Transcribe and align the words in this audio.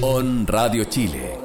On 0.00 0.46
Radio 0.46 0.84
Chile. 0.84 1.36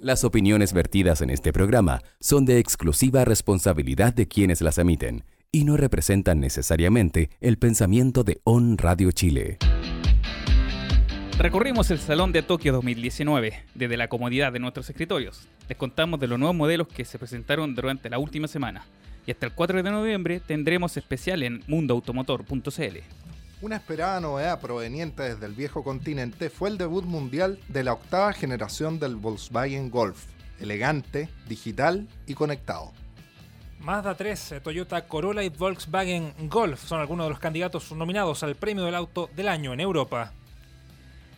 Las 0.00 0.24
opiniones 0.24 0.72
vertidas 0.72 1.20
en 1.20 1.28
este 1.28 1.52
programa 1.52 2.00
son 2.20 2.46
de 2.46 2.58
exclusiva 2.58 3.26
responsabilidad 3.26 4.14
de 4.14 4.28
quienes 4.28 4.62
las 4.62 4.78
emiten 4.78 5.24
y 5.52 5.64
no 5.64 5.76
representan 5.76 6.40
necesariamente 6.40 7.28
el 7.42 7.58
pensamiento 7.58 8.24
de 8.24 8.40
On 8.44 8.78
Radio 8.78 9.12
Chile. 9.12 9.58
Recorrimos 11.36 11.90
el 11.90 11.98
Salón 11.98 12.32
de 12.32 12.42
Tokio 12.42 12.72
2019 12.72 13.64
desde 13.74 13.96
la 13.98 14.08
comodidad 14.08 14.50
de 14.50 14.58
nuestros 14.58 14.88
escritorios. 14.88 15.46
Les 15.68 15.76
contamos 15.76 16.18
de 16.18 16.28
los 16.28 16.38
nuevos 16.38 16.56
modelos 16.56 16.88
que 16.88 17.04
se 17.04 17.18
presentaron 17.18 17.74
durante 17.74 18.08
la 18.08 18.18
última 18.18 18.48
semana. 18.48 18.86
Y 19.26 19.32
hasta 19.32 19.44
el 19.44 19.52
4 19.52 19.82
de 19.82 19.90
noviembre 19.90 20.40
tendremos 20.40 20.96
especial 20.96 21.42
en 21.42 21.62
mundoautomotor.cl. 21.66 22.98
Una 23.60 23.74
esperada 23.74 24.20
novedad 24.20 24.60
proveniente 24.60 25.24
desde 25.24 25.46
el 25.46 25.52
viejo 25.52 25.82
continente 25.82 26.48
fue 26.48 26.68
el 26.68 26.78
debut 26.78 27.04
mundial 27.04 27.58
de 27.66 27.82
la 27.82 27.94
octava 27.94 28.32
generación 28.32 29.00
del 29.00 29.16
Volkswagen 29.16 29.90
Golf, 29.90 30.26
elegante, 30.60 31.28
digital 31.48 32.06
y 32.26 32.34
conectado. 32.34 32.92
Mazda 33.80 34.14
3, 34.14 34.52
eh, 34.52 34.60
Toyota 34.60 35.08
Corolla 35.08 35.42
y 35.42 35.48
Volkswagen 35.48 36.34
Golf 36.48 36.84
son 36.84 37.00
algunos 37.00 37.26
de 37.26 37.30
los 37.30 37.40
candidatos 37.40 37.90
nominados 37.90 38.44
al 38.44 38.54
premio 38.54 38.84
del 38.84 38.94
auto 38.94 39.28
del 39.34 39.48
año 39.48 39.72
en 39.72 39.80
Europa. 39.80 40.32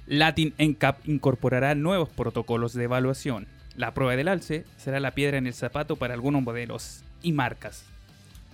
Latin 0.07 0.53
NCAP 0.59 1.09
incorporará 1.09 1.75
nuevos 1.75 2.11
protocolos 2.11 2.75
de 2.75 2.85
evaluación. 2.85 3.49
La 3.77 3.95
prueba 3.95 4.15
del 4.15 4.29
alce 4.29 4.67
será 4.77 5.01
la 5.01 5.13
piedra 5.13 5.39
en 5.39 5.47
el 5.47 5.55
zapato 5.55 5.97
para 5.97 6.13
algunos 6.13 6.43
modelos 6.43 7.03
y 7.23 7.33
marcas. 7.33 7.85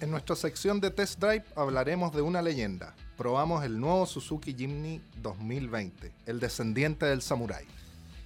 En 0.00 0.12
nuestra 0.12 0.36
sección 0.36 0.80
de 0.80 0.92
Test 0.92 1.18
Drive 1.18 1.44
hablaremos 1.56 2.14
de 2.14 2.22
una 2.22 2.42
leyenda. 2.42 2.94
Probamos 3.16 3.64
el 3.64 3.80
nuevo 3.80 4.04
Suzuki 4.04 4.54
Jimny 4.54 5.00
2020, 5.22 6.12
el 6.26 6.38
descendiente 6.38 7.06
del 7.06 7.22
Samurai. 7.22 7.64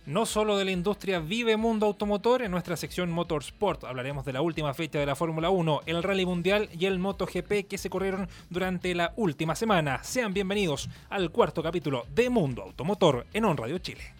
No 0.04 0.26
solo 0.26 0.56
de 0.56 0.64
la 0.64 0.72
industria 0.72 1.20
vive 1.20 1.56
mundo 1.56 1.86
automotor, 1.86 2.42
en 2.42 2.50
nuestra 2.50 2.76
sección 2.76 3.12
Motorsport 3.12 3.84
hablaremos 3.84 4.24
de 4.24 4.32
la 4.32 4.42
última 4.42 4.74
fecha 4.74 4.98
de 4.98 5.06
la 5.06 5.14
Fórmula 5.14 5.50
1, 5.50 5.82
el 5.86 6.02
Rally 6.02 6.26
Mundial 6.26 6.68
y 6.76 6.86
el 6.86 6.98
MotoGP 6.98 7.68
que 7.68 7.78
se 7.78 7.90
corrieron 7.90 8.28
durante 8.48 8.92
la 8.96 9.12
última 9.16 9.54
semana. 9.54 10.02
Sean 10.02 10.34
bienvenidos 10.34 10.88
al 11.08 11.30
cuarto 11.30 11.62
capítulo 11.62 12.04
de 12.12 12.28
Mundo 12.28 12.62
Automotor 12.62 13.26
en 13.32 13.44
On 13.44 13.56
Radio 13.56 13.78
Chile. 13.78 14.19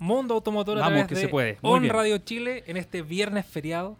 Mundo 0.00 0.34
Automotor 0.34 0.78
a 0.78 0.88
Vamos, 0.88 1.06
que 1.06 1.14
de 1.14 1.20
se 1.20 1.28
puede. 1.28 1.58
Muy 1.62 1.72
On 1.74 1.82
bien. 1.82 1.94
Radio 1.94 2.18
Chile 2.18 2.64
en 2.66 2.76
este 2.76 3.02
viernes 3.02 3.46
feriado. 3.46 3.96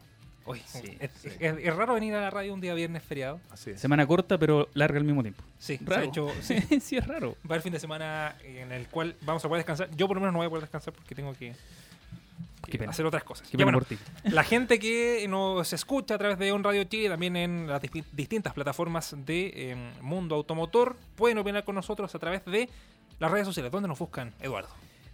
Sí, 0.67 0.97
es, 0.99 1.25
es- 1.39 1.59
es 1.59 1.77
raro 1.77 1.95
venir 1.95 2.13
a 2.15 2.21
la 2.23 2.31
radio 2.31 2.53
un 2.53 2.61
día 2.61 2.75
viernes 2.75 3.05
feriado. 3.05 3.39
Así 3.51 3.71
es. 3.71 3.81
Semana 3.81 4.05
corta, 4.05 4.37
pero 4.37 4.69
larga 4.75 4.99
al 4.99 5.05
mismo 5.05 5.23
tiempo. 5.23 5.45
Sí, 5.61 5.79
Raro. 5.85 6.03
hecho, 6.03 6.29
sí, 6.41 6.57
sí, 6.81 6.97
es 6.97 7.07
raro. 7.07 7.37
va 7.49 7.55
el 7.55 7.63
fin 7.63 7.73
de 7.73 7.79
semana 7.79 8.35
en 8.43 8.73
el 8.73 8.89
cual 8.89 9.15
vamos 9.23 9.45
a 9.45 9.49
poder 9.49 9.61
descansar. 9.61 9.89
Yo 9.95 10.09
por 10.09 10.17
lo 10.17 10.21
menos 10.23 10.33
no 10.33 10.39
voy 10.39 10.47
a 10.47 10.51
poder 10.51 10.63
descansar 10.65 10.93
porque 10.93 11.15
tengo 11.15 11.33
que, 11.35 11.53
que 12.65 12.73
Qué 12.73 12.79
pena. 12.79 12.91
hacer 12.91 13.07
otras 13.07 13.23
cosas. 13.23 13.47
Qué 13.47 13.53
Ya, 13.57 13.65
pena 13.65 13.77
bueno, 13.77 13.79
por 13.79 13.87
ti. 13.87 13.99
la 14.25 14.43
gente 14.43 14.81
que 14.81 15.25
nos 15.29 15.73
escucha 15.73 16.17
a 16.17 16.19
través 16.19 16.37
de 16.39 16.51
On 16.51 16.65
Radio 16.65 16.83
Chile, 16.85 17.11
también 17.11 17.37
en 17.37 17.69
las 17.69 17.81
distintas 18.13 18.53
plataformas 18.53 19.15
de 19.25 19.53
eh, 19.55 19.77
Mundo 20.01 20.35
Automotor, 20.35 20.97
pueden 21.15 21.39
opinar 21.39 21.63
con 21.63 21.77
nosotros 21.77 22.13
a 22.15 22.19
través 22.19 22.45
de 22.47 22.69
las 23.21 23.31
redes 23.31 23.47
sociales. 23.47 23.71
¿Dónde 23.71 23.89
nos 23.89 23.99
buscan, 24.01 24.33
Eduardo? 24.41 24.71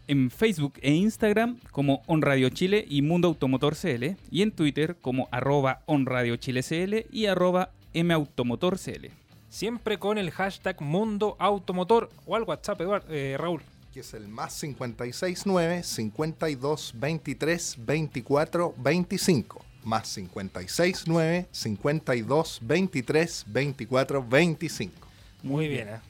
En 0.09 0.31
Facebook 0.31 0.75
e 0.83 0.93
Instagram 0.93 1.59
como 1.73 2.03
On 2.07 2.23
Radio 2.23 2.49
Chile 2.49 2.85
y 2.89 3.03
Mundo 3.03 3.29
Automotor 3.29 3.75
CL. 3.75 4.17
Y 4.31 4.43
en 4.43 4.53
Twitter 4.53 4.97
como 5.01 5.29
arroba 5.33 5.83
On 5.87 6.07
Radio 6.07 6.37
Chile 6.37 6.63
CL 6.63 7.07
y 7.11 7.27
arroba 7.27 7.71
Mautomotor 7.95 8.79
CL. 8.79 9.11
Siempre 9.49 9.99
con 9.99 10.19
el 10.19 10.31
hashtag 10.31 10.81
Mundo 10.81 11.37
Automotor 11.39 12.11
o 12.27 12.37
al 12.37 12.43
WhatsApp, 12.45 12.81
Eduardo, 12.81 13.07
eh, 13.11 13.37
Raúl. 13.39 13.63
Que 13.93 14.01
es 14.01 14.15
el 14.15 14.29
más 14.29 14.61
569 14.61 15.83
52 15.83 16.93
23 16.95 17.77
24 17.79 18.75
25. 18.77 19.65
Más 19.85 20.15
569 20.15 21.49
52 21.51 22.59
23 22.63 23.45
24 23.49 24.27
25. 24.29 25.09
Muy 25.43 25.69
bien, 25.69 25.89
¿eh? 25.89 26.01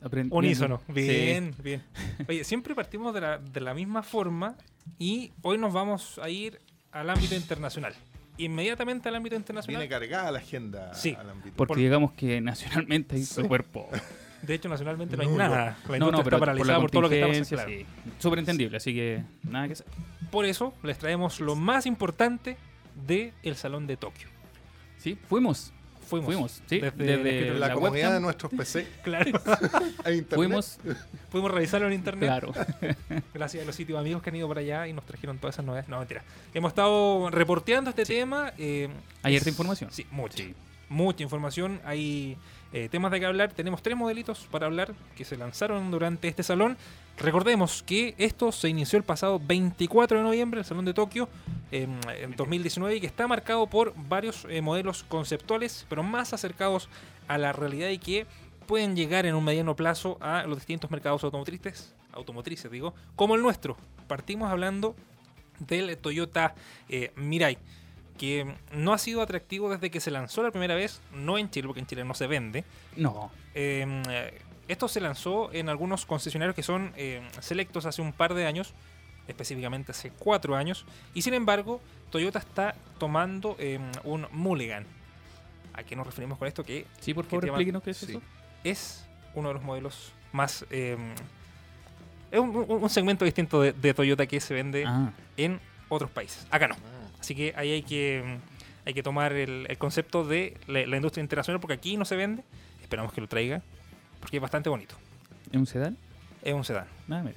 Sí. 0.00 0.28
Unísono. 0.30 0.80
Sí. 0.86 0.92
Bien, 0.92 1.54
bien. 1.62 1.82
Oye, 2.28 2.44
siempre 2.44 2.74
partimos 2.74 3.12
de 3.14 3.20
la, 3.20 3.38
de 3.38 3.60
la 3.60 3.74
misma 3.74 4.02
forma 4.02 4.56
y 4.98 5.32
hoy 5.42 5.58
nos 5.58 5.72
vamos 5.72 6.18
a 6.22 6.28
ir 6.28 6.60
al 6.92 7.10
ámbito 7.10 7.34
internacional. 7.34 7.94
Inmediatamente 8.36 9.08
al 9.08 9.16
ámbito 9.16 9.34
internacional. 9.34 9.80
Viene 9.80 9.88
cargada 9.90 10.30
la 10.30 10.38
agenda 10.38 10.94
Sí. 10.94 11.16
al 11.18 11.30
ámbito. 11.30 11.56
Porque 11.56 11.70
Por- 11.72 11.78
digamos 11.78 12.12
que 12.12 12.40
nacionalmente 12.40 13.16
hay 13.16 13.24
Sí. 13.24 13.34
súper 13.42 13.64
poco. 13.64 13.90
De 14.42 14.54
hecho, 14.54 14.68
nacionalmente 14.68 15.16
no 15.16 15.24
hay 15.24 15.28
nada. 15.30 15.76
La 15.88 15.98
No, 15.98 16.06
industria 16.06 16.10
no, 16.10 16.10
pero 16.10 16.18
está 16.20 16.30
por 16.30 16.40
paralizada 16.40 16.72
la 16.78 16.80
por, 16.80 16.90
todo 16.92 17.02
lo 17.02 17.08
que 17.10 17.20
pasando. 17.20 17.48
claro. 17.48 17.70
sí. 17.70 17.86
Súper 18.20 18.38
entendible, 18.38 18.76
así 18.76 18.94
que 18.94 19.24
nada 19.42 19.66
que 19.66 19.72
hacer. 19.72 19.86
Por 20.30 20.44
eso 20.44 20.72
les 20.84 20.96
traemos 20.96 21.40
lo 21.40 21.56
más 21.56 21.86
importante 21.86 22.56
del 23.04 23.32
Salón 23.56 23.88
de 23.88 23.96
Tokio. 23.96 24.28
Sí, 24.98 25.18
fuimos. 25.28 25.72
Fuimos. 26.08 26.26
Fuimos, 26.26 26.62
sí. 26.66 26.80
Desde- 26.80 27.04
Desde, 27.04 27.50
la, 27.58 27.68
la 27.68 27.74
comunidad 27.74 28.08
webcam. 28.08 28.12
de 28.14 28.20
nuestros 28.20 28.52
PC 28.52 28.86
Claro. 29.02 29.26
internet. 30.06 30.26
Fuimos, 30.34 30.78
Pudimos 31.30 31.50
revisarlo 31.50 31.86
en 31.88 31.92
internet. 31.92 32.28
claro. 32.28 32.52
Gracias 33.34 33.62
a 33.62 33.66
los 33.66 33.76
sitios 33.76 33.98
amigos 33.98 34.22
que 34.22 34.30
han 34.30 34.36
ido 34.36 34.48
por 34.48 34.58
allá 34.58 34.86
y 34.88 34.92
nos 34.92 35.04
trajeron 35.04 35.38
todas 35.38 35.54
esas 35.54 35.64
novedades. 35.64 35.88
No, 35.88 35.98
mentira. 35.98 36.22
Hemos 36.54 36.70
estado 36.70 37.30
reporteando 37.30 37.90
este 37.90 38.04
tema. 38.04 38.52
eh, 38.58 38.88
Hay 39.22 39.34
es- 39.34 39.40
harta 39.42 39.50
información. 39.50 39.90
Sí, 39.92 40.06
mucha. 40.10 40.42
Mucha 40.88 41.22
información. 41.22 41.80
Hay 41.84 42.36
eh, 42.72 42.88
temas 42.90 43.10
de 43.10 43.20
que 43.20 43.26
hablar. 43.26 43.52
Tenemos 43.52 43.82
tres 43.82 43.96
modelitos 43.96 44.46
para 44.50 44.66
hablar 44.66 44.94
que 45.16 45.24
se 45.24 45.36
lanzaron 45.36 45.90
durante 45.90 46.28
este 46.28 46.42
salón. 46.42 46.76
Recordemos 47.18 47.82
que 47.82 48.14
esto 48.16 48.52
se 48.52 48.68
inició 48.68 48.96
el 48.96 49.04
pasado 49.04 49.40
24 49.44 50.18
de 50.18 50.24
noviembre, 50.24 50.60
el 50.60 50.66
Salón 50.66 50.84
de 50.84 50.94
Tokio, 50.94 51.28
en, 51.72 51.98
en 52.20 52.36
2019, 52.36 52.96
y 52.96 53.00
que 53.00 53.06
está 53.06 53.26
marcado 53.26 53.66
por 53.66 53.92
varios 54.08 54.46
eh, 54.48 54.62
modelos 54.62 55.02
conceptuales, 55.02 55.84
pero 55.88 56.02
más 56.02 56.32
acercados 56.32 56.88
a 57.26 57.36
la 57.36 57.52
realidad 57.52 57.88
y 57.88 57.98
que 57.98 58.26
pueden 58.66 58.94
llegar 58.94 59.26
en 59.26 59.34
un 59.34 59.44
mediano 59.44 59.74
plazo 59.74 60.16
a 60.20 60.44
los 60.44 60.58
distintos 60.58 60.90
mercados 60.90 61.24
automotrices, 61.24 61.94
automotrices 62.12 62.70
digo, 62.70 62.94
como 63.16 63.34
el 63.34 63.42
nuestro. 63.42 63.76
Partimos 64.06 64.50
hablando 64.50 64.94
del 65.58 65.96
Toyota 65.96 66.54
eh, 66.88 67.12
Mirai, 67.16 67.58
que 68.18 68.54
no 68.72 68.92
ha 68.92 68.98
sido 68.98 69.22
atractivo 69.22 69.70
desde 69.70 69.90
que 69.90 70.00
se 70.00 70.10
lanzó 70.10 70.42
la 70.42 70.50
primera 70.50 70.74
vez, 70.74 71.00
no 71.14 71.38
en 71.38 71.48
Chile, 71.50 71.66
porque 71.68 71.80
en 71.80 71.86
Chile 71.86 72.04
no 72.04 72.12
se 72.14 72.26
vende. 72.26 72.64
No. 72.96 73.30
Eh, 73.54 73.86
eh, 74.10 74.38
esto 74.68 74.86
se 74.88 75.00
lanzó 75.00 75.50
en 75.54 75.68
algunos 75.70 76.04
concesionarios 76.04 76.54
que 76.54 76.62
son 76.62 76.92
eh, 76.96 77.26
selectos 77.40 77.86
hace 77.86 78.02
un 78.02 78.12
par 78.12 78.34
de 78.34 78.44
años, 78.46 78.74
específicamente 79.28 79.92
hace 79.92 80.10
cuatro 80.10 80.56
años, 80.56 80.84
y 81.14 81.22
sin 81.22 81.32
embargo, 81.34 81.80
Toyota 82.10 82.38
está 82.38 82.74
tomando 82.98 83.56
eh, 83.58 83.78
un 84.04 84.26
Mulligan. 84.32 84.84
¿A 85.72 85.82
qué 85.84 85.94
nos 85.96 86.06
referimos 86.06 86.36
con 86.38 86.48
esto? 86.48 86.64
Que 86.64 86.86
Sí, 87.00 87.14
por 87.14 87.24
¿Qué 87.24 87.30
favor, 87.30 87.44
explíquenos 87.46 87.82
qué 87.82 87.90
es 87.92 87.96
Sí. 87.98 88.10
eso. 88.10 88.22
es 88.64 89.06
uno 89.34 89.48
de 89.48 89.54
los 89.54 89.62
modelos 89.62 90.12
más... 90.32 90.66
es 90.70 90.98
un, 92.32 92.50
un- 92.56 92.66
un 92.82 92.90
segmento 92.90 93.24
distinto 93.24 93.60
de, 93.62 93.72
de 93.72 93.94
Toyota 93.94 94.26
que 94.26 94.40
se 94.40 94.54
vende 94.54 94.84
Ah, 94.86 95.12
en 95.36 95.60
otros 95.88 96.10
países. 96.10 96.46
Acá 96.50 96.68
no. 96.68 96.76
Así 97.20 97.34
que 97.34 97.52
ahí 97.56 97.72
hay 97.72 97.82
que, 97.82 98.38
hay 98.84 98.94
que 98.94 99.02
tomar 99.02 99.32
el, 99.32 99.66
el 99.68 99.78
concepto 99.78 100.24
de 100.24 100.56
la, 100.66 100.86
la 100.86 100.96
industria 100.96 101.22
internacional 101.22 101.60
porque 101.60 101.74
aquí 101.74 101.96
no 101.96 102.04
se 102.04 102.16
vende. 102.16 102.42
Esperamos 102.80 103.12
que 103.12 103.20
lo 103.20 103.28
traiga 103.28 103.62
porque 104.20 104.36
es 104.36 104.40
bastante 104.40 104.68
bonito. 104.68 104.94
¿es 105.50 105.56
un 105.56 105.66
sedán? 105.66 105.96
Es 106.42 106.54
un 106.54 106.64
sedán. 106.64 106.86
Ah, 107.10 107.22
mira. 107.24 107.36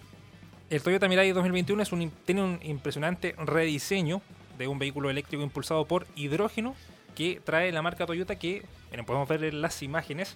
El 0.69 0.81
Toyota 0.81 1.07
Mirai 1.09 1.31
2021 1.31 1.83
es 1.83 1.91
un, 1.91 2.11
tiene 2.25 2.43
un 2.43 2.59
impresionante 2.63 3.35
rediseño 3.37 4.21
de 4.57 4.67
un 4.67 4.79
vehículo 4.79 5.09
eléctrico 5.09 5.43
impulsado 5.43 5.85
por 5.85 6.07
hidrógeno 6.15 6.75
que 7.15 7.41
trae 7.43 7.71
la 7.71 7.81
marca 7.81 8.05
Toyota 8.05 8.37
que, 8.37 8.63
miren, 8.89 9.05
podemos 9.05 9.27
ver 9.27 9.43
en 9.43 9.61
las 9.61 9.83
imágenes 9.83 10.35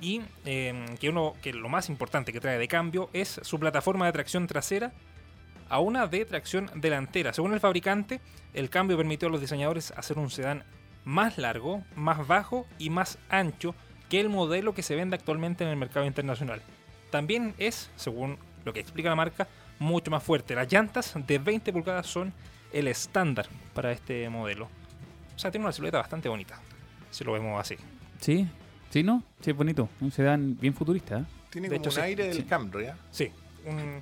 y 0.00 0.22
eh, 0.46 0.86
que 1.00 1.10
uno 1.10 1.34
que 1.42 1.52
lo 1.52 1.68
más 1.68 1.88
importante 1.88 2.32
que 2.32 2.40
trae 2.40 2.58
de 2.58 2.68
cambio 2.68 3.10
es 3.12 3.40
su 3.42 3.58
plataforma 3.58 4.06
de 4.06 4.12
tracción 4.12 4.46
trasera 4.46 4.92
a 5.68 5.80
una 5.80 6.06
de 6.06 6.24
tracción 6.24 6.70
delantera. 6.74 7.32
Según 7.32 7.52
el 7.54 7.60
fabricante, 7.60 8.20
el 8.52 8.70
cambio 8.70 8.96
permitió 8.96 9.28
a 9.28 9.30
los 9.30 9.40
diseñadores 9.40 9.92
hacer 9.96 10.18
un 10.18 10.30
sedán 10.30 10.64
más 11.04 11.38
largo, 11.38 11.82
más 11.96 12.26
bajo 12.26 12.66
y 12.78 12.90
más 12.90 13.18
ancho 13.28 13.74
que 14.08 14.20
el 14.20 14.28
modelo 14.28 14.74
que 14.74 14.82
se 14.82 14.94
vende 14.94 15.16
actualmente 15.16 15.64
en 15.64 15.70
el 15.70 15.76
mercado 15.76 16.06
internacional. 16.06 16.60
También 17.10 17.54
es, 17.58 17.90
según 17.96 18.38
lo 18.64 18.72
que 18.72 18.80
explica 18.80 19.08
la 19.08 19.16
marca, 19.16 19.46
mucho 19.78 20.10
más 20.10 20.22
fuerte. 20.22 20.54
Las 20.54 20.70
llantas 20.72 21.14
de 21.26 21.38
20 21.38 21.72
pulgadas 21.72 22.06
son 22.06 22.32
el 22.72 22.88
estándar 22.88 23.46
para 23.74 23.92
este 23.92 24.28
modelo. 24.30 24.68
O 25.34 25.38
sea, 25.38 25.50
tiene 25.50 25.64
una 25.66 25.72
silueta 25.72 25.98
bastante 25.98 26.28
bonita, 26.28 26.60
si 27.10 27.24
lo 27.24 27.32
vemos 27.32 27.60
así. 27.60 27.76
Sí, 28.20 28.46
sí, 28.90 29.02
¿no? 29.02 29.22
Sí, 29.40 29.50
es 29.50 29.56
bonito. 29.56 29.88
Un 30.00 30.10
sedán 30.10 30.56
bien 30.58 30.74
futurista. 30.74 31.18
¿eh? 31.18 31.24
Tiene 31.50 31.68
De 31.68 31.76
como 31.76 31.82
hecho, 31.88 31.90
un 31.90 31.94
sí, 31.96 32.00
aire 32.00 32.24
del 32.28 32.36
sí. 32.38 32.42
Camry, 32.44 32.86
¿ah? 32.86 32.96
Sí, 33.10 33.30
un- 33.66 34.00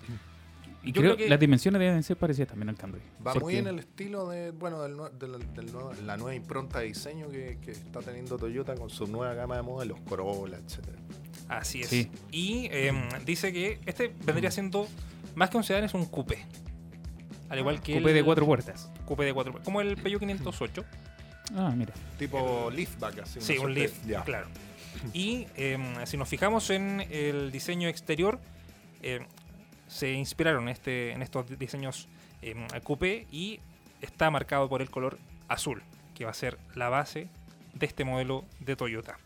Y 0.84 0.88
Yo 0.93 1.00
creo 1.00 1.14
creo 1.14 1.17
que- 1.17 1.29
las 1.29 1.38
dimensiones 1.38 1.79
deben 1.81 2.02
ser 2.02 2.17
parecidas 2.17 2.49
también 2.49 2.69
al 2.70 2.76
Camry. 2.76 3.00
Va 3.25 3.32
Porque- 3.34 3.40
muy 3.40 3.56
en 3.56 3.67
el 3.69 3.79
estilo 3.79 4.29
de, 4.29 4.50
bueno, 4.50 4.82
del, 4.82 4.96
del- 5.19 5.55
del 5.55 5.73
nuevo- 5.73 5.93
la 6.05 6.17
nueva 6.17 6.34
impronta 6.34 6.81
de 6.81 6.87
diseño 6.87 7.29
que, 7.29 7.58
que 7.64 7.70
está 7.70 8.00
teniendo 8.00 8.37
Toyota 8.37 8.75
con 8.75 8.90
su 8.90 9.06
nueva 9.06 9.32
gama 9.34 9.56
de 9.56 9.62
modelos, 9.62 10.00
Corolla, 10.08 10.58
etcétera. 10.58 10.99
así 11.49 11.82
es. 11.82 11.88
Sí. 11.88 12.11
Y 12.32 12.69
em, 12.73 13.08
dice 13.25 13.52
que 13.52 13.79
este 13.87 14.12
vendría 14.25 14.50
siendo, 14.50 14.88
más 15.37 15.50
que 15.50 15.56
un 15.56 15.62
sedán, 15.64 15.84
es 15.84 15.94
un 15.94 16.06
coupé. 16.06 16.38
Al 17.49 17.58
igual 17.58 17.81
que 17.82 17.93
Coupé 17.94 18.08
el 18.11 18.14
de 18.17 18.25
cuatro 18.25 18.46
puertas. 18.46 18.90
coupé 19.05 19.25
de 19.26 19.35
cuatro 19.35 19.61
como 19.62 19.81
el 19.82 19.96
Peugeot 19.96 20.20
508. 20.26 20.85
Ah, 21.55 21.73
mira. 21.76 21.93
Tipo 22.19 22.70
liftback, 22.70 23.19
así. 23.20 23.40
Sí, 23.40 23.58
un 23.58 23.75
Leaf, 23.75 23.93
Ya. 24.06 24.25
claro. 24.25 24.46
Y 25.12 25.46
em, 25.56 26.05
si 26.06 26.17
nos 26.17 26.28
fijamos 26.28 26.70
en 26.70 27.02
el 27.11 27.52
diseño 27.52 27.88
exterior, 27.88 28.40
em, 29.02 29.26
se 29.92 30.12
inspiraron 30.12 30.64
en, 30.64 30.68
este, 30.70 31.12
en 31.12 31.20
estos 31.20 31.58
diseños 31.58 32.08
em, 32.40 32.66
coupé 32.82 33.26
y 33.30 33.60
está 34.00 34.30
marcado 34.30 34.68
por 34.68 34.80
el 34.80 34.90
color 34.90 35.18
azul, 35.48 35.82
que 36.14 36.24
va 36.24 36.30
a 36.30 36.34
ser 36.34 36.58
la 36.74 36.88
base 36.88 37.28
de 37.74 37.86
este 37.86 38.04
modelo 38.04 38.44
de 38.60 38.74
Toyota. 38.74 39.18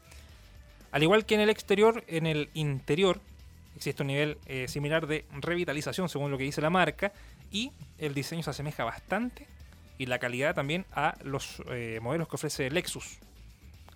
Al 0.91 1.03
igual 1.03 1.25
que 1.25 1.37
en 1.37 1.41
el 1.41 1.51
exterior, 1.51 2.03
en 2.09 2.27
el 2.27 2.51
interior 2.55 3.21
existe 3.77 4.03
un 4.03 4.09
nivel 4.09 4.39
eh, 4.47 4.67
similar 4.67 5.07
de 5.07 5.25
revitalización, 5.41 6.09
según 6.09 6.31
lo 6.31 6.39
que 6.39 6.45
dice 6.45 6.61
la 6.61 6.71
marca, 6.71 7.13
y 7.53 7.71
el 7.99 8.13
diseño 8.13 8.43
se 8.43 8.51
asemeja 8.51 8.83
bastante 8.85 9.47
y 9.99 10.07
la 10.07 10.19
calidad 10.19 10.55
también 10.55 10.85
a 10.93 11.15
los 11.23 11.63
eh, 11.71 12.01
modelos 12.03 12.27
que 12.29 12.37
ofrece 12.37 12.71
Lexus, 12.71 13.19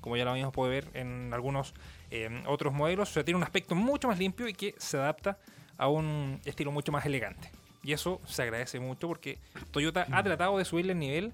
como 0.00 0.17
ya 0.17 0.25
lo 0.25 0.31
habíamos 0.31 0.55
podido 0.55 0.70
ver 0.70 0.88
en 0.94 1.34
algunos 1.34 1.75
eh, 2.11 2.43
otros 2.46 2.72
modelos. 2.72 3.11
O 3.11 3.12
sea, 3.12 3.25
tiene 3.25 3.38
un 3.38 3.43
aspecto 3.43 3.75
mucho 3.75 4.06
más 4.08 4.19
limpio 4.19 4.46
y 4.46 4.55
que 4.55 4.75
se 4.78 4.99
adapta 4.99 5.38
a 5.81 5.88
un 5.88 6.41
estilo 6.44 6.71
mucho 6.71 6.93
más 6.93 7.06
elegante. 7.06 7.50
Y 7.82 7.93
eso 7.93 8.21
se 8.27 8.43
agradece 8.43 8.79
mucho 8.79 9.09
porque 9.09 9.38
Toyota 9.71 10.06
ha 10.12 10.23
tratado 10.23 10.59
de 10.59 10.67
subirle 10.67 10.93
el 10.93 10.99
nivel 10.99 11.32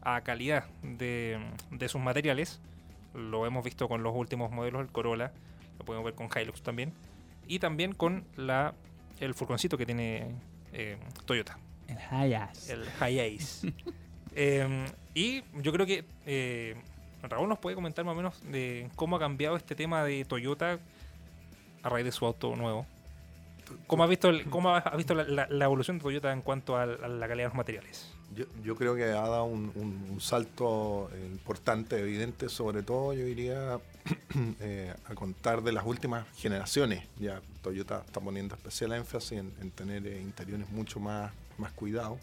a 0.00 0.22
calidad 0.22 0.64
de, 0.82 1.38
de 1.70 1.88
sus 1.90 2.00
materiales. 2.00 2.58
Lo 3.12 3.44
hemos 3.44 3.62
visto 3.62 3.88
con 3.88 4.02
los 4.02 4.16
últimos 4.16 4.50
modelos, 4.50 4.80
el 4.80 4.88
Corolla, 4.88 5.32
lo 5.78 5.84
podemos 5.84 6.06
ver 6.06 6.14
con 6.14 6.30
Hilux 6.34 6.62
también. 6.62 6.94
Y 7.46 7.58
también 7.58 7.92
con 7.92 8.24
la, 8.36 8.72
el 9.20 9.34
furgoncito 9.34 9.76
que 9.76 9.84
tiene 9.84 10.34
eh, 10.72 10.96
Toyota 11.26 11.58
El 11.86 11.98
Hayas. 12.10 12.70
el 12.70 12.86
Hiace. 12.98 13.72
Eh, 14.34 14.86
y 15.12 15.42
yo 15.60 15.74
creo 15.74 15.84
que 15.84 16.06
eh, 16.24 16.74
Raúl 17.22 17.50
nos 17.50 17.58
puede 17.58 17.76
comentar 17.76 18.02
más 18.02 18.12
o 18.12 18.16
menos 18.16 18.42
de 18.50 18.88
cómo 18.96 19.16
ha 19.16 19.18
cambiado 19.18 19.56
este 19.56 19.74
tema 19.74 20.02
de 20.04 20.24
Toyota 20.24 20.78
a 21.82 21.88
raíz 21.90 22.06
de 22.06 22.12
su 22.12 22.24
auto 22.24 22.56
nuevo. 22.56 22.86
¿Cómo 23.86 24.04
has 24.04 24.10
visto, 24.10 24.28
el- 24.28 24.44
cómo 24.50 24.74
has 24.74 24.96
visto 24.96 25.14
la, 25.14 25.24
la- 25.24 25.46
la 25.48 25.64
evolución 25.64 25.98
de 25.98 26.02
Toyota 26.02 26.32
en 26.32 26.42
cuanto 26.42 26.76
a, 26.76 26.82
a 26.84 26.86
la 26.86 27.28
calidad 27.28 27.44
de 27.46 27.48
los 27.48 27.54
materiales? 27.56 28.12
Yo, 28.34 28.46
yo 28.64 28.76
creo 28.76 28.94
que 28.96 29.04
ha 29.04 29.08
dado 29.28 29.44
un, 29.44 29.72
un- 29.74 30.06
un 30.10 30.20
salto 30.20 31.10
importante, 31.26 31.98
evidente, 31.98 32.48
sobre 32.48 32.82
todo 32.82 33.12
yo 33.12 33.24
diría 33.26 33.78
eh, 34.60 34.94
a 35.04 35.14
contar 35.14 35.62
de 35.62 35.72
las 35.72 35.84
últimas 35.84 36.26
generaciones. 36.36 37.04
Ya 37.18 37.42
Toyota 37.62 38.02
está 38.06 38.20
poniendo 38.20 38.54
especial 38.54 38.92
énfasis 38.92 39.32
en, 39.38 39.52
en 39.60 39.70
tener 39.70 40.06
eh, 40.06 40.20
interiores 40.20 40.70
mucho 40.70 40.98
más, 41.00 41.32
más 41.58 41.72
cuidados, 41.72 42.18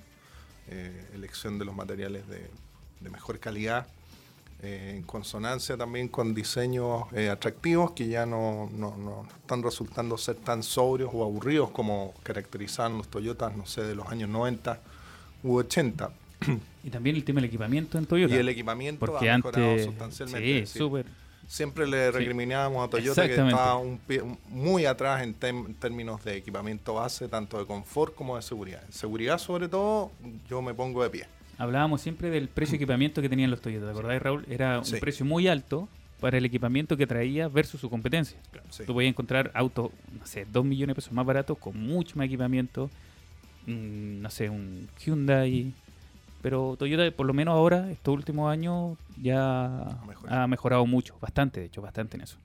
eh, 0.67 1.07
elección 1.13 1.59
de 1.59 1.65
los 1.65 1.75
materiales 1.75 2.27
de, 2.27 2.49
de 3.01 3.09
mejor 3.09 3.39
calidad, 3.39 3.87
eh, 4.61 4.93
en 4.97 5.03
consonancia 5.03 5.77
también 5.77 6.07
con 6.09 6.33
diseños 6.33 7.03
eh, 7.13 7.29
atractivos 7.29 7.91
que 7.91 8.07
ya 8.07 8.25
no, 8.25 8.69
no- 8.73 8.95
no 8.97 9.27
están 9.41 9.63
resultando 9.63 10.17
ser 10.17 10.35
tan 10.35 10.63
sobrios 10.63 11.11
o 11.13 11.23
aburridos 11.23 11.69
como 11.71 12.13
caracterizaban 12.23 12.97
los 12.97 13.07
Toyotas, 13.07 13.55
no 13.55 13.65
sé, 13.65 13.83
de 13.83 13.95
los 13.95 14.07
años 14.07 14.29
90 14.29 14.79
u 15.43 15.57
80. 15.57 16.11
Y 16.83 16.89
también 16.89 17.17
el 17.17 17.25
tema 17.25 17.41
del 17.41 17.49
equipamiento 17.49 17.97
en 17.97 18.05
Toyota. 18.05 18.33
Y 18.33 18.37
el 18.37 18.47
equipamiento 18.47 19.05
porque 19.05 19.29
ha 19.29 19.35
mejorado 19.37 19.69
antes. 19.71 19.85
sustancialmente. 19.85 20.65
Sí, 20.65 20.79
súper. 20.79 21.05
Siempre 21.45 21.85
le 21.87 22.07
Sí. 22.11 22.17
recriminábamos 22.17 22.87
a 22.87 22.89
Toyota 22.89 23.27
que 23.27 23.33
estaba 23.33 23.75
un 23.75 23.99
pie- 24.07 24.23
muy 24.49 24.85
atrás 24.85 25.21
en, 25.23 25.35
en 25.41 25.73
términos 25.75 26.23
de 26.23 26.37
equipamiento 26.37 26.93
base, 26.93 27.27
tanto 27.27 27.57
de 27.59 27.65
confort 27.65 28.15
como 28.15 28.35
de 28.37 28.41
seguridad. 28.43 28.81
En 28.85 28.93
seguridad, 28.93 29.37
sobre 29.39 29.67
todo, 29.67 30.11
yo 30.49 30.61
me 30.61 30.73
pongo 30.73 31.03
de 31.03 31.09
pie. 31.09 31.25
Hablábamos 31.59 32.01
siempre 32.01 32.29
del 32.31 32.47
precio 32.47 32.71
de 32.73 32.77
equipamiento 32.83 33.21
que 33.21 33.29
tenían 33.29 33.51
los 33.51 33.61
Toyota. 33.61 33.85
¿Te 33.85 33.91
acordás, 33.91 34.21
Raúl? 34.21 34.45
Era 34.49 34.79
un 34.79 34.85
Sí. 34.85 34.95
precio 34.99 35.25
muy 35.25 35.47
alto 35.47 35.87
para 36.19 36.37
el 36.37 36.45
equipamiento 36.45 36.97
que 36.97 37.05
traía 37.05 37.47
versus 37.47 37.79
su 37.79 37.89
competencia. 37.89 38.37
Sí. 38.71 38.83
Tú 38.85 38.93
podías 38.93 39.09
encontrar 39.11 39.51
autos, 39.53 39.91
no 40.19 40.25
sé, 40.25 40.45
2 40.51 40.65
millones 40.65 40.95
de 40.95 40.95
pesos 40.95 41.13
más 41.13 41.25
baratos 41.25 41.57
con 41.57 41.77
mucho 41.79 42.17
más 42.17 42.25
equipamiento. 42.25 42.89
mm, 43.67 44.21
no 44.21 44.29
sé, 44.31 44.49
un 44.49 44.87
Hyundai. 45.05 45.71
Pero 46.41 46.75
Toyota, 46.79 47.15
por 47.15 47.27
lo 47.27 47.33
menos 47.33 47.51
ahora, 47.53 47.91
estos 47.91 48.13
últimos 48.15 48.49
años, 48.51 48.97
ya 49.21 49.83
ha 50.29 50.47
mejorado 50.47 50.85
mucho, 50.87 51.15
bastante, 51.19 51.59
de 51.59 51.65
hecho, 51.67 51.81
bastante 51.81 52.15
en 52.17 52.23
eso. 52.23 52.37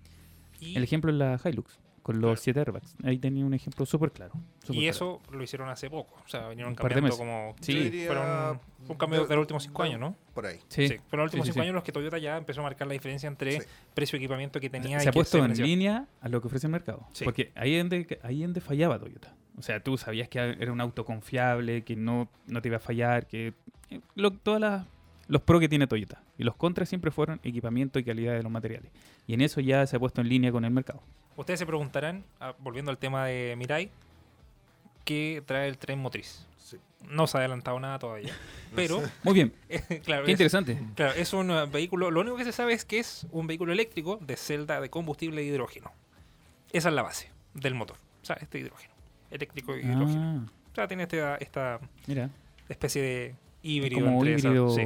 Y, 0.61 0.76
El 0.76 0.82
ejemplo 0.82 1.11
es 1.12 1.16
la 1.16 1.40
Hilux, 1.43 1.78
con 2.05 2.17
los 2.21 2.29
Claro. 2.33 2.37
7 2.37 2.61
airbags. 2.61 2.95
Ahí 3.03 3.19
tenía 3.19 3.45
un 3.47 3.55
ejemplo 3.55 3.85
súper 3.87 4.12
claro. 4.12 4.35
y 4.65 4.67
claro. 4.67 4.81
eso 4.91 5.21
lo 5.33 5.43
hicieron 5.43 5.69
hace 5.71 5.89
poco. 5.91 6.15
O 6.25 6.29
sea, 6.29 6.49
vinieron 6.51 6.73
Un 6.73 6.77
cambiando 6.77 7.17
como... 7.17 7.56
Sí. 7.61 7.73
Yo 7.75 7.81
diría- 7.81 8.06
Fueron, 8.06 8.61
fue 8.85 8.93
un 8.93 8.99
cambio 8.99 9.27
de, 9.27 9.35
los 9.35 9.41
últimos 9.43 9.62
cinco 9.65 9.83
de- 9.83 9.89
años, 9.89 10.01
¿no? 10.01 10.15
Por 10.35 10.45
ahí. 10.47 10.59
Sí, 10.69 10.87
Sí, 10.87 10.97
fueron 11.09 11.25
los 11.25 11.33
últimos 11.33 11.47
sí, 11.47 11.51
sí, 11.51 11.53
cinco 11.55 11.55
sí. 11.55 11.61
años 11.62 11.75
los 11.75 11.83
que 11.83 11.93
Toyota 11.93 12.19
ya 12.19 12.37
empezó 12.37 12.61
a 12.61 12.65
marcar 12.65 12.87
la 12.87 12.93
diferencia 12.93 13.27
entre 13.27 13.61
Sí. 13.62 13.67
precio 13.95 14.17
y 14.17 14.21
equipamiento 14.21 14.61
que 14.61 14.69
tenía. 14.71 14.99
y 14.99 15.01
se 15.01 15.09
ha 15.09 15.12
puesto 15.12 15.43
en 15.45 15.55
línea 15.56 16.06
a 16.21 16.29
lo 16.29 16.41
que 16.43 16.47
ofrece 16.49 16.67
el 16.67 16.73
mercado. 16.73 17.06
Sí. 17.12 17.25
Porque 17.25 17.51
ahí 17.56 17.75
es 17.75 17.83
donde, 17.83 18.21
ahí 18.23 18.43
es 18.43 18.49
donde 18.49 18.61
fallaba 18.61 18.99
Toyota. 18.99 19.35
O 19.57 19.62
sea, 19.62 19.81
tú 19.81 19.97
sabías 19.97 20.29
que 20.29 20.39
era 20.39 20.71
un 20.73 20.81
auto 20.83 21.05
confiable, 21.07 21.85
que 21.85 21.97
no, 21.97 22.29
no 22.49 22.61
te 22.61 22.69
iba 22.69 22.77
a 22.77 22.81
fallar, 22.81 23.27
que 23.27 23.55
eh, 23.91 24.00
lo, 24.15 24.31
todas 24.31 24.61
las- 24.61 24.87
los 25.27 25.41
pros 25.41 25.59
que 25.61 25.71
tiene 25.71 25.87
Toyota. 25.87 26.21
Y 26.37 26.45
los 26.45 26.55
contras 26.57 26.89
siempre 26.91 27.11
fueron 27.11 27.41
equipamiento 27.45 27.99
y 27.99 28.05
calidad 28.05 28.35
de 28.35 28.43
los 28.43 28.53
materiales. 28.53 28.93
Y 29.27 29.33
en 29.33 29.41
eso 29.41 29.61
ya 29.62 29.87
se 29.87 29.97
ha 29.97 29.99
puesto 29.99 30.21
en 30.21 30.29
línea 30.29 30.53
con 30.53 30.67
el 30.67 30.71
mercado. 30.71 31.03
Ustedes 31.37 31.59
se 31.61 31.67
preguntarán, 31.67 32.25
ah, 32.41 32.55
volviendo 32.59 32.91
al 32.91 32.99
tema 32.99 33.27
de 33.27 33.55
Mirai, 33.57 33.91
¿qué 35.05 35.43
trae 35.47 35.69
el 35.69 35.79
tren 35.79 35.99
motriz? 36.01 36.47
Sí. 36.59 36.79
No 37.09 37.26
se 37.26 37.37
ha 37.37 37.41
adelantado 37.41 37.79
nada 37.81 37.99
todavía. 37.99 38.33
Pero, 38.75 39.03
Muy 39.23 39.35
bien, 39.35 39.53
claro, 40.05 40.25
qué 40.25 40.33
es, 40.33 40.35
interesante. 40.35 40.79
claro, 40.95 41.12
es 41.14 41.33
un 41.33 41.50
uh, 41.50 41.69
vehículo. 41.71 42.11
Lo 42.11 42.21
único 42.21 42.37
que 42.37 42.45
se 42.45 42.53
sabe 42.53 42.73
es 42.73 42.85
que 42.85 42.99
es 42.99 43.26
un 43.33 43.47
vehículo 43.47 43.73
eléctrico 43.73 44.19
de 44.21 44.37
celda 44.37 44.81
de 44.81 44.91
combustible 44.91 45.41
de 45.43 45.47
hidrógeno. 45.49 45.93
Esa 46.73 46.88
es 46.88 46.95
la 46.95 47.03
base 47.03 47.31
del 47.55 47.75
motor. 47.75 47.97
O 48.23 48.25
sea, 48.25 48.37
este 48.41 48.59
hidrógeno. 48.59 48.93
Eléctrico 49.31 49.76
y 49.76 49.81
hidrógeno. 49.81 50.45
Ah, 50.47 50.53
O 50.73 50.75
sea, 50.75 50.88
tiene 50.88 51.05
este- 51.05 51.21
esta 51.41 51.79
mira, 52.07 52.31
especie 52.69 53.03
de 53.03 53.26
es 53.26 53.35
híbrido. 53.62 54.05
como 54.05 54.19
un 54.19 54.26
entre 54.26 54.37
esa- 54.38 54.49
híbrido 54.49 54.71
sí, 54.71 54.83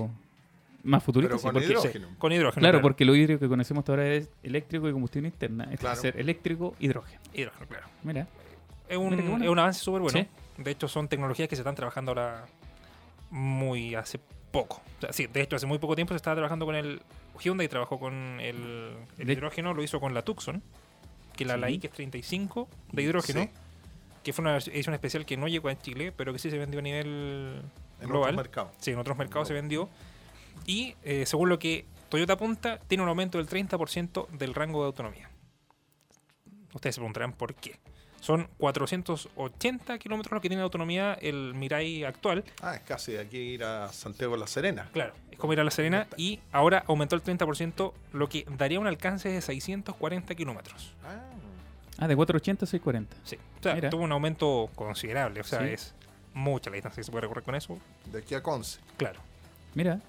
más 0.85 1.03
futurista. 1.03 1.31
Pero 1.31 1.39
sí, 1.39 1.45
con 1.45 1.53
porque- 1.55 1.67
hidrógeno. 1.69 2.09
con 2.19 2.33
hidrógeno. 2.33 2.61
Claro, 2.61 2.81
porque 2.83 3.05
lo 3.05 3.15
hídrico 3.17 3.41
que 3.41 3.49
conocemos 3.49 3.83
hasta 3.83 3.93
ahora 3.93 4.07
es 4.09 4.31
eléctrico 4.43 4.89
y 4.89 4.93
combustión 4.93 5.25
interna. 5.27 5.65
Este 5.73 5.85
va 5.87 5.93
a 5.93 5.95
Claro. 5.95 6.01
ser 6.01 6.21
eléctrico 6.21 6.75
hidrógeno. 6.79 7.21
Hidrógeno, 7.35 7.67
claro. 7.67 7.87
Mira, 8.05 8.27
Es 8.89 8.97
un, 8.97 9.11
Mira 9.11 9.23
qué 9.23 9.29
bueno. 9.29 9.45
es 9.45 9.51
un 9.51 9.59
avance 9.59 9.81
súper 9.81 10.01
bueno. 10.01 10.19
Sí. 10.19 10.63
De 10.63 10.71
hecho, 10.71 10.89
son 10.89 11.09
tecnologías 11.09 11.47
que 11.49 11.57
se 11.57 11.61
están 11.61 11.75
trabajando 11.75 12.13
ahora 12.13 12.47
muy 13.31 13.95
hace 13.95 14.19
poco. 14.51 14.81
O 14.99 15.01
sea, 15.03 15.13
sí, 15.13 15.27
de 15.27 15.43
hecho, 15.43 15.57
hace 15.57 15.67
muy 15.67 15.79
poco 15.79 15.95
tiempo 15.95 16.15
se 16.15 16.17
estaba 16.17 16.37
trabajando 16.37 16.65
con 16.65 16.75
el 16.75 17.03
Hyundai, 17.39 17.69
trabajó 17.69 17.99
con 18.01 18.41
el, 18.41 18.95
el 19.19 19.31
hidrógeno, 19.31 19.75
lo 19.75 19.83
hizo 19.83 20.01
con 20.01 20.15
la 20.15 20.23
Tucson, 20.23 20.63
que 21.37 21.45
la, 21.45 21.57
la 21.57 21.69
Sí. 21.69 21.75
X35 21.81 22.67
de 22.93 23.03
hidrógeno, 23.03 23.43
Sí. 23.43 23.51
que 24.25 24.33
fue 24.33 24.43
una 24.43 24.57
edición 24.57 24.95
especial 24.95 25.27
que 25.27 25.37
no 25.37 25.49
llegó 25.49 25.69
a 25.69 25.79
Chile, 25.79 26.13
pero 26.17 26.33
que 26.33 26.39
sí 26.39 26.51
se 26.51 26.59
vendió 26.59 26.81
a 26.81 26.83
nivel 26.83 27.63
En 28.01 28.09
global. 28.09 28.31
otros 28.31 28.37
mercados. 28.37 28.73
Sí, 28.79 28.91
en 28.93 28.99
otros 28.99 29.19
mercados 29.19 29.49
se 29.49 29.55
vendió. 29.55 29.89
Y 30.69 30.95
eh, 31.03 31.25
según 31.27 31.49
lo 31.49 31.59
que 31.59 31.87
Toyota 32.11 32.35
apunta, 32.35 32.79
tiene 32.87 33.03
un 33.03 33.09
aumento 33.09 33.39
del 33.39 33.49
30% 33.49 34.29
del 34.29 34.55
rango 34.55 34.83
de 34.83 34.87
autonomía. 34.89 35.31
Ustedes 36.75 36.95
se 36.97 37.01
preguntarán 37.01 37.33
por 37.33 37.55
qué. 37.55 37.79
Son 38.21 38.49
480 38.59 39.99
kilómetros 39.99 40.33
lo 40.35 40.41
que 40.43 40.49
tiene 40.49 40.61
de 40.61 40.65
autonomía 40.65 41.15
el 41.23 41.55
Mirai 41.55 42.05
actual. 42.05 42.45
Ah, 42.61 42.75
es 42.75 42.83
casi 42.83 43.13
de 43.13 43.21
aquí 43.21 43.39
ir 43.39 43.65
a 43.65 43.91
Santiago 43.93 44.35
de 44.35 44.41
la 44.41 44.47
Serena. 44.47 44.91
Claro, 44.93 45.15
es 45.31 45.39
como 45.39 45.55
ir 45.55 45.61
a 45.61 45.65
La 45.65 45.71
Serena 45.71 46.07
y 46.19 46.41
ahora 46.53 46.85
aumentó 46.87 47.17
el 47.17 47.23
30%, 47.23 47.95
lo 48.13 48.29
que 48.29 48.45
daría 48.59 48.79
un 48.81 48.87
alcance 48.89 49.31
de 49.31 49.41
640 49.41 50.35
kilómetros. 50.35 50.93
Ah, 51.03 51.23
ah, 51.99 52.09
de 52.09 52.15
480 52.15 52.65
a 52.65 52.69
640. 52.69 53.17
Sí, 53.25 53.37
o 53.61 53.63
sea, 53.63 53.75
Mira. 53.75 53.89
tuvo 53.89 54.03
un 54.03 54.13
aumento 54.13 54.69
considerable. 54.75 55.41
O 55.41 55.45
sea, 55.45 55.61
Sí. 55.61 55.67
es 55.69 55.95
mucha 56.35 56.69
la 56.71 56.75
distancia 56.75 57.01
que 57.01 57.05
se 57.05 57.11
puede 57.13 57.23
recorrer 57.23 57.45
con 57.45 57.55
eso. 57.55 57.79
de 58.07 58.19
aquí 58.19 58.35
a 58.35 58.43
Conce. 58.43 58.81
Claro, 58.99 59.21
Mira, 59.75 60.01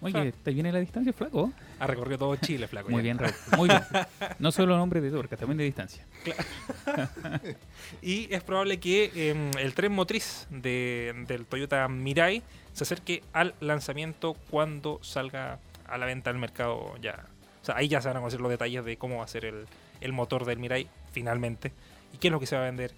oye. 0.00 0.32
¿te 0.32 0.50
viene 0.52 0.70
la 0.72 0.78
distancia, 0.80 1.12
flaco? 1.12 1.52
ha 1.78 1.86
recorrido 1.86 2.18
todo 2.18 2.36
Chile, 2.36 2.68
flaco. 2.68 2.88
Muy 2.90 2.98
ya. 2.98 3.02
bien, 3.02 3.18
Raúl. 3.18 3.34
Muy 3.56 3.68
bien. 3.68 3.82
No 4.38 4.50
solo 4.52 4.76
nombre 4.76 5.00
de 5.00 5.10
torca, 5.10 5.36
también 5.36 5.58
de 5.58 5.64
distancia. 5.64 6.04
Y 8.02 8.32
es 8.34 8.42
probable 8.42 8.78
que 8.78 9.30
em, 9.30 9.50
el 9.58 9.74
tren 9.74 9.92
motriz 9.92 10.46
de- 10.50 11.24
del 11.26 11.46
Toyota 11.46 11.86
Mirai 11.88 12.42
se 12.72 12.84
acerque 12.84 13.22
al 13.32 13.54
lanzamiento 13.60 14.34
cuando 14.50 14.98
salga 15.02 15.58
a 15.86 15.98
la 15.98 16.06
venta 16.06 16.30
al 16.30 16.38
mercado 16.38 16.94
ya. 17.00 17.24
O 17.62 17.64
sea, 17.64 17.76
ahí 17.76 17.88
ya 17.88 18.00
se 18.00 18.08
van 18.08 18.16
a 18.18 18.20
conocer 18.20 18.40
los 18.40 18.50
detalles 18.50 18.84
de 18.84 18.96
cómo 18.96 19.18
va 19.18 19.24
a 19.24 19.28
ser 19.28 19.44
el, 19.44 19.66
el 20.00 20.12
motor 20.12 20.44
del 20.44 20.58
Mirai 20.58 20.88
finalmente. 21.12 21.72
Y 22.12 22.18
qué 22.18 22.28
es 22.28 22.32
lo 22.32 22.40
que 22.40 22.46
se 22.46 22.56
va 22.56 22.62
a 22.62 22.66
vender 22.66 22.92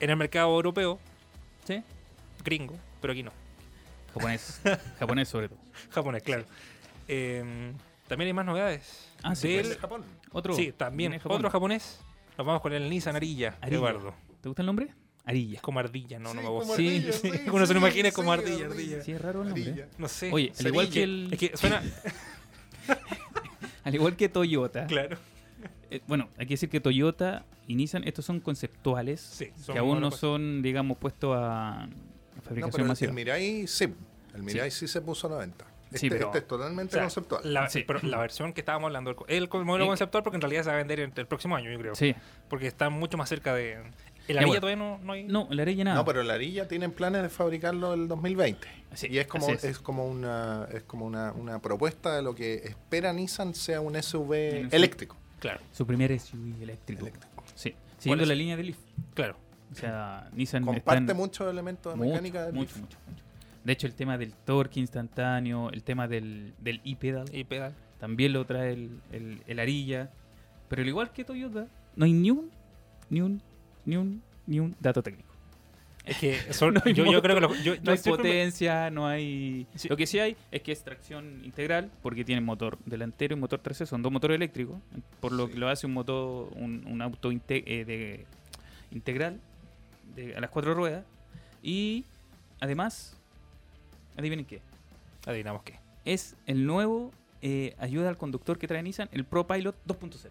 en 0.00 0.10
el 0.10 0.16
mercado 0.16 0.54
europeo, 0.54 0.98
¿Sí? 1.64 1.82
gringo, 2.44 2.74
pero 3.00 3.12
aquí 3.12 3.22
no. 3.22 3.32
Japonés. 4.14 4.60
Japonés 4.98 5.28
sobre 5.28 5.48
todo. 5.48 5.58
Japonés, 5.90 6.22
claro. 6.22 6.44
Em, 7.08 7.74
también 8.08 8.26
hay 8.28 8.32
más 8.32 8.46
novedades. 8.46 9.08
Ah, 9.22 9.34
sí, 9.34 9.48
del- 9.48 9.60
¿Es 9.60 9.68
de 9.70 9.76
Japón? 9.76 10.04
Otro. 10.32 10.54
sí, 10.54 10.72
también 10.76 11.18
Japón. 11.18 11.36
otro 11.38 11.50
japonés. 11.50 12.00
Nos 12.38 12.46
vamos 12.46 12.62
con 12.62 12.72
el 12.72 12.88
Nissan 12.88 13.16
Arilla, 13.16 13.56
Arilla. 13.60 13.76
Eduardo. 13.78 14.14
¿Te 14.40 14.48
gusta 14.48 14.62
el 14.62 14.66
nombre? 14.66 14.94
Arilla. 15.24 15.56
Es 15.56 15.62
como 15.62 15.78
ardilla, 15.80 16.18
no, 16.18 16.32
no 16.32 16.42
me 16.42 16.48
gusta. 16.48 16.74
Sí, 16.76 17.06
sí. 17.12 17.30
sí, 17.30 17.30
Uno 17.52 17.66
se 17.66 17.74
lo 17.74 17.80
imagina 17.80 18.10
como 18.12 18.32
ardilla, 18.32 18.66
ardilla. 18.66 19.02
Sí, 19.02 19.12
es 19.12 19.20
raro 19.20 19.42
el 19.42 19.48
nombre. 19.48 19.70
Arilla. 19.70 19.88
No 19.98 20.08
sé. 20.08 20.30
Oye, 20.32 20.52
al 20.58 20.66
igual 20.66 20.88
que 20.88 21.02
el, 21.02 21.28
Es 21.32 21.38
que 21.38 21.56
suena. 21.56 21.82
al 23.84 23.94
igual 23.94 24.16
que 24.16 24.28
Toyota. 24.28 24.86
claro. 24.86 25.18
eh, 25.90 26.00
bueno, 26.06 26.28
hay 26.38 26.46
que 26.46 26.54
decir 26.54 26.68
que 26.68 26.80
Toyota 26.80 27.44
y 27.66 27.74
Nissan, 27.74 28.04
estos 28.04 28.24
son 28.24 28.40
conceptuales 28.40 29.20
Sí, 29.20 29.50
que 29.72 29.78
aún 29.78 30.00
no 30.00 30.10
son, 30.10 30.62
digamos, 30.62 30.96
puestos 30.98 31.36
a, 31.38 31.88
No, 32.54 32.68
pero 32.70 32.82
el, 32.84 32.88
masiva. 32.88 33.08
el 33.10 33.14
Mirai 33.14 33.66
sí. 33.66 33.92
El 34.34 34.42
Mirai 34.42 34.70
sí. 34.70 34.86
se 34.88 35.00
puso 35.00 35.26
a 35.26 35.30
la 35.30 35.36
venta. 35.38 35.66
Este, 35.86 35.98
Sí, 35.98 36.08
pero- 36.10 36.26
este 36.26 36.38
es 36.38 36.46
totalmente 36.46 36.90
O 36.94 36.98
sea, 36.98 37.02
conceptual. 37.02 37.40
La, 37.52 37.68
Sí. 37.68 37.82
pero 37.86 37.98
la 38.02 38.18
versión 38.18 38.52
que 38.52 38.60
estábamos 38.60 38.86
hablando, 38.88 39.10
el, 39.28 39.48
el 39.52 39.64
modelo 39.64 39.86
conceptual, 39.88 40.22
porque 40.22 40.36
en 40.36 40.40
realidad 40.40 40.62
se 40.62 40.68
va 40.68 40.74
a 40.74 40.78
vender 40.78 41.00
el 41.00 41.26
próximo 41.26 41.56
año, 41.56 41.70
yo 41.70 41.78
creo. 41.78 41.94
Sí. 41.96 42.14
Porque 42.48 42.66
está 42.68 42.90
mucho 42.90 43.16
más 43.18 43.28
cerca 43.28 43.54
de. 43.54 43.78
El 44.28 44.38
Arilla 44.38 44.46
bueno. 44.46 44.60
todavía 44.60 44.76
no, 44.76 44.98
no 45.02 45.12
hay. 45.14 45.24
No, 45.24 45.48
la 45.50 45.62
Arilla 45.62 45.82
nada. 45.82 45.96
No, 45.96 46.04
pero 46.04 46.22
la 46.22 46.34
Arilla 46.34 46.68
tienen 46.68 46.92
planes 46.92 47.22
de 47.22 47.28
fabricarlo 47.28 47.94
el 47.94 48.06
2020. 48.06 48.68
Sí, 48.94 49.08
y 49.10 49.18
es 49.18 49.26
como, 49.26 49.48
es. 49.48 49.64
es. 49.64 49.78
como 49.80 50.06
una 50.06 50.68
es 50.72 50.84
como 50.84 51.04
una, 51.06 51.32
una 51.32 51.60
propuesta 51.60 52.14
de 52.14 52.22
lo 52.22 52.36
que 52.36 52.54
espera 52.56 53.12
Nissan 53.12 53.54
sea 53.56 53.80
un 53.80 54.00
SUV 54.00 54.60
Un 54.66 54.68
eléctrico. 54.70 55.16
Claro, 55.40 55.60
Su 55.72 55.84
primer 55.86 56.16
SUV 56.20 56.62
eléctrico. 56.62 57.00
Eléctrico. 57.02 57.42
Sí. 57.56 57.74
Siguiendo 57.98 58.22
es? 58.22 58.28
la 58.28 58.34
línea 58.36 58.56
de 58.56 58.62
Leaf. 58.62 58.76
claro. 59.14 59.36
O 59.70 59.74
sea, 59.74 60.28
Nissan 60.32 60.64
Comparte 60.64 61.00
está 61.00 61.12
en- 61.12 61.16
muchos 61.18 61.50
elementos 61.50 61.92
de 61.92 61.96
mucho, 61.96 62.10
mecánica 62.10 62.44
del 62.46 62.54
mucho, 62.54 62.78
mucho, 62.80 62.98
mucho. 63.08 63.22
De 63.64 63.72
hecho, 63.72 63.86
el 63.86 63.94
tema 63.94 64.16
del 64.18 64.32
torque 64.32 64.80
instantáneo, 64.80 65.70
el 65.70 65.82
tema 65.82 66.08
del, 66.08 66.54
del 66.60 66.80
e-pedal, 66.84 67.74
también 67.98 68.32
lo 68.32 68.44
trae 68.46 68.72
el, 68.72 69.00
el, 69.12 69.42
el 69.46 69.58
Arilla. 69.58 70.10
Pero 70.68 70.82
al 70.82 70.88
igual 70.88 71.12
que 71.12 71.24
Toyota, 71.24 71.66
no 71.96 72.04
hay 72.04 72.12
ni 72.12 72.30
un, 72.30 72.50
ni 73.10 73.20
un, 73.20 73.42
ni 73.84 73.96
un, 73.96 74.22
ni 74.46 74.60
un 74.60 74.74
dato 74.80 75.02
técnico. 75.02 75.28
Es 76.06 76.16
que 76.16 76.34
son- 76.54 76.74
No 76.74 76.80
hay 76.84 76.94
yo, 76.94 77.04
creo 77.22 77.34
que. 77.34 77.40
lo- 77.42 77.54
yo, 77.56 77.74
yo 77.74 77.80
No 77.82 77.92
hay 77.92 77.98
me- 77.98 78.10
potencia, 78.10 78.90
no 78.90 79.06
hay... 79.06 79.66
Sí. 79.74 79.88
Lo 79.88 79.96
que 79.96 80.06
sí 80.06 80.18
hay 80.18 80.36
es 80.50 80.62
que 80.62 80.72
es 80.72 80.82
tracción 80.82 81.42
integral, 81.44 81.90
porque 82.02 82.24
tiene 82.24 82.40
motor 82.40 82.78
delantero 82.86 83.36
y 83.36 83.38
motor 83.38 83.60
trasero, 83.60 83.86
son 83.86 84.00
dos 84.02 84.10
motores 84.10 84.36
eléctricos, 84.36 84.78
por 85.20 85.32
lo 85.32 85.46
Sí. 85.46 85.52
que 85.52 85.58
lo 85.58 85.68
hace 85.68 85.86
un 85.86 85.92
motor, 85.92 86.48
un, 86.56 86.84
un 86.86 87.02
auto 87.02 87.30
inte- 87.30 87.62
eh, 87.66 87.84
de, 87.84 88.26
integral 88.90 89.38
de- 90.14 90.36
a 90.36 90.40
las 90.40 90.50
cuatro 90.50 90.74
ruedas. 90.74 91.04
Y 91.62 92.04
además, 92.60 93.16
adivinen 94.16 94.44
qué, 94.44 94.60
Adivinamos 95.26 95.62
qué. 95.62 95.78
es 96.04 96.34
el 96.46 96.66
nuevo 96.66 97.12
eh, 97.42 97.74
ayuda 97.78 98.08
al 98.10 98.16
conductor 98.18 98.58
que 98.58 98.66
trae 98.68 98.82
Nissan, 98.82 99.08
el 99.12 99.24
Pro 99.24 99.46
Pilot 99.46 99.74
2.0. 99.86 100.28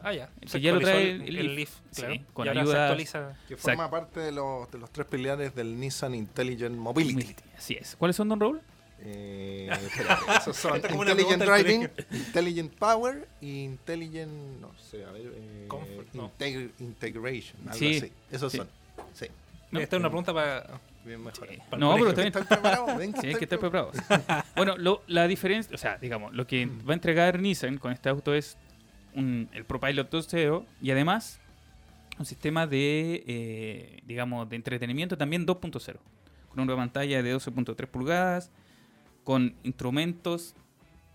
Ah, 0.00 0.12
ya. 0.12 0.30
Que 0.50 0.60
ya 0.60 0.72
lo 0.72 0.80
trae 0.80 1.10
el, 1.10 1.22
el 1.22 1.36
el 1.38 1.54
Leaf. 1.56 1.70
Sí, 1.90 2.02
con 2.32 2.46
y 2.46 2.48
ahora 2.50 2.64
se 2.66 2.76
actualiza. 2.78 3.36
Que 3.48 3.54
Exacto. 3.54 3.76
forma 3.78 3.90
parte 3.90 4.20
de 4.20 4.30
los, 4.32 4.70
de 4.70 4.78
los 4.78 4.90
tres 4.90 5.06
pilares 5.08 5.54
del 5.54 5.78
Nissan 5.80 6.14
Intelligent 6.14 6.76
Mobility. 6.76 7.14
Mobility, 7.14 7.42
Así 7.56 7.74
es. 7.74 7.96
¿Cuáles 7.96 8.14
son, 8.16 8.28
Don 8.28 8.38
Raúl? 8.40 8.60
Eh, 9.00 9.68
espera, 9.86 10.18
esos 10.40 10.56
son 10.56 10.80
Como 10.80 11.00
una 11.00 11.10
Intelligent 11.12 11.42
pregunta 11.42 11.54
del 11.56 11.64
Driving, 11.64 11.90
Intelligent 12.26 12.72
Power 12.74 13.28
y 13.40 13.64
Intelligent, 13.64 14.32
no 14.60 14.72
sé, 14.78 15.04
a 15.04 15.10
ver, 15.12 15.22
eh, 15.34 15.64
Comfort, 15.68 16.08
no. 16.14 16.30
Integ- 16.38 16.70
Integration, 16.80 17.56
algo 17.66 17.74
Sí, 17.78 17.96
así. 17.98 18.12
Esos 18.30 18.52
sí. 18.52 18.58
son. 18.58 18.68
Sí, 19.12 19.26
No. 19.70 19.80
Esta 19.80 19.96
es 19.96 20.00
una 20.00 20.08
pregunta 20.08 20.32
para. 20.32 20.80
bien 21.04 21.22
mejor. 21.22 21.48
Sí. 21.48 21.56
Para 21.70 21.76
el 21.76 21.80
No, 21.80 21.94
pero 21.94 22.04
colegio. 22.06 22.08
está 22.08 22.20
bien. 22.22 22.28
¿Están 22.28 22.46
preparados? 22.48 22.96
Ven 22.98 23.14
Sí, 23.20 23.26
hay 23.28 23.34
que 23.34 23.44
estar 23.44 23.58
preparados. 23.58 23.96
bueno, 24.56 24.76
lo- 24.78 25.02
la 25.06 25.28
diferencia, 25.28 25.74
o 25.74 25.78
sea, 25.78 25.98
digamos, 25.98 26.34
lo 26.34 26.46
que 26.46 26.66
va 26.66 26.92
a 26.92 26.94
entregar 26.94 27.38
Nissan 27.38 27.78
con 27.78 27.92
este 27.92 28.08
auto 28.08 28.34
es 28.34 28.56
un- 29.14 29.48
el 29.52 29.64
ProPilot 29.64 30.10
2.0 30.10 30.64
y 30.80 30.90
además 30.90 31.38
un 32.18 32.24
sistema 32.24 32.66
de, 32.66 33.22
eh, 33.26 34.00
digamos, 34.06 34.48
de 34.48 34.56
entretenimiento 34.56 35.18
también 35.18 35.44
2.0, 35.46 35.98
con 36.48 36.60
una 36.60 36.74
pantalla 36.74 37.22
de 37.22 37.30
12.3 37.34 37.86
pulgadas, 37.88 38.50
con 39.26 39.56
instrumentos 39.64 40.54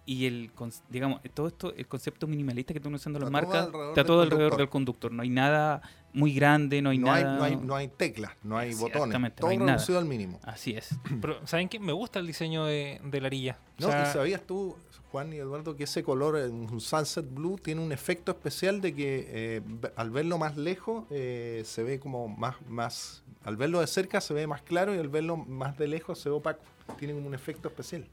y 0.06 0.26
el, 0.26 0.52
digamos, 0.90 1.22
todo 1.34 1.48
esto, 1.48 1.74
el 1.78 1.88
concepto 1.88 2.28
minimalista 2.28 2.74
que 2.74 2.80
están 2.80 2.94
usando 2.94 3.20
las 3.20 3.28
todo 3.28 3.32
marcas, 3.32 3.68
está 3.90 4.04
todo 4.04 4.22
alrededor 4.24 4.50
conductor. 4.50 4.58
del 4.60 4.70
conductor. 4.70 5.12
No 5.14 5.22
hay 5.22 5.30
nada 5.30 5.82
muy 6.12 6.34
grande, 6.34 6.82
no 6.82 6.90
hay 6.90 6.98
no, 6.98 7.14
hay, 7.14 7.24
nada... 7.24 7.38
no, 7.38 7.44
hay, 7.46 7.56
no 7.56 7.76
hay 7.76 7.88
teclas, 7.88 8.34
no 8.44 8.58
hay 8.58 8.74
botones. 8.74 8.96
Exactamente, 8.96 9.36
no 9.38 9.40
Todo 9.42 9.52
hay 9.52 9.58
nada. 9.58 9.72
reducido 9.74 10.00
al 10.00 10.06
mínimo. 10.06 10.40
Así 10.44 10.74
es. 10.74 10.90
Pero, 11.22 11.48
¿saben 11.48 11.70
qué? 11.70 11.80
Me 11.80 11.94
gusta 11.94 12.20
el 12.20 12.28
diseño 12.28 12.66
de, 12.66 13.00
de 13.02 13.22
la 13.22 13.28
Arilla. 13.28 13.58
O 13.80 13.84
No, 13.84 13.88
sea, 13.88 14.10
¿y 14.10 14.12
sabías 14.12 14.42
tú, 14.42 14.76
Juan 15.14 15.32
y 15.32 15.38
Eduardo, 15.38 15.78
que 15.78 15.86
ese 15.86 16.04
color, 16.04 16.36
un 16.36 16.82
sunset 16.82 17.26
blue, 17.34 17.58
tiene 17.64 17.80
un 17.82 17.94
efecto 17.94 18.32
especial 18.34 18.82
de 18.82 18.94
que 18.94 19.26
eh, 19.30 19.62
al 19.96 20.10
verlo 20.10 20.38
más 20.38 20.58
lejos 20.58 21.06
eh, 21.12 21.62
se 21.64 21.84
ve 21.84 22.00
como 22.02 22.28
más, 22.28 22.56
más, 22.68 23.24
al 23.46 23.56
verlo 23.56 23.80
de 23.80 23.88
cerca 23.88 24.20
se 24.20 24.34
ve 24.34 24.46
más 24.48 24.62
claro 24.62 24.94
y 24.94 24.98
al 24.98 25.08
verlo 25.10 25.38
más 25.38 25.78
de 25.78 25.88
lejos 25.88 26.20
se 26.20 26.28
ve 26.28 26.36
opaco. 26.36 26.60
Tiene 26.98 27.14
como 27.14 27.28
un 27.28 27.34
efecto 27.34 27.68
especial. 27.70 28.06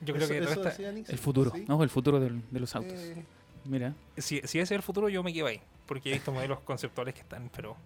yo 0.00 0.12
creo 0.14 0.24
Eso- 0.24 0.32
que 0.34 0.38
eso 0.40 0.50
esta- 0.50 0.68
decía 0.70 0.92
Nissan, 0.92 1.12
El 1.14 1.18
futuro, 1.18 1.50
¿sí? 1.54 1.64
¿no? 1.66 1.82
El 1.82 1.88
futuro 1.90 2.20
del- 2.20 2.42
de 2.50 2.60
los 2.60 2.74
autos. 2.76 2.92
Eh, 2.92 3.24
Mira. 3.64 3.94
si, 4.16 4.40
si 4.40 4.58
ese 4.58 4.62
es 4.62 4.70
el 4.72 4.82
futuro, 4.82 5.08
yo 5.08 5.22
me 5.22 5.32
quedo 5.32 5.46
ahí. 5.46 5.60
Porque 5.86 6.10
he 6.10 6.12
visto 6.14 6.32
modelos 6.32 6.60
conceptuales 6.60 7.14
que 7.14 7.20
están, 7.20 7.48
pero. 7.54 7.76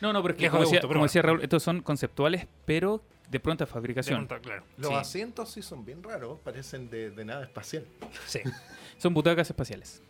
No, 0.00 0.12
no, 0.14 0.22
pero 0.22 0.32
es 0.34 0.40
que 0.40 0.48
como, 0.48 0.60
de 0.60 0.64
decía, 0.66 0.78
gusto, 0.78 0.88
pero 0.88 0.88
como 0.88 1.00
bueno. 1.00 1.08
decía 1.08 1.22
Raúl, 1.22 1.42
estos 1.42 1.62
son 1.62 1.80
conceptuales, 1.82 2.46
pero 2.64 3.02
de 3.30 3.38
pronta 3.38 3.66
de 3.66 3.70
fabricación. 3.70 4.26
pronto, 4.26 4.42
claro. 4.48 4.64
los 4.78 4.88
Sí. 4.90 4.94
asientos 4.96 5.50
sí 5.50 5.60
son 5.62 5.84
bien 5.84 6.02
raros, 6.02 6.38
parecen 6.40 6.88
de, 6.90 7.10
de 7.10 7.24
nave 7.24 7.44
espacial. 7.44 7.86
Sí. 8.26 8.40
Son 8.98 9.14
butacas 9.14 9.48
espaciales. 9.48 10.02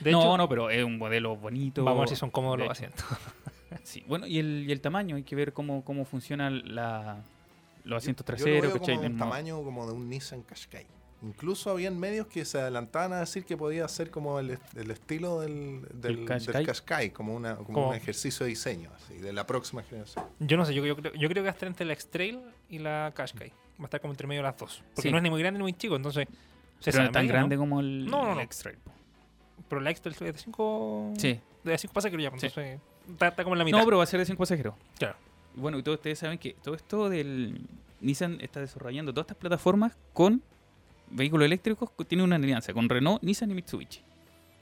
De 0.00 0.12
no, 0.12 0.20
hecho, 0.20 0.36
no, 0.36 0.48
pero 0.48 0.70
es 0.70 0.82
un 0.84 0.96
modelo 0.98 1.36
bonito. 1.36 1.82
vamos 1.84 1.98
a 1.98 2.00
ver 2.02 2.08
si 2.10 2.16
son 2.16 2.30
cómodos 2.30 2.58
de 2.58 2.64
los 2.66 2.78
hecho. 2.80 2.92
asientos. 2.94 3.18
Sí, 3.84 4.02
bueno, 4.08 4.26
y 4.26 4.38
el, 4.38 4.64
y 4.68 4.72
el 4.72 4.80
tamaño, 4.80 5.16
hay 5.16 5.22
que 5.22 5.34
ver 5.36 5.52
cómo, 5.52 5.84
cómo 5.84 6.04
funcionan 6.04 6.74
la, 6.74 7.22
los 7.84 7.98
asientos 8.02 8.26
Yo- 8.26 8.32
yo 8.32 8.36
traseros. 8.44 8.62
veo 8.62 8.72
¿cachai? 8.80 8.96
como 8.96 9.06
un 9.08 9.18
tamaño 9.18 9.62
como 9.62 9.86
de 9.86 9.92
un 9.92 10.08
Nissan 10.08 10.42
Qashqai. 10.42 10.86
Incluso 11.22 11.70
habían 11.70 11.98
medios 11.98 12.26
que 12.28 12.46
se 12.46 12.58
adelantaban 12.58 13.12
a 13.12 13.20
decir 13.20 13.44
que 13.44 13.54
podía 13.54 13.86
ser 13.88 14.10
como 14.10 14.38
el, 14.38 14.58
el 14.74 14.90
estilo 14.90 15.40
del, 15.40 15.82
del, 15.92 16.24
del 16.24 16.66
Qashqai? 16.66 17.10
Como, 17.10 17.34
una, 17.34 17.56
como 17.56 17.66
Como- 17.72 17.88
un 17.90 17.94
ejercicio 17.94 18.44
de 18.44 18.50
diseño 18.50 18.90
así, 18.96 19.14
de 19.18 19.32
la 19.32 19.46
próxima 19.46 19.82
generación. 19.82 20.24
Yo 20.38 20.56
no 20.56 20.64
sé, 20.64 20.72
yo, 20.72 20.84
yo 20.86 20.96
creo, 20.96 21.12
yo 21.12 21.28
creo 21.28 21.42
que 21.42 21.48
va 21.48 21.48
a 21.48 21.52
estar 21.52 21.66
entre 21.68 21.84
la 21.84 21.92
X-Trail 21.92 22.40
y 22.70 22.78
la 22.78 23.12
Qashqai. 23.14 23.50
Va 23.50 23.82
a 23.82 23.84
estar 23.84 24.00
como 24.00 24.12
entre 24.14 24.26
medio 24.26 24.40
de 24.40 24.48
las 24.48 24.56
dos. 24.56 24.82
Porque 24.94 25.08
Sí. 25.08 25.10
no 25.12 25.18
es 25.18 25.22
ni 25.22 25.28
muy 25.30 25.40
grande 25.40 25.58
ni 25.58 25.62
muy 25.62 25.72
chico, 25.74 25.94
entonces. 25.96 26.26
Pero 26.82 26.98
no 27.00 27.04
es 27.04 27.12
tan 27.12 27.26
grande 27.26 27.56
¿no? 27.56 27.62
como 27.62 27.80
el, 27.80 28.06
No, 28.06 28.22
no, 28.24 28.28
el 28.30 28.34
no. 28.36 28.40
X-Trail. 28.40 28.78
Pero 29.68 29.80
la 29.82 29.90
X-Trail 29.90 30.16
es 30.28 30.34
de 30.34 30.38
5. 30.38 31.12
Sí. 31.18 31.38
De 31.64 31.76
5 31.78 31.92
pasajeros 31.92 32.22
ya, 32.22 32.30
Sí. 32.30 32.46
entonces. 32.46 32.80
Está, 33.10 33.28
está 33.28 33.42
como 33.44 33.54
en 33.54 33.58
la 33.58 33.64
mitad. 33.66 33.78
No, 33.78 33.84
pero 33.84 33.98
va 33.98 34.04
a 34.04 34.06
ser 34.06 34.20
de 34.20 34.24
5 34.26 34.38
pasajeros. 34.38 34.74
Claro. 34.98 35.16
Bueno, 35.54 35.78
y 35.78 35.82
todos 35.82 35.98
ustedes 35.98 36.18
saben 36.18 36.38
que 36.38 36.54
todo 36.62 36.74
esto 36.74 37.08
del 37.08 37.60
Nissan 38.00 38.38
está 38.40 38.60
desarrollando 38.60 39.12
todas 39.12 39.24
estas 39.24 39.36
plataformas 39.36 39.96
con 40.12 40.42
vehículos 41.10 41.46
eléctricos 41.46 41.90
que 41.90 42.04
tiene 42.04 42.24
una 42.24 42.36
alianza 42.36 42.72
con 42.72 42.88
Renault, 42.88 43.22
Nissan 43.22 43.50
y 43.50 43.54
Mitsubishi. 43.54 44.00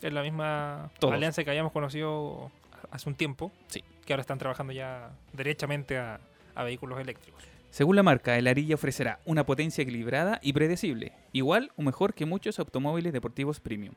Es 0.00 0.12
la 0.12 0.23
misma 0.23 0.90
Todos. 0.99 1.14
alianza 1.14 1.45
que 1.45 1.50
habíamos 1.50 1.73
conocido 1.73 2.50
hace 2.90 3.09
un 3.09 3.14
tiempo. 3.14 3.52
Sí. 3.66 3.83
Que 4.04 4.12
ahora 4.12 4.23
están 4.23 4.38
trabajando 4.38 4.73
ya 4.73 5.11
derechamente 5.33 5.99
a, 5.99 6.21
a 6.54 6.64
vehículos 6.64 6.99
eléctricos. 7.00 7.42
Según 7.71 7.97
la 7.97 8.02
marca, 8.02 8.38
el 8.38 8.47
Arilla 8.47 8.76
ofrecerá 8.76 9.21
una 9.26 9.45
potencia 9.45 9.83
equilibrada 9.83 10.40
y 10.42 10.54
predecible, 10.54 11.12
igual 11.33 11.71
o 11.76 11.83
mejor 11.83 12.14
que 12.14 12.25
muchos 12.25 12.59
automóviles 12.59 13.12
deportivos 13.12 13.61
premium. 13.61 13.95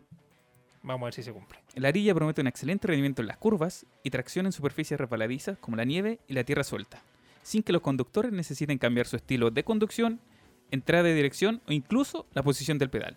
Vamos 0.83 1.03
a 1.03 1.05
ver 1.05 1.13
si 1.13 1.23
se 1.23 1.31
cumple. 1.31 1.59
El 1.75 1.85
Arilla 1.85 2.15
promete 2.15 2.41
un 2.41 2.47
excelente 2.47 2.87
rendimiento 2.87 3.21
en 3.21 3.27
las 3.27 3.37
curvas 3.37 3.85
y 4.03 4.09
tracción 4.09 4.47
en 4.47 4.51
superficies 4.51 4.99
resbaladizas 4.99 5.57
como 5.59 5.77
la 5.77 5.85
nieve 5.85 6.19
y 6.27 6.33
la 6.33 6.43
tierra 6.43 6.63
suelta, 6.63 7.01
sin 7.43 7.61
que 7.61 7.71
los 7.71 7.81
conductores 7.81 8.31
necesiten 8.31 8.77
cambiar 8.77 9.05
su 9.05 9.15
estilo 9.15 9.51
de 9.51 9.63
conducción, 9.63 10.19
entrada 10.71 11.03
de 11.03 11.13
dirección 11.13 11.61
o 11.67 11.71
incluso 11.71 12.25
la 12.33 12.41
posición 12.41 12.77
del 12.77 12.89
pedal. 12.89 13.15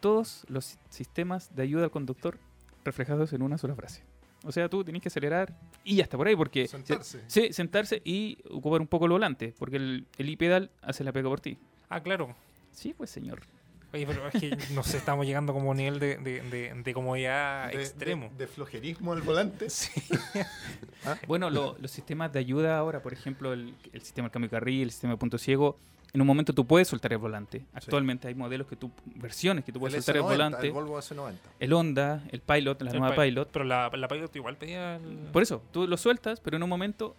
Todos 0.00 0.44
los 0.48 0.78
sistemas 0.90 1.54
de 1.56 1.62
ayuda 1.62 1.84
al 1.84 1.90
conductor 1.90 2.38
reflejados 2.84 3.32
en 3.32 3.42
una 3.42 3.56
sola 3.56 3.74
frase. 3.74 4.02
O 4.44 4.52
sea, 4.52 4.68
tú 4.68 4.84
tienes 4.84 5.02
que 5.02 5.08
acelerar 5.08 5.58
y 5.82 5.96
ya 5.96 6.04
está 6.04 6.16
por 6.16 6.28
ahí, 6.28 6.36
porque... 6.36 6.68
Sentarse. 6.68 7.22
Sí, 7.26 7.52
sentarse 7.52 8.02
y 8.04 8.38
ocupar 8.50 8.80
un 8.80 8.86
poco 8.86 9.06
el 9.06 9.12
volante, 9.12 9.54
porque 9.58 9.76
el, 9.76 10.06
el 10.18 10.28
i-pedal 10.28 10.70
hace 10.82 11.02
la 11.02 11.12
pega 11.12 11.28
por 11.28 11.40
ti. 11.40 11.58
Ah, 11.88 12.00
claro. 12.00 12.36
Sí, 12.70 12.94
pues 12.94 13.10
señor. 13.10 13.40
Oye, 13.92 14.06
pero 14.06 14.26
es 14.28 14.40
que 14.40 14.56
no 14.74 14.82
sé, 14.82 14.96
estamos 14.98 15.24
llegando 15.26 15.52
como 15.52 15.68
a 15.68 15.70
un 15.70 15.76
nivel 15.78 15.98
de, 15.98 16.16
de, 16.18 16.40
de, 16.42 16.74
de 16.82 16.94
comodidad 16.94 17.68
De- 17.70 17.80
extremo. 17.82 18.28
De, 18.30 18.44
de 18.44 18.46
flojerismo 18.46 19.12
al 19.12 19.22
volante. 19.22 19.68
Bueno, 21.26 21.50
lo- 21.50 21.76
los 21.80 21.90
sistemas 21.90 22.32
de 22.32 22.40
ayuda 22.40 22.78
ahora, 22.78 23.00
por 23.02 23.12
ejemplo, 23.12 23.52
el, 23.52 23.74
el 23.92 24.00
sistema 24.02 24.28
de 24.28 24.32
cambio 24.32 24.48
de 24.48 24.56
carril, 24.56 24.82
el 24.82 24.90
sistema 24.90 25.12
de 25.12 25.18
punto 25.18 25.38
ciego, 25.38 25.78
en 26.12 26.20
un 26.20 26.26
momento 26.26 26.52
tú 26.52 26.66
puedes 26.66 26.88
soltar 26.88 27.12
el 27.12 27.18
volante. 27.18 27.64
Actualmente 27.74 28.26
hay 28.28 28.34
modelos 28.34 28.66
que 28.66 28.74
tú, 28.76 28.90
versiones 29.14 29.64
que 29.64 29.70
tú 29.72 29.78
puedes 29.78 29.94
el 29.94 30.02
soltar 30.02 30.16
el 30.16 30.22
S90, 30.22 30.26
volante. 30.26 30.66
el 30.66 30.72
Volvo 30.72 30.98
S90. 30.98 31.34
El 31.60 31.72
Honda, 31.72 32.22
el 32.30 32.40
Pilot, 32.40 32.82
la 32.82 32.90
El 32.90 32.98
nueva 32.98 33.14
Pi- 33.14 33.22
Pilot. 33.22 33.50
Pero 33.52 33.64
la, 33.64 33.90
la 33.94 34.08
Pilot 34.08 34.34
igual 34.34 34.56
pedía 34.56 34.96
el... 34.96 35.28
Por 35.32 35.42
eso, 35.42 35.62
tú 35.72 35.86
lo 35.86 35.96
sueltas, 35.96 36.40
pero 36.40 36.56
en 36.56 36.62
un 36.62 36.68
momento 36.70 37.14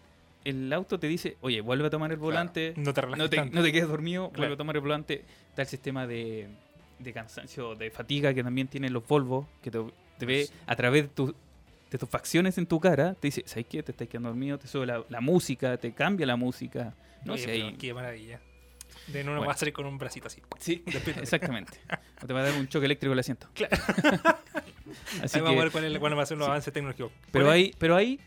el 0.49 0.71
auto 0.73 0.99
te 0.99 1.07
dice, 1.07 1.37
oye, 1.41 1.61
vuelve 1.61 1.87
a 1.87 1.89
tomar 1.89 2.11
el 2.11 2.17
volante, 2.17 2.73
No 2.77 2.93
te 2.93 3.01
no, 3.01 3.29
te, 3.29 3.45
no 3.45 3.61
te 3.63 3.71
quedes 3.71 3.87
dormido, 3.87 4.23
vuelve 4.23 4.35
Claro. 4.37 4.53
a 4.53 4.57
tomar 4.57 4.75
el 4.75 4.81
volante. 4.81 5.23
Está 5.49 5.61
el 5.63 5.67
sistema 5.67 6.05
de, 6.07 6.47
de 6.99 7.13
cansancio, 7.13 7.75
de 7.75 7.91
fatiga 7.91 8.33
que 8.33 8.43
también 8.43 8.67
tienen 8.67 8.93
los 8.93 9.05
Volvo, 9.07 9.47
que 9.61 9.71
te, 9.71 9.79
te 10.17 10.25
ve 10.25 10.47
a 10.65 10.75
través 10.75 11.03
de, 11.03 11.09
tu- 11.09 11.35
de 11.91 11.97
tus 11.97 12.09
facciones 12.09 12.57
en 12.57 12.65
tu 12.67 12.79
cara, 12.79 13.13
te 13.15 13.27
dice, 13.27 13.43
¿sabes 13.45 13.65
qué? 13.69 13.81
Te 13.83 13.91
estás 13.91 14.07
quedando 14.07 14.29
dormido, 14.29 14.57
te 14.57 14.67
sube 14.67 14.85
la, 14.85 15.03
la 15.09 15.21
música, 15.21 15.77
te 15.77 15.93
cambia 15.93 16.25
la 16.27 16.35
música. 16.35 16.93
No 17.25 17.33
Oye, 17.33 17.43
sé, 17.43 17.51
ahí- 17.51 17.75
Qué 17.77 17.93
maravilla. 17.93 18.39
De 19.07 19.23
no 19.23 19.31
Bueno. 19.31 19.45
va 19.47 19.53
a 19.53 19.57
salir 19.57 19.73
con 19.73 19.85
un 19.85 19.97
bracito 19.97 20.27
así. 20.27 20.41
Sí, 20.59 20.83
exactamente. 21.21 21.79
O 22.21 22.27
te 22.27 22.33
va 22.33 22.41
a 22.41 22.43
dar 22.43 22.53
un 22.59 22.67
choque 22.67 22.85
eléctrico 22.85 23.13
el 23.13 23.19
asiento. 23.19 23.47
Así 25.21 25.37
Ahí 25.37 25.41
vamos 25.43 25.59
a 25.59 25.63
ver 25.63 25.71
cuál 25.71 25.83
es- 25.85 25.99
cuáles 25.99 26.15
van 26.15 26.23
a 26.23 26.25
ser 26.25 26.37
los 26.37 26.45
sí. 26.45 26.49
avances 26.51 26.73
tecnológicos. 26.73 27.11
pero 27.31 27.45
¿Cuál 27.45 27.55
hay, 27.55 27.73
pero 27.77 27.95
hay 27.95 28.19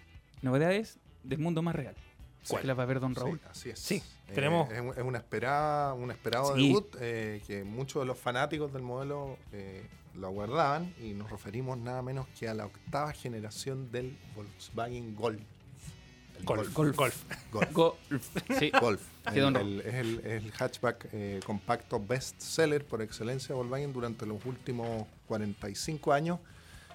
novedades 0.42 0.98
del 1.22 1.38
mundo 1.38 1.62
más 1.62 1.74
real. 1.74 1.94
¿Cuál? 2.48 2.62
Que 2.62 2.66
las 2.68 2.78
va 2.78 2.82
a 2.82 2.86
ver 2.86 3.00
Don 3.00 3.14
Sí, 3.14 3.20
Raúl. 3.20 3.40
así 3.50 3.70
es. 3.70 3.78
Sí, 3.78 4.02
Eh, 4.28 4.32
tenemos- 4.34 4.70
Es, 4.70 4.80
un- 4.80 4.90
es 4.96 5.02
una 5.02 5.18
esperada, 5.18 5.92
un 5.94 6.10
esperado 6.10 6.54
Sí. 6.56 6.68
debut 6.68 6.96
eh, 7.00 7.42
que 7.46 7.64
muchos 7.64 8.02
de 8.02 8.06
los 8.06 8.18
fanáticos 8.18 8.72
del 8.72 8.82
modelo 8.82 9.36
eh, 9.52 9.86
lo 10.14 10.26
aguardaban 10.28 10.94
y 11.00 11.12
nos 11.12 11.30
referimos 11.30 11.78
nada 11.78 12.02
menos 12.02 12.26
que 12.38 12.48
a 12.48 12.54
la 12.54 12.66
octava 12.66 13.12
generación 13.12 13.90
del 13.92 14.16
Volkswagen 14.34 15.14
Golf. 15.14 15.40
Golf. 16.44 16.72
Golf. 16.74 16.96
Golf. 16.96 17.24
Golf. 17.52 17.72
Golf. 17.72 17.96
Sí. 18.58 18.70
Golf. 18.80 19.00
Sí, 19.32 19.38
El- 19.38 19.80
es 19.80 19.94
el, 19.94 20.20
el 20.24 20.52
hatchback 20.58 21.08
eh, 21.12 21.40
compacto 21.44 22.00
best 22.04 22.40
seller 22.40 22.84
por 22.86 23.02
excelencia 23.02 23.48
de 23.48 23.54
Volkswagen 23.54 23.92
durante 23.92 24.24
los 24.24 24.42
últimos 24.46 25.06
45 25.28 26.12
años, 26.14 26.40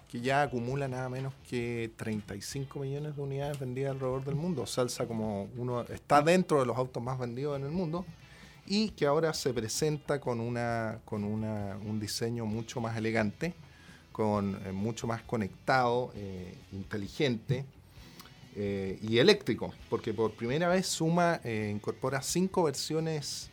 que 0.09 0.21
ya 0.21 0.43
acumula 0.43 0.87
nada 0.87 1.09
menos 1.09 1.33
que 1.49 1.91
35 1.97 2.79
millones 2.79 3.15
de 3.15 3.21
unidades 3.21 3.59
vendidas 3.59 3.91
alrededor 3.91 4.23
del 4.23 4.35
mundo. 4.35 4.65
Salsa 4.65 5.07
como 5.07 5.49
uno 5.57 5.81
está 5.83 6.21
dentro 6.21 6.59
de 6.59 6.65
los 6.65 6.77
autos 6.77 7.01
más 7.01 7.19
vendidos 7.19 7.57
en 7.59 7.65
el 7.65 7.71
mundo 7.71 8.05
y 8.67 8.89
que 8.89 9.05
ahora 9.05 9.33
se 9.33 9.53
presenta 9.53 10.19
con 10.19 10.39
una 10.39 10.99
con 11.05 11.23
una, 11.23 11.77
un 11.85 11.99
diseño 11.99 12.45
mucho 12.45 12.81
más 12.81 12.97
elegante, 12.97 13.53
con 14.11 14.59
eh, 14.65 14.71
mucho 14.71 15.07
más 15.07 15.21
conectado, 15.23 16.11
eh, 16.15 16.55
inteligente 16.71 17.65
eh, 18.55 18.97
y 19.01 19.17
eléctrico, 19.17 19.73
porque 19.89 20.13
por 20.13 20.33
primera 20.33 20.67
vez 20.67 20.87
Suma 20.87 21.41
incorpora 21.43 22.21
cinco 22.21 22.63
versiones 22.63 23.51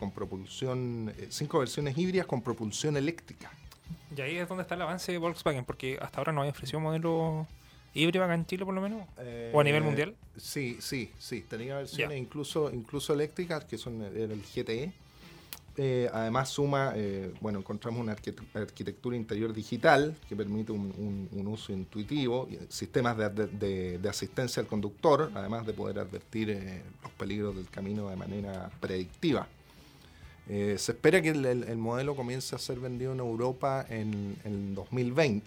con 0.00 0.10
propulsión, 0.10 1.14
cinco 1.28 1.60
versiones 1.60 1.96
híbridas 1.96 2.26
con 2.26 2.42
propulsión 2.42 2.96
eléctrica. 2.96 3.52
Y 4.16 4.20
ahí 4.20 4.36
es 4.36 4.48
donde 4.48 4.62
está 4.62 4.74
el 4.74 4.82
avance 4.82 5.10
de 5.12 5.18
Volkswagen, 5.18 5.64
porque 5.64 5.98
hasta 6.00 6.18
ahora 6.18 6.32
no 6.32 6.40
había 6.40 6.52
ofrecido 6.52 6.80
modelo 6.80 7.46
híbrido 7.94 8.24
acá 8.24 8.34
en 8.34 8.46
Chile, 8.46 8.64
por 8.64 8.74
lo 8.74 8.80
menos. 8.80 9.06
¿O 9.52 9.60
a 9.60 9.64
nivel 9.64 9.82
Eh, 9.82 9.86
mundial? 9.86 10.14
Sí, 10.36 10.78
sí, 10.80 11.10
sí. 11.18 11.42
Tenía 11.48 11.76
versiones 11.76 12.18
incluso, 12.18 12.70
incluso 12.72 13.12
eléctricas, 13.14 13.64
que 13.64 13.78
son 13.78 14.02
el, 14.02 14.16
el 14.32 14.42
GTE. 14.42 14.92
Eh, 15.76 16.08
además 16.12 16.50
suma, 16.50 16.92
eh, 16.94 17.32
bueno, 17.40 17.58
encontramos 17.58 18.00
una 18.00 18.14
arquite- 18.14 18.44
arquitectura 18.54 19.16
interior 19.16 19.52
digital 19.52 20.16
que 20.28 20.36
permite 20.36 20.70
un, 20.70 20.92
un- 20.96 21.28
un 21.32 21.46
uso 21.48 21.72
intuitivo, 21.72 22.48
sistemas 22.68 23.16
de, 23.16 23.28
de- 23.30 23.46
de- 23.48 23.98
de 23.98 24.08
asistencia 24.08 24.60
al 24.60 24.68
conductor, 24.68 25.32
además 25.34 25.66
de 25.66 25.72
poder 25.72 25.98
advertir 25.98 26.50
eh, 26.50 26.82
los 27.02 27.10
peligros 27.12 27.56
del 27.56 27.68
camino 27.70 28.08
de 28.08 28.14
manera 28.14 28.70
predictiva. 28.78 29.48
Eh, 30.48 30.76
se 30.78 30.92
espera 30.92 31.22
que 31.22 31.30
el, 31.30 31.44
el- 31.46 31.64
el 31.64 31.78
modelo 31.78 32.14
comience 32.14 32.54
a 32.54 32.58
ser 32.58 32.78
vendido 32.78 33.12
en 33.12 33.20
Europa 33.20 33.86
en, 33.88 34.36
en 34.44 34.74
2020, 34.74 35.42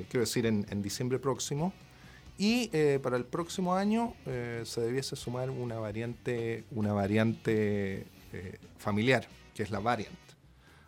eh, 0.00 0.06
quiero 0.10 0.20
decir 0.20 0.44
en, 0.46 0.66
en 0.70 0.82
diciembre 0.82 1.18
próximo. 1.18 1.72
Y 2.38 2.70
eh, 2.72 2.98
para 3.02 3.16
el 3.16 3.24
próximo 3.24 3.74
año 3.74 4.14
eh, 4.26 4.62
se 4.64 4.80
debiese 4.80 5.16
sumar 5.16 5.50
una 5.50 5.78
variante, 5.78 6.64
una 6.70 6.92
variante 6.92 8.06
eh, 8.32 8.58
familiar, 8.78 9.26
que 9.54 9.62
es 9.62 9.70
la 9.70 9.78
Variant. 9.80 10.16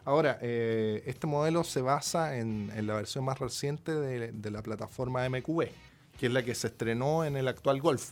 Ahora, 0.07 0.39
eh, 0.43 1.03
este 1.07 1.27
modelo 1.27 1.65
se 1.65 1.81
basa 1.81 2.37
en, 2.39 2.71
en 2.75 2.87
la 2.87 2.95
versión 2.95 3.25
más 3.25 3.39
reciente 3.39 3.93
de, 3.93 4.33
de 4.33 4.51
la 4.51 4.63
plataforma 4.63 5.27
MQB, 5.29 5.69
que 6.19 6.27
es 6.27 6.33
la 6.33 6.43
que 6.43 6.55
se 6.55 6.67
estrenó 6.67 7.25
en 7.25 7.37
el 7.37 7.49
actual 7.49 7.81
Golf. 7.81 8.11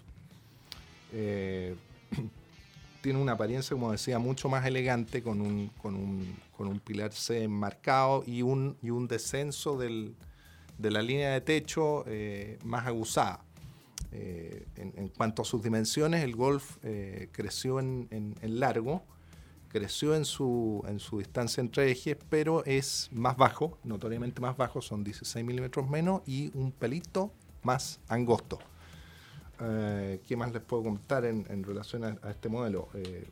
Tiene 3.03 3.21
una 3.21 3.33
apariencia, 3.33 3.75
como 3.75 3.93
decía, 3.93 4.19
mucho 4.19 4.49
más 4.49 4.65
elegante, 4.65 5.23
con 5.23 5.41
un, 5.43 5.69
con 5.83 5.95
un, 5.95 6.35
con 6.57 6.69
un 6.69 6.79
pilar 6.81 7.13
C 7.13 7.43
enmarcado 7.43 8.23
y 8.27 8.43
un, 8.43 8.77
y 8.81 8.91
un 8.91 9.09
descenso 9.09 9.77
del, 9.77 10.15
de 10.79 10.91
la 10.91 11.03
línea 11.03 11.31
de 11.33 11.41
techo 11.41 12.05
eh, 12.07 12.59
más 12.65 12.87
aguzada. 12.87 13.45
Eh, 14.13 14.67
en, 14.77 14.93
en 14.97 15.09
cuanto 15.09 15.43
a 15.43 15.45
sus 15.45 15.63
dimensiones, 15.63 16.23
el 16.23 16.37
Golf 16.37 16.77
eh, 16.83 17.29
creció 17.33 17.81
en, 17.81 18.07
en- 18.11 18.35
en 18.41 18.61
largo, 18.61 19.03
creció 19.69 20.15
en 20.15 20.25
su, 20.25 20.85
en 20.87 21.01
su 21.01 21.19
distancia 21.19 21.61
entre 21.61 21.91
ejes, 21.91 22.17
pero 22.29 22.63
es 22.67 23.09
más 23.11 23.37
bajo, 23.37 23.79
notoriamente 23.85 24.41
más 24.41 24.57
bajo, 24.57 24.81
son 24.83 25.03
16 25.03 25.45
milímetros 25.45 25.89
menos 25.89 26.23
y 26.27 26.51
un 26.55 26.71
pelito 26.73 27.33
más 27.63 27.99
angosto. 28.09 28.59
Eh, 29.61 30.21
¿Qué 30.27 30.37
más 30.37 30.53
les 30.53 30.63
puedo 30.63 30.83
contar 30.83 31.25
en, 31.25 31.47
en 31.49 31.63
relación 31.63 32.05
a, 32.05 32.17
a 32.23 32.31
este 32.31 32.49
modelo? 32.49 32.89
Eh, 32.95 33.27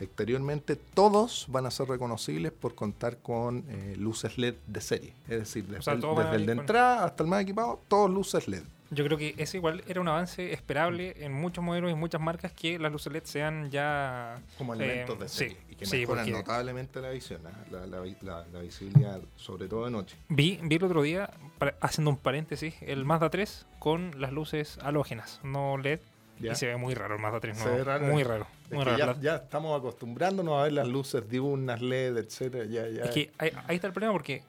exteriormente 0.00 0.76
todos 0.76 1.46
van 1.48 1.66
a 1.66 1.70
ser 1.70 1.88
reconocibles 1.88 2.52
por 2.52 2.74
contar 2.74 3.18
con 3.18 3.64
eh, 3.68 3.94
luces 3.96 4.36
LED 4.38 4.54
de 4.66 4.80
serie. 4.80 5.12
Es 5.28 5.40
decir, 5.40 5.66
desde, 5.66 5.82
sea, 5.82 5.94
el, 5.94 6.00
desde 6.00 6.36
el 6.36 6.46
de 6.46 6.52
entrada 6.52 7.04
hasta 7.04 7.22
el 7.22 7.28
más 7.30 7.42
equipado, 7.42 7.80
todos 7.88 8.10
luces 8.10 8.48
LED. 8.48 8.62
Yo 8.90 9.04
creo 9.04 9.18
que 9.18 9.34
ese 9.38 9.56
igual 9.56 9.82
era 9.88 10.00
un 10.00 10.08
avance 10.08 10.52
esperable 10.52 11.14
en 11.18 11.32
muchos 11.32 11.64
modelos 11.64 11.90
y 11.90 11.94
muchas 11.94 12.20
marcas 12.20 12.52
que 12.52 12.78
las 12.78 12.92
luces 12.92 13.12
LED 13.12 13.24
sean 13.24 13.70
ya 13.70 14.40
Como 14.58 14.74
eh, 14.74 14.76
elementos 14.84 15.18
de 15.18 15.28
sí, 15.28 15.36
serie. 15.38 15.56
y 15.70 15.74
que 15.74 15.86
sí, 15.86 15.98
mejoran 15.98 16.24
porque 16.24 16.38
notablemente 16.38 17.00
la 17.00 17.10
visión, 17.10 17.40
¿ah? 17.46 17.50
la, 17.70 17.86
la 17.86 17.98
la- 18.22 18.46
la 18.52 18.60
visibilidad, 18.60 19.20
sobre 19.34 19.66
todo 19.68 19.86
de 19.86 19.90
noche. 19.90 20.16
Vi, 20.28 20.60
vi 20.62 20.76
el 20.76 20.84
otro 20.84 21.02
día, 21.02 21.30
para- 21.58 21.74
haciendo 21.80 22.10
un 22.12 22.16
paréntesis, 22.16 22.74
el 22.80 23.04
Mazda 23.04 23.28
3 23.30 23.66
con 23.80 24.12
las 24.20 24.32
luces 24.32 24.78
halógenas, 24.82 25.40
no 25.42 25.76
LED. 25.78 25.98
¿ya? 26.38 26.52
Y 26.52 26.54
se 26.54 26.66
ve 26.66 26.76
muy 26.76 26.94
raro 26.94 27.16
el 27.16 27.20
Mazda 27.20 27.40
3, 27.40 27.58
Se 27.58 27.68
ve 27.68 27.82
raro. 27.82 28.06
Muy 28.06 28.22
raro. 28.22 28.46
Es 28.66 28.72
Muy 28.72 28.84
que 28.84 28.90
raro. 28.96 29.14
ya, 29.14 29.20
ya 29.20 29.36
estamos 29.36 29.76
acostumbrándonos 29.78 30.60
a 30.60 30.64
ver 30.64 30.72
las 30.74 30.86
luces 30.86 31.28
diurnas, 31.28 31.80
LED, 31.82 32.18
etcétera. 32.18 32.64
Ya, 32.66 32.86
ya. 32.88 33.04
Es 33.04 33.10
que 33.10 33.32
ahí, 33.38 33.50
ahí 33.66 33.76
está 33.76 33.86
el 33.88 33.92
problema 33.92 34.12
porque 34.12 34.42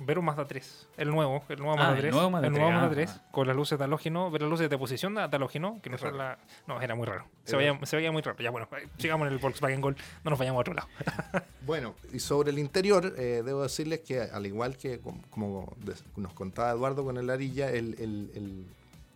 ver 0.00 0.18
un 0.18 0.24
Mazda 0.24 0.46
3, 0.46 0.88
el 0.96 1.10
nuevo, 1.10 1.42
el 1.48 1.58
nuevo 1.58 1.74
Ah, 1.74 1.76
Mazda 1.76 1.92
el 1.94 2.00
3, 2.00 2.12
nuevo 2.14 2.30
Mazda 2.30 2.46
el 2.46 2.52
nuevo 2.52 2.66
3, 2.68 2.74
Mazda 2.80 2.86
ah. 2.88 2.94
3, 2.94 3.20
con 3.32 3.46
las 3.46 3.56
luces 3.56 3.78
de 3.78 3.84
halógeno, 3.84 4.30
ver 4.30 4.42
las 4.42 4.50
luces 4.50 4.70
de 4.70 4.78
posición 4.78 5.14
de, 5.14 5.22
halógeno, 5.22 5.78
que 5.82 5.90
no 5.90 5.96
raro. 5.96 6.16
la... 6.16 6.38
No, 6.66 6.80
era 6.80 6.94
muy 6.94 7.06
raro. 7.06 7.26
Se 7.44 7.56
Era- 7.56 7.72
veía, 7.72 7.86
se 7.86 7.96
veía 7.96 8.12
muy 8.12 8.22
raro. 8.22 8.38
Ya 8.38 8.50
bueno, 8.50 8.68
eh, 8.76 8.88
sigamos 8.98 9.26
en 9.28 9.32
el 9.34 9.38
Volkswagen 9.38 9.80
Gol, 9.80 9.96
no 10.24 10.30
nos 10.30 10.38
vayamos 10.38 10.58
a 10.58 10.60
otro 10.60 10.74
lado. 10.74 10.88
Bueno, 11.66 11.94
y 12.12 12.18
sobre 12.18 12.50
el 12.50 12.58
interior, 12.58 13.14
eh, 13.18 13.42
debo 13.44 13.62
decirles 13.62 14.00
que 14.00 14.20
al 14.22 14.44
igual 14.46 14.76
que 14.76 14.98
com- 14.98 15.20
como 15.30 15.72
des- 15.76 16.02
nos 16.16 16.32
contaba 16.32 16.70
Eduardo 16.72 17.04
con 17.04 17.16
el 17.18 17.28
Arilla, 17.30 17.68
el, 17.70 17.94
el- 18.00 18.30
el- 18.34 18.66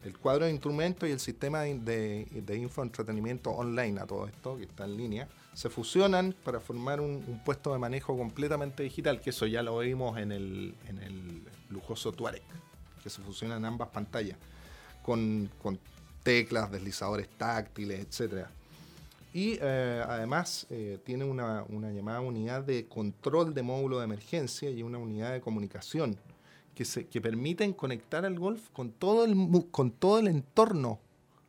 el 0.05 0.19
cuadro 0.19 0.45
de 0.45 0.51
instrumentos 0.51 1.09
y 1.09 1.13
el 1.13 1.19
sistema 1.21 1.63
de, 1.63 1.79
de, 1.81 2.43
de 2.43 2.57
infoentretenimiento 2.59 3.51
online 3.51 3.99
a 3.99 4.07
todo 4.07 4.27
esto, 4.27 4.57
que 4.59 4.65
está 4.65 4.85
en 4.85 4.97
línea, 4.99 5.27
se 5.55 5.71
fusionan 5.71 6.35
para 6.45 6.61
formar 6.61 7.01
un, 7.01 7.41
puesto 7.45 7.73
de 7.73 7.79
manejo 7.79 8.17
completamente 8.17 8.83
digital, 8.83 9.21
que 9.21 9.31
eso 9.31 9.47
ya 9.47 9.63
lo 9.63 9.79
vimos 9.79 10.19
en 10.19 10.33
el, 10.33 10.75
en 10.89 10.99
el 10.99 11.43
lujoso 11.71 12.13
Touareg, 12.13 12.43
que 13.03 13.09
se 13.09 13.23
fusionan 13.23 13.65
ambas 13.65 13.89
pantallas, 13.89 14.37
con, 15.03 15.49
con 15.63 15.79
teclas, 16.23 16.71
deslizadores 16.71 17.29
táctiles, 17.39 18.01
etcétera. 18.01 18.51
Y 19.33 19.59
eh, 19.61 20.03
además 20.07 20.67
eh, 20.71 20.99
tiene 21.05 21.25
una, 21.25 21.65
una 21.69 21.91
llamada 21.91 22.21
unidad 22.21 22.63
de 22.63 22.87
control 22.87 23.53
de 23.53 23.63
módulo 23.63 23.99
de 23.99 24.05
emergencia 24.05 24.71
y 24.71 24.83
una 24.83 24.99
unidad 24.99 25.33
de 25.33 25.41
comunicación 25.41 26.17
que, 26.75 26.85
se, 26.85 27.07
que 27.07 27.21
permiten 27.21 27.73
conectar 27.73 28.25
al 28.25 28.39
Golf 28.39 28.69
con 28.73 28.93
todo 28.93 29.25
el, 29.25 29.37
con 29.71 29.91
todo 29.91 30.19
el 30.19 30.29
entorno 30.29 31.01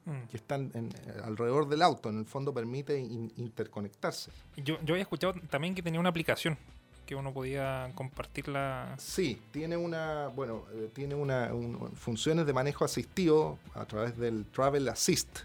Mm. 0.05 0.27
que 0.29 0.37
está 0.37 0.55
en- 0.55 0.71
en- 0.75 0.93
alrededor 1.23 1.67
del 1.67 1.81
auto. 1.81 2.09
En 2.09 2.19
el 2.19 2.25
fondo 2.25 2.53
permite 2.53 2.99
in- 2.99 3.31
interconectarse. 3.37 4.31
Yo, 4.57 4.77
yo 4.83 4.93
había 4.93 5.01
escuchado 5.01 5.33
también 5.49 5.73
que 5.73 5.81
tenía 5.81 5.99
una 5.99 6.09
aplicación 6.09 6.57
que 7.05 7.15
uno 7.15 7.33
podía 7.33 7.91
compartirla. 7.95 8.95
Sí, 8.97 9.39
tiene 9.51 9.77
una, 9.77 10.27
bueno, 10.29 10.65
eh, 10.73 10.89
tiene 10.93 11.13
una 11.15 11.53
un- 11.53 11.91
funciones 11.95 12.45
de 12.45 12.53
manejo 12.53 12.83
asistido 12.85 13.57
a 13.75 13.85
través 13.85 14.17
del 14.17 14.45
Travel 14.45 14.87
Assist, 14.89 15.39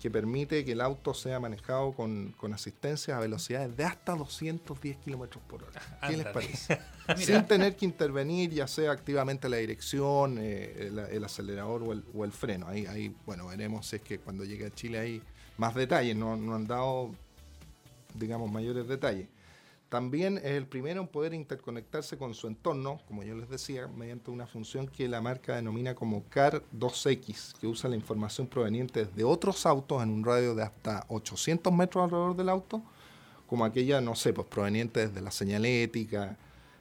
que 0.00 0.10
permite 0.10 0.64
que 0.64 0.72
el 0.72 0.80
auto 0.80 1.12
sea 1.12 1.38
manejado 1.38 1.92
con, 1.92 2.32
con 2.38 2.54
asistencia 2.54 3.18
a 3.18 3.20
velocidades 3.20 3.76
de 3.76 3.84
hasta 3.84 4.16
210 4.16 4.96
kilómetros 4.96 5.44
por 5.44 5.62
hora. 5.62 5.80
¿Qué 6.08 6.16
les 6.16 6.26
parece? 6.26 6.80
Sin 7.18 7.46
tener 7.46 7.76
que 7.76 7.84
intervenir, 7.84 8.50
ya 8.50 8.66
sea 8.66 8.92
activamente 8.92 9.50
la 9.50 9.58
dirección, 9.58 10.38
eh, 10.40 10.86
el, 10.86 10.98
el 10.98 11.22
acelerador 11.24 11.82
o 11.82 11.92
el, 11.92 12.02
o 12.14 12.24
el 12.24 12.32
freno. 12.32 12.66
Ahí, 12.66 12.86
ahí, 12.86 13.14
bueno, 13.26 13.48
veremos 13.48 13.86
si 13.86 13.96
es 13.96 14.02
que 14.02 14.18
cuando 14.18 14.44
llegue 14.44 14.66
a 14.66 14.70
Chile 14.70 14.98
hay 14.98 15.22
más 15.58 15.74
detalles. 15.74 16.16
No, 16.16 16.34
no 16.34 16.54
han 16.54 16.66
dado, 16.66 17.10
digamos, 18.14 18.50
mayores 18.50 18.88
detalles. 18.88 19.28
También 19.90 20.38
es 20.38 20.44
el 20.52 20.66
primero 20.66 21.00
en 21.02 21.08
poder 21.08 21.34
interconectarse 21.34 22.16
con 22.16 22.32
su 22.32 22.46
entorno, 22.46 23.00
como 23.08 23.22
yo 23.24 23.34
les 23.34 23.48
decía, 23.50 23.88
mediante 23.88 24.30
una 24.30 24.46
función 24.46 24.86
que 24.86 25.08
la 25.08 25.20
marca 25.20 25.56
denomina 25.56 25.94
como 25.96 26.22
CAR 26.30 26.62
2X, 26.78 27.58
que 27.60 27.66
usa 27.66 27.90
la 27.90 27.96
información 27.96 28.46
proveniente 28.46 29.04
de 29.04 29.24
otros 29.24 29.66
autos 29.66 30.00
en 30.02 30.10
un 30.10 30.24
radio 30.24 30.54
de 30.54 30.62
hasta 30.62 31.04
800 31.08 31.72
metros 31.72 32.04
alrededor 32.04 32.36
del 32.36 32.48
auto, 32.48 32.82
como 33.48 33.64
aquella, 33.64 34.00
no 34.00 34.14
sé, 34.14 34.32
pues 34.32 34.46
proveniente 34.46 35.08
desde 35.08 35.20
la 35.20 35.32
señalética, 35.32 36.36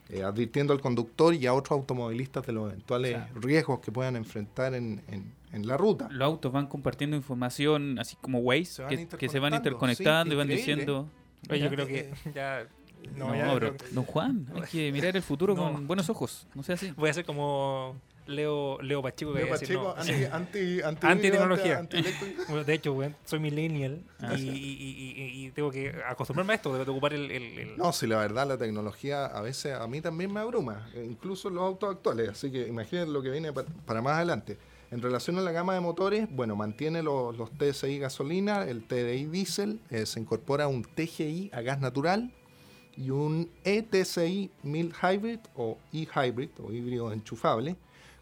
eh, 0.09 0.23
advirtiendo 0.23 0.71
al 0.71 0.79
conductor 0.81 1.33
y 1.33 1.47
a 1.47 1.53
otros 1.55 1.79
automovilistas 1.79 2.45
de 2.45 2.53
los 2.53 2.69
eventuales 2.71 3.13
Claro. 3.15 3.41
riesgos 3.41 3.79
que 3.79 3.91
puedan 3.91 4.15
enfrentar 4.17 4.75
en, 4.75 5.01
en- 5.07 5.33
en 5.51 5.65
la 5.67 5.77
ruta. 5.77 6.07
Los 6.11 6.25
autos 6.27 6.51
van 6.51 6.67
compartiendo 6.67 7.15
información 7.15 7.97
así 7.97 8.15
como 8.21 8.37
Waze, 8.39 8.65
Se 8.65 8.85
que, 8.87 9.07
que 9.17 9.29
se 9.29 9.39
van 9.39 9.55
interconectando, 9.55 10.29
sí, 10.29 10.35
y 10.35 10.37
van 10.37 10.45
increíble. 10.51 10.75
diciendo... 10.75 11.09
Oye, 11.49 11.59
yo 11.61 11.69
creo 11.69 11.87
que 11.87 12.11
ya. 12.35 12.67
No, 13.15 13.27
No, 13.29 13.35
ya 13.35 13.53
bro. 13.53 13.75
creo- 13.75 13.89
Don 13.91 14.05
Juan, 14.05 14.47
hay 14.55 14.61
que 14.63 14.91
mirar 14.93 15.15
el 15.15 15.21
futuro 15.23 15.55
No. 15.55 15.71
con 15.73 15.87
buenos 15.87 16.09
ojos. 16.09 16.47
No 16.55 16.63
sea 16.63 16.75
así. 16.75 16.91
Voy 16.95 17.07
a 17.07 17.11
hacer 17.11 17.25
como 17.25 17.95
Leo, 18.27 18.79
Leo 18.81 19.01
Pacheco 19.01 19.33
que 19.33 19.43
Leo 19.43 19.57
decir, 19.57 19.75
no, 19.75 19.95
anti, 19.95 20.81
anti, 20.81 20.81
anti. 20.81 21.29
Bueno, 22.47 22.63
de 22.63 22.73
hecho, 22.73 22.93
weón, 22.93 23.15
soy 23.25 23.39
millennial 23.39 24.01
Ah, 24.19 24.35
y, 24.37 24.41
y- 24.41 24.47
y- 24.47 25.21
y- 25.23 25.45
y 25.47 25.51
tengo 25.51 25.71
que 25.71 25.93
acostumbrarme 26.07 26.53
a 26.53 26.55
esto, 26.57 26.73
de 26.77 26.89
ocupar 26.89 27.13
el... 27.13 27.31
el- 27.31 27.57
el- 27.59 27.77
No, 27.77 27.91
si 27.91 28.05
la 28.07 28.17
verdad 28.17 28.47
la 28.47 28.57
tecnología 28.57 29.25
a 29.25 29.41
veces 29.41 29.73
a 29.73 29.87
mí 29.87 30.01
también 30.01 30.31
me 30.31 30.39
abruma, 30.39 30.87
incluso 30.95 31.49
los 31.49 31.63
autos 31.63 31.95
actuales, 31.95 32.29
así 32.29 32.51
que 32.51 32.67
imaginen 32.67 33.11
lo 33.13 33.21
que 33.23 33.29
viene 33.31 33.51
pa- 33.51 33.65
para 33.85 34.01
más 34.01 34.13
adelante. 34.17 34.57
En 34.91 35.01
relación 35.03 35.37
a 35.37 35.41
la 35.41 35.51
gama 35.51 35.75
de 35.75 35.79
motores, 35.81 36.27
bueno, 36.31 36.55
mantiene 36.55 37.03
los, 37.03 37.35
los 37.37 37.51
TSI 37.51 37.99
gasolina, 37.99 38.63
el 38.63 38.83
TDI 38.87 39.25
diésel, 39.25 39.79
eh, 39.91 40.05
se 40.07 40.19
incorpora 40.19 40.67
un 40.67 40.83
TGI 40.83 41.51
a 41.53 41.61
gas 41.61 41.79
natural 41.79 42.31
y 42.99 43.11
un 43.11 43.49
E 43.63 43.77
ETSI 43.77 44.51
Mild 44.63 44.93
Hybrid 45.01 45.39
o 45.55 45.77
e-Hybrid 45.93 46.49
o 46.61 46.71
híbrido 46.71 47.13
enchufable 47.13 47.77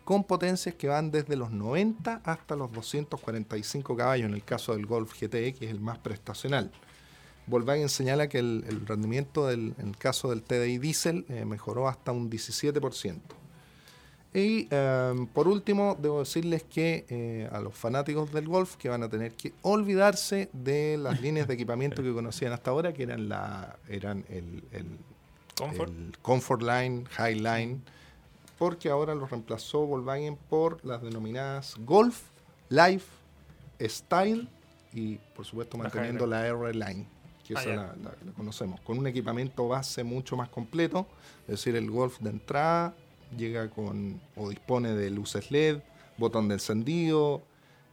con 0.06 0.24
potencias 0.24 0.76
que 0.76 0.88
van 0.88 1.12
desde 1.12 1.36
los 1.36 1.52
90 1.52 2.22
hasta 2.24 2.56
los 2.56 2.72
245 2.72 3.98
caballos 3.98 4.28
en 4.28 4.36
el 4.36 4.44
caso 4.44 4.74
del 4.74 4.86
Golf 4.86 5.14
GTE, 5.20 5.54
que 5.54 5.66
es 5.66 5.72
el 5.72 5.82
más 5.82 5.98
prestacional. 5.98 6.72
Volkswagen 7.48 7.90
señala 7.90 8.30
que 8.30 8.40
el, 8.40 8.64
el 8.68 8.86
rendimiento 8.86 9.48
del, 9.48 9.74
en 9.80 9.90
el 9.90 9.98
caso 9.98 10.30
del 10.30 10.44
TDI 10.44 10.78
Diesel 10.78 11.26
eh, 11.28 11.44
mejoró 11.44 11.88
hasta 11.88 12.12
un 12.12 12.30
17%. 12.30 13.20
Y 14.34 14.68
eh, 14.70 15.28
por 15.34 15.48
último, 15.48 15.98
debo 16.00 16.20
decirles 16.20 16.64
que 16.64 17.06
eh, 17.10 17.50
a 17.52 17.60
los 17.60 17.74
fanáticos 17.74 18.32
del 18.34 18.48
golf 18.48 18.76
que 18.76 18.90
van 18.90 19.02
a 19.04 19.10
tener 19.10 19.32
que 19.34 19.54
olvidarse 19.62 20.50
de 20.54 20.98
las 20.98 21.22
líneas 21.22 21.48
de 21.48 21.54
equipamiento 21.56 22.04
que 22.04 22.14
conocían 22.14 22.52
hasta 22.54 22.72
ahora, 22.72 22.94
que 22.94 23.04
eran 23.04 23.30
la 23.30 23.78
eran 23.90 24.26
el, 24.30 24.64
el- 24.72 24.98
Comfort. 25.58 25.90
el 25.90 26.18
Comfort 26.22 26.62
Line, 26.62 27.06
High 27.12 27.36
Line, 27.40 27.80
porque 28.60 28.90
ahora 28.90 29.16
los 29.16 29.32
reemplazó 29.32 29.88
Volkswagen 29.88 30.38
por 30.50 30.84
las 30.86 31.02
denominadas 31.02 31.74
Golf, 31.80 32.22
Life, 32.70 33.08
Style 33.82 34.48
y 34.94 35.16
por 35.36 35.46
supuesto 35.46 35.78
La 35.78 35.84
manteniendo 35.86 36.26
High 36.26 36.30
la 36.30 36.48
R 36.48 36.74
Line, 36.74 37.08
que 37.48 37.56
Ah, 37.56 37.62
esa 37.62 37.70
la, 37.70 37.76
la- 37.76 38.16
la 38.24 38.32
conocemos, 38.36 38.80
con 38.82 39.00
un 39.00 39.08
equipamiento 39.08 39.68
base 39.68 40.04
mucho 40.04 40.36
más 40.38 40.50
completo, 40.50 41.08
es 41.44 41.48
decir, 41.56 41.76
el 41.76 41.90
Golf 41.90 42.20
de 42.20 42.30
entrada 42.30 42.94
llega 43.36 43.70
con 43.70 44.20
o 44.36 44.50
dispone 44.50 44.94
de 44.94 45.10
luces 45.10 45.52
LED, 45.52 45.80
botón 46.18 46.48
de 46.48 46.56
encendido, 46.56 47.42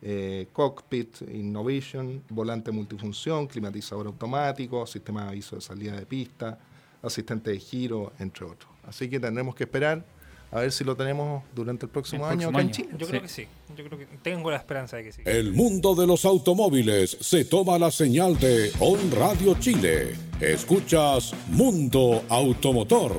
eh, 0.03 0.49
cockpit 0.53 1.23
innovation, 1.33 2.23
volante 2.29 2.71
multifunción, 2.71 3.47
climatizador 3.47 4.07
automático, 4.07 4.87
sistema 4.87 5.25
de 5.25 5.29
aviso 5.31 5.57
de 5.57 5.63
salida 5.63 5.93
de 5.97 6.05
pista, 6.07 6.59
asistente 7.03 7.51
de 7.51 7.59
giro, 7.59 8.13
entre 8.19 8.45
otros. 8.45 8.71
Así 8.87 9.09
que 9.09 9.19
tendremos 9.19 9.55
que 9.55 9.65
esperar 9.65 10.05
a 10.53 10.61
ver 10.61 10.71
si 10.71 10.85
lo 10.85 10.95
tenemos 10.95 11.43
durante 11.55 11.87
el 11.87 11.91
próximo 11.91 12.27
El 12.31 12.39
año 12.39 12.61
en. 12.61 12.71
Chile. 12.71 12.89
Yo 12.97 13.07
Sí. 13.07 13.11
creo 13.11 13.23
que 13.23 13.29
sí. 13.29 13.47
Yo 13.77 13.85
creo 13.85 13.99
que 13.99 14.07
tengo 14.23 14.51
la 14.53 14.59
esperanza 14.59 14.97
de 14.99 15.05
que 15.05 15.13
sí. 15.13 15.23
El 15.25 15.53
mundo 15.53 15.95
de 15.97 16.07
los 16.07 16.25
automóviles 16.25 17.17
se 17.21 17.45
toma 17.45 17.77
la 17.79 17.91
señal 17.91 18.39
de 18.39 18.71
On 18.79 18.99
Radio 19.11 19.57
Chile. 19.59 20.15
Escuchas 20.41 21.33
Mundo 21.49 22.23
Automotor. 22.29 23.17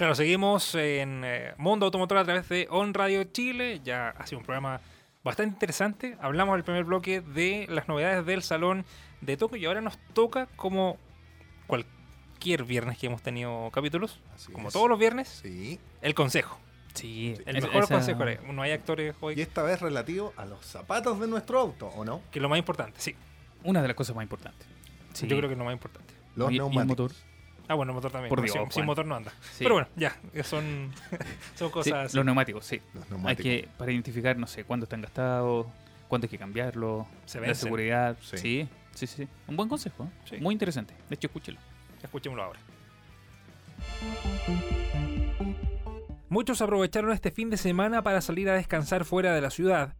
Claro, 0.00 0.14
seguimos 0.14 0.74
en 0.76 1.20
eh, 1.26 1.52
Mundo 1.58 1.84
Automotor 1.84 2.16
a 2.16 2.24
través 2.24 2.48
de 2.48 2.66
On 2.70 2.94
Radio 2.94 3.22
Chile. 3.24 3.82
Ya 3.84 4.08
ha 4.16 4.26
sido 4.26 4.38
un 4.38 4.46
programa 4.46 4.80
bastante 5.22 5.52
interesante. 5.52 6.16
Hablamos 6.22 6.54
en 6.54 6.58
el 6.60 6.64
primer 6.64 6.84
bloque 6.84 7.20
de 7.20 7.66
las 7.68 7.86
novedades 7.86 8.24
del 8.24 8.42
Salón 8.42 8.86
de 9.20 9.36
Tokio 9.36 9.58
y 9.58 9.66
ahora 9.66 9.82
nos 9.82 9.98
toca 10.14 10.46
como 10.56 10.96
cualquier 11.66 12.64
viernes 12.64 12.96
que 12.96 13.08
hemos 13.08 13.20
tenido 13.20 13.68
capítulos, 13.74 14.22
Así 14.34 14.50
como 14.50 14.68
es. 14.68 14.72
todos 14.72 14.88
los 14.88 14.98
viernes, 14.98 15.28
Sí. 15.42 15.78
el 16.00 16.14
consejo. 16.14 16.58
Sí, 16.94 17.34
El 17.44 17.56
mejor 17.60 17.84
esa- 17.84 17.94
consejo. 17.96 18.24
No 18.54 18.62
hay 18.62 18.72
actores 18.72 19.14
Y 19.20 19.24
hoy, 19.24 19.40
esta 19.42 19.62
vez 19.62 19.82
relativo 19.82 20.32
a 20.38 20.46
los 20.46 20.64
zapatos 20.64 21.20
de 21.20 21.26
nuestro 21.28 21.60
auto, 21.60 21.88
¿o 21.88 22.06
no? 22.06 22.22
que 22.30 22.38
es 22.38 22.42
lo 22.42 22.48
más 22.48 22.58
importante, 22.58 22.98
sí. 23.02 23.14
Una 23.64 23.82
de 23.82 23.88
las 23.88 23.96
cosas 23.98 24.16
más 24.16 24.22
importantes. 24.22 24.66
Sí. 25.12 25.26
Yo 25.28 25.36
creo 25.36 25.50
que 25.50 25.52
es 25.52 25.58
lo 25.58 25.66
más 25.66 25.74
importante. 25.74 26.14
Los 26.36 26.50
Y- 26.50 26.54
y 26.54 26.56
el 26.56 26.62
neumáticos. 26.62 27.12
motor. 27.12 27.29
Ah, 27.70 27.74
bueno, 27.74 27.92
el 27.92 27.94
motor 27.94 28.10
también. 28.10 28.30
Por 28.30 28.42
Dios, 28.42 28.52
sin, 28.70 28.84
motor 28.84 29.06
no 29.06 29.14
anda. 29.14 29.30
Sí. 29.52 29.62
Pero 29.62 29.76
bueno, 29.76 29.88
ya, 29.94 30.16
son, 30.42 30.90
son 31.54 31.70
cosas 31.70 32.12
los 32.12 32.24
neumáticos, 32.24 32.66
sí. 32.66 32.80
Los 32.92 33.04
Hay 33.04 33.10
neumáticos. 33.10 33.44
que, 33.44 33.68
para 33.78 33.92
identificar, 33.92 34.36
no 34.36 34.48
sé, 34.48 34.64
cuándo 34.64 34.84
están 34.86 35.00
gastados, 35.00 35.68
cuándo 36.08 36.24
hay 36.24 36.30
que 36.30 36.38
cambiarlo, 36.38 37.06
Se 37.26 37.40
la 37.40 37.54
seguridad. 37.54 38.16
Sí. 38.22 38.38
Sí. 38.38 38.68
sí, 38.92 39.06
sí, 39.06 39.28
Un 39.46 39.56
buen 39.56 39.68
consejo, 39.68 40.02
¿eh? 40.02 40.08
Sí. 40.24 40.36
muy 40.38 40.52
interesante. 40.52 40.94
De 41.08 41.14
hecho, 41.14 41.28
escúchelo. 41.28 41.60
Escuchémoslo 42.02 42.42
ahora. 42.42 42.58
Muchos 46.28 46.60
aprovecharon 46.62 47.12
este 47.12 47.30
fin 47.30 47.50
de 47.50 47.56
semana 47.56 48.02
para 48.02 48.20
salir 48.20 48.50
a 48.50 48.54
descansar 48.54 49.04
fuera 49.04 49.32
de 49.32 49.42
la 49.42 49.50
ciudad, 49.50 49.94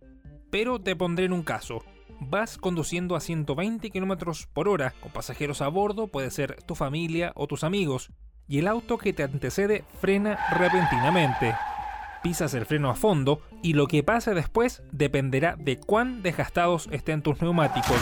pero 0.50 0.80
te 0.80 0.96
pondré 0.96 1.26
en 1.26 1.32
un 1.32 1.44
caso. 1.44 1.84
Vas 2.20 2.58
conduciendo 2.58 3.16
a 3.16 3.20
120 3.20 3.90
km 3.90 4.46
por 4.52 4.68
hora, 4.68 4.92
con 5.00 5.10
pasajeros 5.10 5.62
a 5.62 5.68
bordo, 5.68 6.06
puede 6.06 6.30
ser 6.30 6.62
tu 6.64 6.74
familia 6.74 7.32
o 7.34 7.46
tus 7.46 7.64
amigos, 7.64 8.10
y 8.46 8.58
el 8.58 8.68
auto 8.68 8.98
que 8.98 9.12
te 9.12 9.22
antecede 9.22 9.84
frena 10.00 10.38
repentinamente. 10.50 11.54
Pisas 12.22 12.52
el 12.52 12.66
freno 12.66 12.90
a 12.90 12.94
fondo 12.94 13.40
y 13.62 13.72
lo 13.72 13.86
que 13.86 14.02
pase 14.02 14.34
después 14.34 14.82
dependerá 14.92 15.56
de 15.56 15.78
cuán 15.78 16.22
desgastados 16.22 16.88
estén 16.92 17.22
tus 17.22 17.40
neumáticos. 17.40 17.96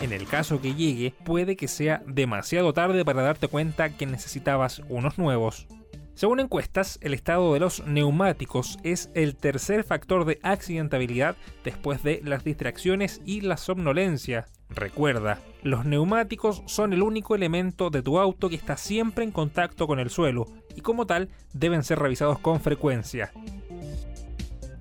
En 0.00 0.12
el 0.12 0.26
caso 0.26 0.60
que 0.60 0.74
llegue, 0.74 1.14
puede 1.24 1.56
que 1.56 1.68
sea 1.68 2.02
demasiado 2.06 2.72
tarde 2.72 3.04
para 3.04 3.22
darte 3.22 3.46
cuenta 3.46 3.90
que 3.90 4.06
necesitabas 4.06 4.82
unos 4.88 5.18
nuevos. 5.18 5.68
Según 6.14 6.40
encuestas, 6.40 6.98
el 7.02 7.14
estado 7.14 7.54
de 7.54 7.60
los 7.60 7.86
neumáticos 7.86 8.78
es 8.82 9.10
el 9.14 9.36
tercer 9.36 9.84
factor 9.84 10.24
de 10.24 10.38
accidentabilidad 10.42 11.36
después 11.64 12.02
de 12.02 12.20
las 12.24 12.44
distracciones 12.44 13.22
y 13.24 13.40
la 13.40 13.56
somnolencia. 13.56 14.46
Recuerda, 14.68 15.40
los 15.62 15.84
neumáticos 15.84 16.62
son 16.66 16.92
el 16.92 17.02
único 17.02 17.34
elemento 17.34 17.90
de 17.90 18.02
tu 18.02 18.18
auto 18.18 18.48
que 18.48 18.56
está 18.56 18.76
siempre 18.76 19.24
en 19.24 19.32
contacto 19.32 19.86
con 19.86 19.98
el 19.98 20.10
suelo 20.10 20.46
y 20.76 20.80
como 20.80 21.06
tal 21.06 21.28
deben 21.52 21.82
ser 21.82 21.98
revisados 21.98 22.38
con 22.38 22.60
frecuencia. 22.60 23.32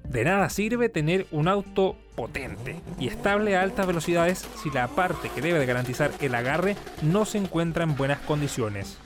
De 0.10 0.24
nada 0.24 0.50
sirve 0.50 0.89
tener 0.89 1.28
un 1.32 1.48
auto 1.48 1.96
potente 2.15 2.82
y 3.00 3.08
estable 3.08 3.56
a 3.56 3.62
altas 3.62 3.88
velocidades 3.88 4.48
si 4.62 4.72
la 4.72 4.88
parte 4.88 5.30
que 5.30 5.42
debe 5.42 5.60
de 5.60 5.65
garantizar 5.68 6.12
el 6.20 6.34
agarre 6.36 6.76
no 7.04 7.26
se 7.26 7.38
encuentra 7.38 7.84
en 7.84 7.96
buenas 7.96 8.20
condiciones. 8.20 8.98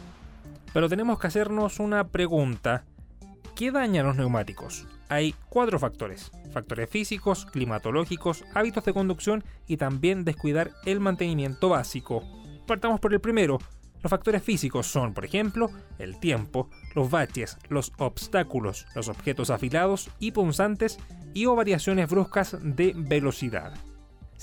Pero 0.74 0.90
tenemos 0.90 1.20
que 1.20 1.28
hacernos 1.28 1.80
una 1.80 2.08
pregunta. 2.08 2.84
¿Qué 3.56 3.72
daña 3.72 4.02
los 4.02 4.16
neumáticos? 4.16 4.88
Hay 5.08 5.36
cuatro 5.50 5.78
factores. 5.78 6.32
Factores 6.52 6.90
físicos, 6.90 7.46
climatológicos, 7.46 8.44
hábitos 8.56 8.84
de 8.84 8.94
conducción 8.94 9.44
y 9.68 9.78
también 9.78 10.26
descuidar 10.26 10.72
el 10.86 11.00
mantenimiento 11.00 11.70
básico. 11.70 12.24
Partamos 12.66 13.00
por 13.00 13.14
el 13.14 13.22
primero. 13.22 13.60
Los 14.02 14.10
factores 14.10 14.42
físicos 14.42 14.88
son, 14.88 15.14
por 15.14 15.24
ejemplo, 15.24 15.70
el 16.00 16.20
tiempo, 16.20 16.70
los 16.96 17.10
baches, 17.10 17.58
los 17.70 17.94
obstáculos, 18.00 18.88
los 18.96 19.08
objetos 19.08 19.50
afilados 19.50 20.10
y 20.20 20.32
punzantes 20.32 20.98
y 21.34 21.46
o 21.46 21.56
variaciones 21.56 22.10
bruscas 22.10 22.58
de 22.62 22.94
velocidad. 22.96 23.74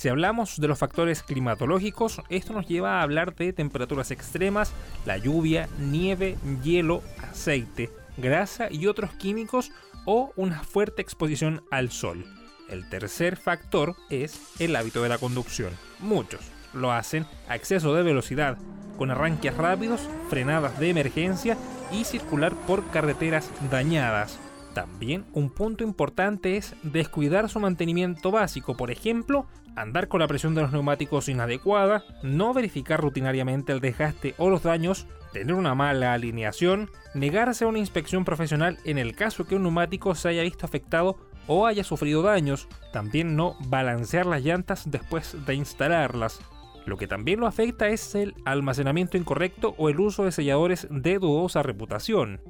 Si 0.01 0.09
hablamos 0.09 0.59
de 0.59 0.67
los 0.67 0.79
factores 0.79 1.23
climatológicos, 1.23 2.23
esto 2.31 2.55
nos 2.55 2.67
lleva 2.67 2.99
a 3.01 3.03
hablar 3.03 3.35
de 3.35 3.53
temperaturas 3.53 4.11
extremas, 4.11 4.73
la 5.05 5.19
lluvia, 5.19 5.69
nieve, 5.79 6.39
hielo, 6.65 7.03
aceite, 7.31 7.91
grasa 8.17 8.69
y 8.71 8.87
otros 8.87 9.13
químicos 9.13 9.73
o 10.07 10.33
una 10.37 10.63
fuerte 10.63 11.03
exposición 11.03 11.63
al 11.71 11.91
sol. 11.91 12.25
El 12.71 12.89
tercer 12.89 13.37
factor 13.37 13.95
es 14.09 14.41
el 14.59 14.75
hábito 14.75 15.03
de 15.03 15.11
la 15.11 15.19
conducción. 15.19 15.75
Muchos 15.99 16.41
lo 16.73 16.93
hacen 16.93 17.27
a 17.47 17.57
exceso 17.57 17.95
de 17.95 18.03
velocidad, 18.03 18.57
con 18.97 19.11
arranques 19.11 19.55
rápidos, 19.55 20.09
frenadas 20.31 20.81
de 20.81 20.89
emergencia 20.89 21.59
y 21.93 22.05
circular 22.05 22.55
por 22.67 22.89
carreteras 22.89 23.51
dañadas. 23.71 24.39
También 24.75 25.25
un 25.33 25.51
punto 25.51 25.83
importante 25.83 26.57
es 26.57 26.77
descuidar 26.83 27.49
su 27.49 27.59
mantenimiento 27.59 28.31
básico, 28.31 28.77
por 28.77 28.91
ejemplo, 28.91 29.47
andar 29.77 30.09
con 30.09 30.21
la 30.21 30.29
presión 30.29 30.55
de 30.55 30.63
los 30.63 30.73
neumáticos 30.73 31.29
inadecuada, 31.29 32.05
no 32.23 32.55
verificar 32.55 33.01
rutinariamente 33.01 33.73
el 33.73 33.81
desgaste 33.81 34.35
o 34.39 34.49
los 34.49 34.63
daños, 34.63 35.07
tener 35.33 35.55
una 35.55 35.75
mala 35.75 36.13
alineación, 36.13 36.91
negarse 37.15 37.65
a 37.65 37.69
una 37.69 37.79
inspección 37.79 38.25
profesional 38.25 38.79
en 38.85 38.99
el 38.99 39.15
caso 39.15 39.47
que 39.47 39.57
un 39.57 39.63
neumático 39.63 40.15
se 40.15 40.29
haya 40.29 40.43
visto 40.43 40.67
afectado 40.67 41.17
o 41.47 41.67
haya 41.67 41.83
sufrido 41.83 42.23
daños, 42.23 42.69
también 42.93 43.35
no 43.35 43.57
balancear 43.67 44.27
las 44.27 44.43
llantas 44.43 44.91
después 44.91 45.37
de 45.47 45.55
instalarlas. 45.55 46.41
Lo 46.87 46.97
que 46.97 47.09
también 47.09 47.41
lo 47.41 47.47
afecta 47.47 47.89
es 47.89 48.15
el 48.15 48.35
almacenamiento 48.45 49.17
incorrecto 49.17 49.75
o 49.77 49.89
el 49.89 50.01
uso 50.01 50.25
de 50.25 50.33
selladores 50.33 50.87
de 50.91 51.19
dudosa 51.19 51.63
reputación. 51.63 52.41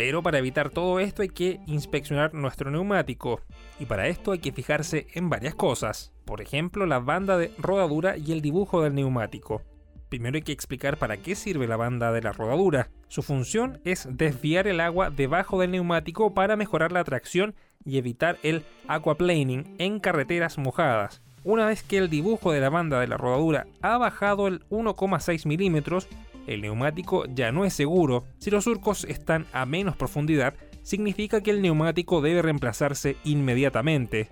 Pero 0.00 0.22
para 0.22 0.38
evitar 0.38 0.70
todo 0.70 0.98
esto 0.98 1.20
hay 1.20 1.28
que 1.28 1.60
inspeccionar 1.66 2.32
nuestro 2.32 2.70
neumático. 2.70 3.42
Y 3.78 3.84
para 3.84 4.08
esto 4.08 4.32
hay 4.32 4.38
que 4.38 4.50
fijarse 4.50 5.08
en 5.12 5.28
varias 5.28 5.54
cosas. 5.54 6.14
Por 6.24 6.40
ejemplo, 6.40 6.86
la 6.86 7.00
banda 7.00 7.36
de 7.36 7.52
rodadura 7.58 8.16
y 8.16 8.32
el 8.32 8.40
dibujo 8.40 8.80
del 8.80 8.94
neumático. 8.94 9.60
Primero 10.08 10.36
hay 10.36 10.42
que 10.42 10.52
explicar 10.52 10.96
para 10.96 11.18
qué 11.18 11.34
sirve 11.34 11.68
la 11.68 11.76
banda 11.76 12.12
de 12.12 12.22
la 12.22 12.32
rodadura. 12.32 12.88
Su 13.08 13.22
función 13.22 13.78
es 13.84 14.08
desviar 14.10 14.68
el 14.68 14.80
agua 14.80 15.10
debajo 15.10 15.60
del 15.60 15.72
neumático 15.72 16.32
para 16.32 16.56
mejorar 16.56 16.92
la 16.92 17.04
tracción 17.04 17.54
y 17.84 17.98
evitar 17.98 18.38
el 18.42 18.64
aquaplaning 18.88 19.74
en 19.76 20.00
carreteras 20.00 20.56
mojadas. 20.56 21.20
Una 21.44 21.66
vez 21.66 21.82
que 21.82 21.98
el 21.98 22.08
dibujo 22.08 22.52
de 22.52 22.60
la 22.60 22.70
banda 22.70 23.00
de 23.00 23.06
la 23.06 23.18
rodadura 23.18 23.66
ha 23.82 23.98
bajado 23.98 24.48
el 24.48 24.66
1,6 24.70 25.46
milímetros, 25.46 26.08
el 26.50 26.62
neumático 26.62 27.26
ya 27.26 27.52
no 27.52 27.64
es 27.64 27.72
seguro. 27.72 28.24
Si 28.38 28.50
los 28.50 28.64
surcos 28.64 29.04
están 29.04 29.46
a 29.52 29.64
menos 29.66 29.96
profundidad, 29.96 30.54
significa 30.82 31.42
que 31.42 31.52
el 31.52 31.62
neumático 31.62 32.20
debe 32.20 32.42
reemplazarse 32.42 33.16
inmediatamente. 33.24 34.28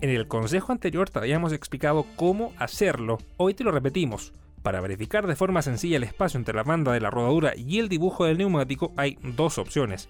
En 0.00 0.10
el 0.10 0.28
consejo 0.28 0.70
anterior 0.70 1.10
te 1.10 1.18
habíamos 1.18 1.52
explicado 1.52 2.06
cómo 2.14 2.52
hacerlo, 2.58 3.18
hoy 3.36 3.54
te 3.54 3.64
lo 3.64 3.72
repetimos. 3.72 4.32
Para 4.62 4.80
verificar 4.80 5.26
de 5.26 5.34
forma 5.34 5.62
sencilla 5.62 5.96
el 5.96 6.04
espacio 6.04 6.38
entre 6.38 6.54
la 6.54 6.62
banda 6.62 6.92
de 6.92 7.00
la 7.00 7.10
rodadura 7.10 7.54
y 7.56 7.80
el 7.80 7.88
dibujo 7.88 8.24
del 8.24 8.38
neumático 8.38 8.92
hay 8.96 9.18
dos 9.22 9.58
opciones. 9.58 10.08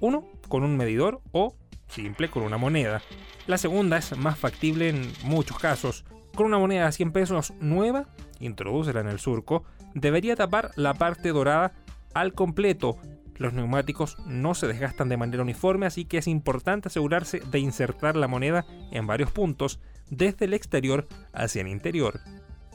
Uno, 0.00 0.24
con 0.48 0.64
un 0.64 0.78
medidor 0.78 1.20
o, 1.32 1.54
simple, 1.88 2.30
con 2.30 2.42
una 2.44 2.56
moneda. 2.56 3.02
La 3.46 3.58
segunda 3.58 3.98
es 3.98 4.16
más 4.16 4.38
factible 4.38 4.88
en 4.88 5.12
muchos 5.24 5.58
casos. 5.58 6.06
Con 6.34 6.46
una 6.46 6.58
moneda 6.58 6.86
de 6.86 6.92
100 6.92 7.12
pesos 7.12 7.52
nueva, 7.60 8.06
introdúcela 8.40 9.00
en 9.00 9.08
el 9.08 9.18
surco, 9.18 9.64
debería 9.94 10.36
tapar 10.36 10.70
la 10.76 10.94
parte 10.94 11.30
dorada 11.30 11.72
al 12.14 12.32
completo. 12.32 12.98
Los 13.36 13.52
neumáticos 13.52 14.16
no 14.26 14.54
se 14.54 14.66
desgastan 14.66 15.08
de 15.08 15.16
manera 15.16 15.42
uniforme, 15.42 15.86
así 15.86 16.04
que 16.04 16.18
es 16.18 16.26
importante 16.26 16.88
asegurarse 16.88 17.40
de 17.40 17.58
insertar 17.60 18.16
la 18.16 18.28
moneda 18.28 18.66
en 18.90 19.06
varios 19.06 19.30
puntos, 19.30 19.80
desde 20.10 20.46
el 20.46 20.54
exterior 20.54 21.06
hacia 21.32 21.62
el 21.62 21.68
interior. 21.68 22.20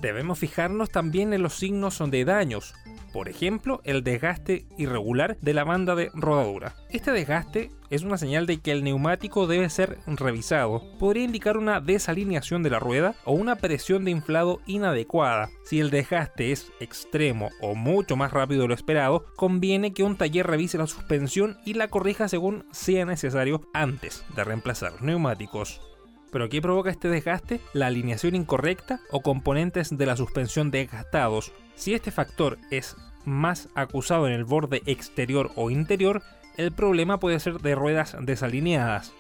Debemos 0.02 0.40
fijarnos 0.40 0.90
también 0.90 1.34
en 1.34 1.42
los 1.42 1.56
signos 1.56 2.02
de 2.10 2.26
daños, 2.26 2.74
por 3.14 3.30
ejemplo, 3.30 3.80
el 3.86 4.04
desgaste 4.04 4.66
irregular 4.78 5.38
de 5.40 5.54
la 5.54 5.64
banda 5.64 5.96
de 5.96 6.10
rodadura. 6.16 6.76
Este 6.90 7.12
desgaste 7.12 7.72
es 7.92 8.02
una 8.02 8.18
señal 8.18 8.48
de 8.48 8.60
que 8.60 8.72
el 8.72 8.84
neumático 8.84 9.46
debe 9.46 9.70
ser 9.70 10.00
revisado. 10.08 10.82
Podría 10.98 11.24
indicar 11.24 11.58
una 11.58 11.80
desalineación 11.80 12.64
de 12.64 12.72
la 12.72 12.80
rueda 12.80 13.16
o 13.24 13.34
una 13.34 13.58
presión 13.58 14.04
de 14.04 14.12
inflado 14.12 14.62
inadecuada. 14.66 15.52
Si 15.64 15.80
el 15.80 15.92
desgaste 15.92 16.52
es 16.52 16.72
extremo 16.80 17.52
o 17.62 17.76
mucho 17.76 18.16
más 18.16 18.32
rápido 18.32 18.64
de 18.64 18.70
lo 18.70 18.74
esperado, 18.74 19.26
conviene 19.36 19.94
que 19.94 20.04
un 20.04 20.18
taller 20.18 20.48
revise 20.48 20.80
la 20.80 20.88
suspensión 20.88 21.58
y 21.66 21.76
la 21.76 21.90
corrija 21.90 22.28
según 22.28 22.66
sea 22.72 23.06
necesario 23.06 23.62
antes 23.74 24.26
de 24.36 24.44
reemplazar 24.44 24.94
los 24.94 25.02
neumáticos. 25.04 25.93
¿Pero 26.34 26.50
qué 26.50 26.64
provoca 26.64 26.90
este 26.90 27.10
desgaste? 27.10 27.62
La 27.74 27.86
alineación 27.86 28.34
incorrecta 28.34 29.00
o 29.12 29.22
componentes 29.22 29.96
de 29.96 30.06
la 30.08 30.18
suspensión 30.18 30.72
desgastados. 30.72 31.52
Si 31.76 31.94
este 31.94 32.10
factor 32.10 32.58
es 32.72 32.98
más 33.24 33.70
acusado 33.76 34.28
en 34.28 34.34
el 34.34 34.44
borde 34.44 34.82
exterior 34.88 35.52
o 35.56 35.70
interior, 35.70 36.24
el 36.58 36.72
problema 36.72 37.20
puede 37.20 37.40
ser 37.40 37.60
de 37.60 37.76
ruedas 37.76 38.18
desalineadas. 38.20 39.14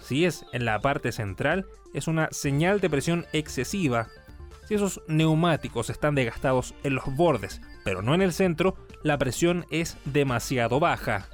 Si 0.00 0.24
es 0.24 0.46
en 0.54 0.64
la 0.64 0.80
parte 0.80 1.12
central, 1.12 1.66
es 1.92 2.08
una 2.08 2.28
señal 2.30 2.80
de 2.80 2.88
presión 2.88 3.26
excesiva. 3.34 4.08
Si 4.66 4.74
esos 4.74 5.02
neumáticos 5.08 5.90
están 5.90 6.14
desgastados 6.14 6.74
en 6.84 6.94
los 6.94 7.04
bordes, 7.14 7.60
pero 7.84 8.00
no 8.00 8.14
en 8.14 8.22
el 8.22 8.32
centro, 8.32 8.76
la 9.02 9.18
presión 9.18 9.66
es 9.70 9.98
demasiado 10.06 10.80
baja. 10.80 11.28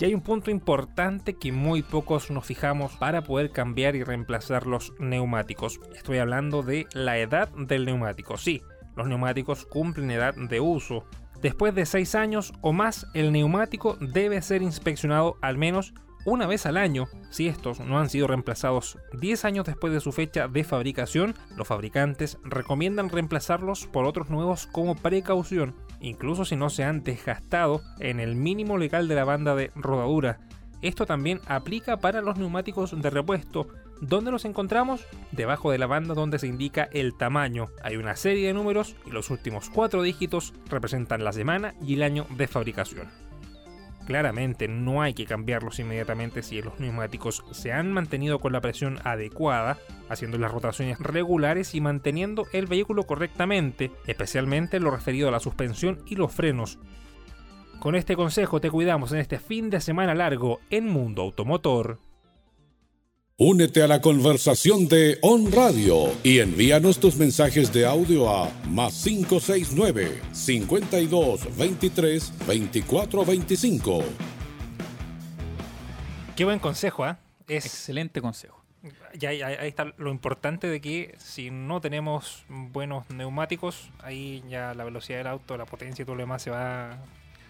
Y 0.00 0.04
hay 0.04 0.14
un 0.14 0.20
punto 0.20 0.52
importante 0.52 1.34
que 1.34 1.50
muy 1.50 1.82
pocos 1.82 2.30
nos 2.30 2.46
fijamos 2.46 2.96
para 2.96 3.22
poder 3.22 3.50
cambiar 3.50 3.96
y 3.96 4.04
reemplazar 4.04 4.64
los 4.64 4.92
neumáticos. 5.00 5.80
Estoy 5.92 6.18
hablando 6.18 6.62
de 6.62 6.86
la 6.92 7.18
edad 7.18 7.48
del 7.48 7.84
neumático. 7.84 8.36
Sí, 8.36 8.62
los 8.96 9.08
neumáticos 9.08 9.66
cumplen 9.66 10.12
edad 10.12 10.36
de 10.36 10.60
uso. 10.60 11.04
Después 11.42 11.74
de 11.74 11.84
6 11.84 12.14
años 12.14 12.52
o 12.60 12.72
más, 12.72 13.08
el 13.14 13.32
neumático 13.32 13.96
debe 14.00 14.40
ser 14.40 14.62
inspeccionado 14.62 15.36
al 15.42 15.58
menos 15.58 15.94
una 16.24 16.46
vez 16.46 16.66
al 16.66 16.76
año. 16.76 17.08
Si 17.30 17.48
estos 17.48 17.80
no 17.80 17.98
han 17.98 18.10
sido 18.10 18.26
reemplazados 18.26 18.98
10 19.18 19.44
años 19.44 19.66
después 19.66 19.92
de 19.92 20.00
su 20.00 20.12
fecha 20.12 20.48
de 20.48 20.64
fabricación, 20.64 21.34
los 21.56 21.68
fabricantes 21.68 22.38
recomiendan 22.44 23.08
reemplazarlos 23.08 23.86
por 23.86 24.04
otros 24.04 24.30
nuevos 24.30 24.66
como 24.66 24.94
precaución 24.94 25.74
incluso 26.00 26.44
si 26.44 26.56
no 26.56 26.70
se 26.70 26.84
han 26.84 27.02
desgastado 27.02 27.82
en 27.98 28.20
el 28.20 28.36
mínimo 28.36 28.78
legal 28.78 29.08
de 29.08 29.14
la 29.14 29.24
banda 29.24 29.54
de 29.54 29.70
rodadura. 29.74 30.38
Esto 30.80 31.06
también 31.06 31.40
aplica 31.46 31.98
para 31.98 32.22
los 32.22 32.38
neumáticos 32.38 33.00
de 33.00 33.10
repuesto, 33.10 33.66
donde 34.00 34.30
los 34.30 34.44
encontramos 34.44 35.04
debajo 35.32 35.72
de 35.72 35.78
la 35.78 35.86
banda 35.86 36.14
donde 36.14 36.38
se 36.38 36.46
indica 36.46 36.88
el 36.92 37.16
tamaño. 37.16 37.66
Hay 37.82 37.96
una 37.96 38.14
serie 38.14 38.46
de 38.46 38.54
números 38.54 38.94
y 39.04 39.10
los 39.10 39.30
últimos 39.30 39.70
cuatro 39.70 40.02
dígitos 40.02 40.54
representan 40.68 41.24
la 41.24 41.32
semana 41.32 41.74
y 41.82 41.94
el 41.94 42.04
año 42.04 42.26
de 42.36 42.46
fabricación. 42.46 43.27
Claramente 44.08 44.68
no 44.68 45.02
hay 45.02 45.12
que 45.12 45.26
cambiarlos 45.26 45.80
inmediatamente 45.80 46.42
si 46.42 46.62
los 46.62 46.80
neumáticos 46.80 47.44
se 47.50 47.74
han 47.74 47.92
mantenido 47.92 48.38
con 48.38 48.54
la 48.54 48.62
presión 48.62 48.98
adecuada, 49.04 49.76
haciendo 50.08 50.38
las 50.38 50.50
rotaciones 50.50 50.98
regulares 50.98 51.74
y 51.74 51.82
manteniendo 51.82 52.46
el 52.54 52.64
vehículo 52.64 53.02
correctamente, 53.02 53.90
especialmente 54.06 54.80
lo 54.80 54.90
referido 54.90 55.28
a 55.28 55.30
la 55.30 55.40
suspensión 55.40 55.98
y 56.06 56.16
los 56.16 56.32
frenos. 56.32 56.78
Con 57.80 57.96
este 57.96 58.16
consejo 58.16 58.62
te 58.62 58.70
cuidamos 58.70 59.12
en 59.12 59.18
este 59.18 59.38
fin 59.38 59.68
de 59.68 59.82
semana 59.82 60.14
largo 60.14 60.60
en 60.70 60.88
Mundo 60.88 61.20
Automotor. 61.20 61.98
Únete 63.40 63.84
a 63.84 63.86
la 63.86 64.00
conversación 64.00 64.88
de 64.88 65.16
On 65.22 65.52
Radio 65.52 66.12
y 66.24 66.40
envíanos 66.40 66.98
tus 66.98 67.14
mensajes 67.14 67.72
de 67.72 67.86
audio 67.86 68.28
a 68.28 68.50
más 68.66 69.04
569 69.04 70.20
52 70.32 71.56
23 71.56 72.46
24 72.48 73.24
25. 73.24 74.04
Qué 76.34 76.44
buen 76.44 76.58
consejo, 76.58 77.06
¿eh? 77.06 77.14
Es 77.46 77.64
excelente 77.64 78.20
consejo. 78.20 78.60
Ya, 79.16 79.28
ahí, 79.28 79.40
ahí 79.42 79.68
está 79.68 79.84
lo 79.98 80.10
importante 80.10 80.66
de 80.66 80.80
que 80.80 81.14
si 81.18 81.52
no 81.52 81.80
tenemos 81.80 82.44
buenos 82.48 83.08
neumáticos, 83.08 83.90
ahí 84.00 84.42
ya 84.48 84.74
la 84.74 84.82
velocidad 84.82 85.18
del 85.18 85.28
auto, 85.28 85.56
la 85.56 85.64
potencia 85.64 86.02
y 86.02 86.06
todo 86.06 86.16
lo 86.16 86.22
demás 86.22 86.42
se 86.42 86.50
va 86.50 86.98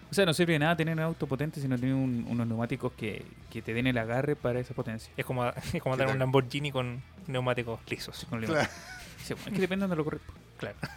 o 0.09 0.13
sea, 0.13 0.25
no 0.25 0.33
sirve 0.33 0.53
de 0.53 0.59
nada 0.59 0.75
tener 0.75 0.93
un 0.95 1.01
auto 1.01 1.27
potente 1.27 1.61
si 1.61 1.67
no 1.67 1.77
tienes 1.77 1.95
unos 1.95 2.47
neumáticos 2.47 2.93
que, 2.93 3.23
que, 3.51 3.61
te 3.61 3.73
den 3.73 3.87
el 3.87 3.97
agarre 3.97 4.35
para 4.35 4.59
esa 4.59 4.73
potencia. 4.73 5.11
Es 5.15 5.25
como, 5.25 5.45
es 5.73 5.81
como 5.81 5.97
tener 5.97 6.13
un 6.13 6.19
Lamborghini 6.19 6.71
con 6.71 7.01
neumáticos 7.27 7.79
lisos. 7.87 8.25
Con 8.29 8.41
claro. 8.41 8.67
sí, 9.23 9.33
es 9.33 9.53
que 9.53 9.61
depende 9.61 9.87
de 9.87 9.95
lo 9.95 10.03
correcto. 10.03 10.33
Claro. 10.57 10.75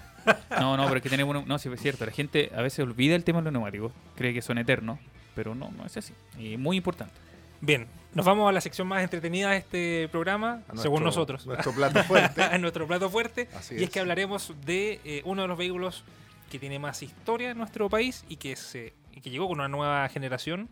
No, 0.50 0.76
no, 0.76 0.84
pero 0.84 0.98
es 0.98 1.02
que 1.02 1.10
tener 1.10 1.26
uno. 1.26 1.42
No, 1.44 1.58
sí, 1.58 1.68
es 1.68 1.80
cierto. 1.80 2.06
La 2.06 2.12
gente 2.12 2.52
a 2.54 2.62
veces 2.62 2.78
olvida 2.78 3.16
el 3.16 3.24
tema 3.24 3.40
de 3.40 3.46
los 3.46 3.52
neumáticos. 3.52 3.90
Cree 4.14 4.32
que 4.32 4.40
son 4.40 4.56
eternos. 4.56 5.00
Pero 5.34 5.56
no, 5.56 5.72
no 5.72 5.84
es 5.84 5.96
así. 5.96 6.14
Y 6.38 6.56
muy 6.56 6.76
importante. 6.76 7.14
Bien, 7.60 7.88
nos 8.14 8.26
vamos 8.26 8.48
a 8.48 8.52
la 8.52 8.60
sección 8.60 8.86
más 8.86 9.02
entretenida 9.02 9.50
de 9.50 9.56
este 9.56 10.08
programa, 10.12 10.62
según 10.74 11.02
nosotros. 11.02 11.46
Nuestro 11.46 11.72
plato 11.72 12.04
fuerte. 12.04 12.42
a 12.42 12.58
nuestro 12.58 12.86
plato 12.86 13.10
fuerte. 13.10 13.48
y 13.70 13.84
es. 13.84 13.90
que 13.90 14.00
hablaremos 14.00 14.52
de 14.64 15.00
eh, 15.04 15.22
uno 15.24 15.42
de 15.42 15.48
los 15.48 15.58
vehículos 15.58 16.04
que 16.50 16.58
tiene 16.58 16.78
más 16.78 17.02
historia 17.02 17.50
en 17.50 17.58
nuestro 17.58 17.88
país 17.88 18.24
y 18.28 18.36
que 18.36 18.56
se 18.56 18.92
que 19.22 19.30
llegó 19.30 19.48
con 19.48 19.58
una 19.58 19.68
nueva 19.68 20.08
generación 20.08 20.68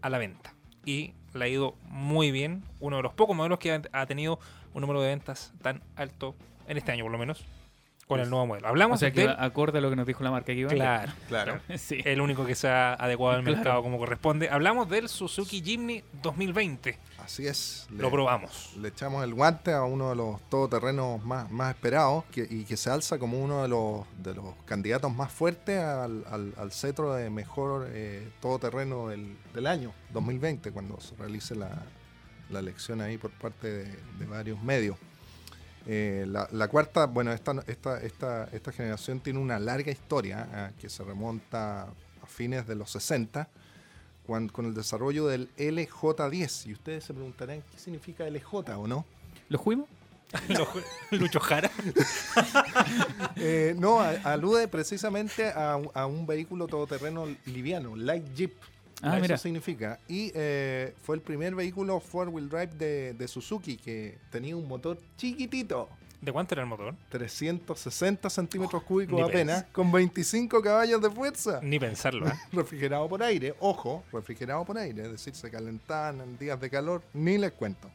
a 0.00 0.10
la 0.10 0.18
venta. 0.18 0.54
Y 0.84 1.14
le 1.34 1.44
ha 1.44 1.48
ido 1.48 1.76
muy 1.84 2.30
bien. 2.30 2.64
Uno 2.80 2.96
de 2.96 3.02
los 3.02 3.14
pocos 3.14 3.36
modelos 3.36 3.58
que 3.58 3.82
ha, 3.92 4.06
tenido 4.06 4.38
un 4.74 4.80
número 4.80 5.00
de 5.00 5.08
ventas 5.08 5.52
tan 5.62 5.82
alto 5.96 6.34
en 6.66 6.76
este 6.76 6.92
año, 6.92 7.04
por 7.04 7.12
lo 7.12 7.18
menos. 7.18 7.44
Con 8.06 8.20
el 8.20 8.28
nuevo 8.28 8.46
modelo. 8.46 8.68
Hablamos 8.68 8.96
O 8.96 9.00
sea 9.00 9.10
que 9.10 9.22
del- 9.22 9.30
acorde 9.38 9.78
a 9.78 9.80
lo 9.80 9.88
que 9.88 9.96
nos 9.96 10.06
dijo 10.06 10.22
la 10.22 10.30
marca 10.30 10.46
que 10.46 10.54
iba. 10.58 10.70
Claro, 10.70 11.12
Claro. 11.28 11.60
Sí. 11.78 11.98
el 12.04 12.20
único 12.20 12.44
que 12.44 12.54
se 12.54 12.68
ha 12.68 12.92
adecuado 12.94 13.36
al 13.38 13.42
Claro. 13.44 13.56
mercado 13.56 13.82
como 13.82 13.98
corresponde. 13.98 14.48
Hablamos 14.50 14.88
del 14.90 15.08
Suzuki 15.08 15.62
Jimny 15.62 16.02
2020. 16.22 16.98
Así 17.24 17.46
es. 17.46 17.86
Le- 17.90 18.02
Lo 18.02 18.10
probamos. 18.10 18.74
Le 18.78 18.88
echamos 18.88 19.24
el 19.24 19.32
guante 19.32 19.72
a 19.72 19.84
uno 19.84 20.10
de 20.10 20.16
los 20.16 20.40
todoterrenos 20.50 21.24
más, 21.24 21.50
más 21.50 21.74
esperados 21.74 22.24
que- 22.32 22.46
y 22.50 22.64
que 22.64 22.76
se 22.76 22.90
alza 22.90 23.18
como 23.18 23.38
uno 23.40 23.62
de 23.62 23.68
los, 23.68 24.04
de 24.22 24.34
los 24.34 24.54
candidatos 24.66 25.14
más 25.14 25.32
fuertes 25.32 25.80
al, 25.80 26.24
al- 26.30 26.52
al 26.58 26.72
cetro 26.72 27.14
de 27.14 27.30
mejor 27.30 27.88
eh, 27.92 28.28
todoterreno 28.40 29.08
del, 29.08 29.36
del 29.54 29.66
año 29.66 29.92
2020, 30.12 30.70
cuando 30.72 31.00
se 31.00 31.14
realice 31.16 31.54
la, 31.54 31.70
la 32.50 32.58
elección 32.58 33.00
ahí 33.00 33.16
por 33.16 33.30
parte 33.30 33.68
de, 33.70 33.84
de 34.18 34.26
varios 34.26 34.60
medios. 34.62 34.98
Eh, 35.86 36.24
la, 36.28 36.48
la 36.52 36.68
cuarta, 36.68 37.06
bueno, 37.06 37.32
esta, 37.32 37.52
esta, 37.66 38.00
esta, 38.00 38.44
esta 38.52 38.72
generación 38.72 39.20
tiene 39.20 39.38
una 39.40 39.58
larga 39.58 39.90
historia 39.90 40.48
ah, 40.52 40.70
que 40.80 40.88
se 40.88 41.02
remonta 41.04 41.82
a 42.22 42.26
fines 42.26 42.66
de 42.66 42.74
los 42.76 42.90
60 42.92 43.48
cuan- 44.26 44.48
con 44.48 44.66
el 44.66 44.74
desarrollo 44.74 45.26
del 45.26 45.50
LJ10. 45.56 46.66
Y 46.68 46.72
ustedes 46.74 47.04
se 47.04 47.12
preguntarán 47.14 47.62
qué 47.72 47.78
significa 47.78 48.24
LJ 48.28 48.54
o 48.76 48.86
no. 48.86 49.04
¿Lo 49.48 49.58
juimos? 49.58 49.88
Lucho 51.10 51.40
Jara. 51.40 51.70
Eh, 53.36 53.74
no, 53.78 54.00
a- 54.00 54.10
alude 54.24 54.68
precisamente 54.68 55.46
a, 55.48 55.78
a 55.94 56.06
un 56.06 56.26
vehículo 56.26 56.66
todoterreno 56.68 57.26
liviano, 57.46 57.96
light 57.96 58.24
jeep. 58.34 58.52
Ah, 59.02 59.14
Eso 59.16 59.22
mira. 59.22 59.36
significa. 59.38 59.98
Y 60.08 60.30
eh, 60.34 60.94
fue 61.02 61.16
el 61.16 61.22
primer 61.22 61.54
vehículo 61.54 61.98
four-wheel 62.00 62.48
drive 62.48 62.74
de, 62.78 63.14
de 63.14 63.28
Suzuki 63.28 63.76
que 63.76 64.18
tenía 64.30 64.56
un 64.56 64.66
motor 64.68 64.96
chiquitito. 65.16 65.88
¿De 66.20 66.30
cuánto 66.30 66.54
era 66.54 66.62
el 66.62 66.68
motor? 66.68 66.94
360 67.08 68.30
centímetros 68.30 68.84
cúbicos 68.84 69.16
ni 69.16 69.22
apenas, 69.22 69.64
con 69.72 69.90
25 69.90 70.62
caballos 70.62 71.02
de 71.02 71.10
fuerza. 71.10 71.58
Ni 71.64 71.80
pensarlo, 71.80 72.28
¿eh? 72.28 72.32
refrigerado 72.52 73.08
por 73.08 73.24
aire, 73.24 73.56
ojo, 73.58 74.04
refrigerado 74.12 74.64
por 74.64 74.78
aire, 74.78 75.02
es 75.02 75.10
decir, 75.10 75.34
se 75.34 75.50
calentaban 75.50 76.20
en 76.20 76.38
días 76.38 76.60
de 76.60 76.70
calor, 76.70 77.02
ni 77.12 77.38
les 77.38 77.50
cuento. 77.50 77.90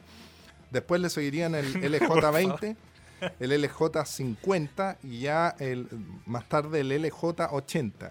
Después 0.70 1.00
le 1.00 1.08
seguirían 1.08 1.54
el 1.54 1.72
LJ20, 1.82 2.76
el 3.40 3.64
LJ50 3.64 4.96
y 5.04 5.20
ya 5.20 5.56
el, 5.58 5.88
más 6.26 6.46
tarde 6.50 6.80
el 6.80 6.92
LJ80. 6.92 8.10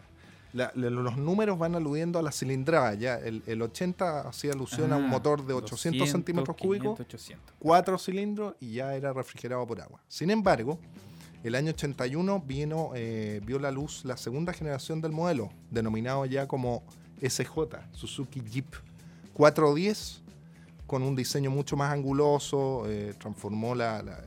La- 0.53 0.71
los 0.75 1.17
números 1.17 1.59
van 1.59 1.75
aludiendo 1.75 2.17
a 2.19 2.21
la 2.21 2.31
cilindrada, 2.31 2.93
ya 2.95 3.15
el, 3.19 3.43
el 3.47 3.61
80 3.61 4.21
hacía 4.21 4.53
alusión 4.53 4.91
a 4.93 4.97
un 4.97 5.05
Ah, 5.05 5.07
motor 5.07 5.45
de 5.45 5.53
800 5.53 6.09
centímetros 6.09 6.55
500, 6.55 6.81
cúbicos, 6.95 6.99
800. 6.99 7.53
cuatro 7.59 7.97
cilindros 7.97 8.55
y 8.59 8.73
ya 8.73 8.95
era 8.95 9.11
refrigerado 9.13 9.67
por 9.67 9.81
agua. 9.81 10.01
Sin 10.07 10.29
embargo, 10.31 10.79
el 11.43 11.53
año 11.55 11.71
81 11.71 12.39
vino, 12.41 12.91
eh, 12.95 13.41
vio 13.45 13.59
la 13.59 13.71
luz 13.71 14.03
la 14.05 14.17
segunda 14.17 14.53
generación 14.53 15.01
del 15.01 15.11
modelo, 15.11 15.49
denominado 15.69 16.25
ya 16.25 16.47
como 16.47 16.83
SJ, 17.21 17.79
Suzuki 17.91 18.41
Jeep 18.41 18.67
410, 19.33 20.21
con 20.87 21.03
un 21.03 21.15
diseño 21.15 21.51
mucho 21.51 21.75
más 21.75 21.91
anguloso, 21.93 22.83
eh, 22.87 23.13
transformó 23.19 23.75
la, 23.75 24.01
la- 24.01 24.11
la- 24.13 24.21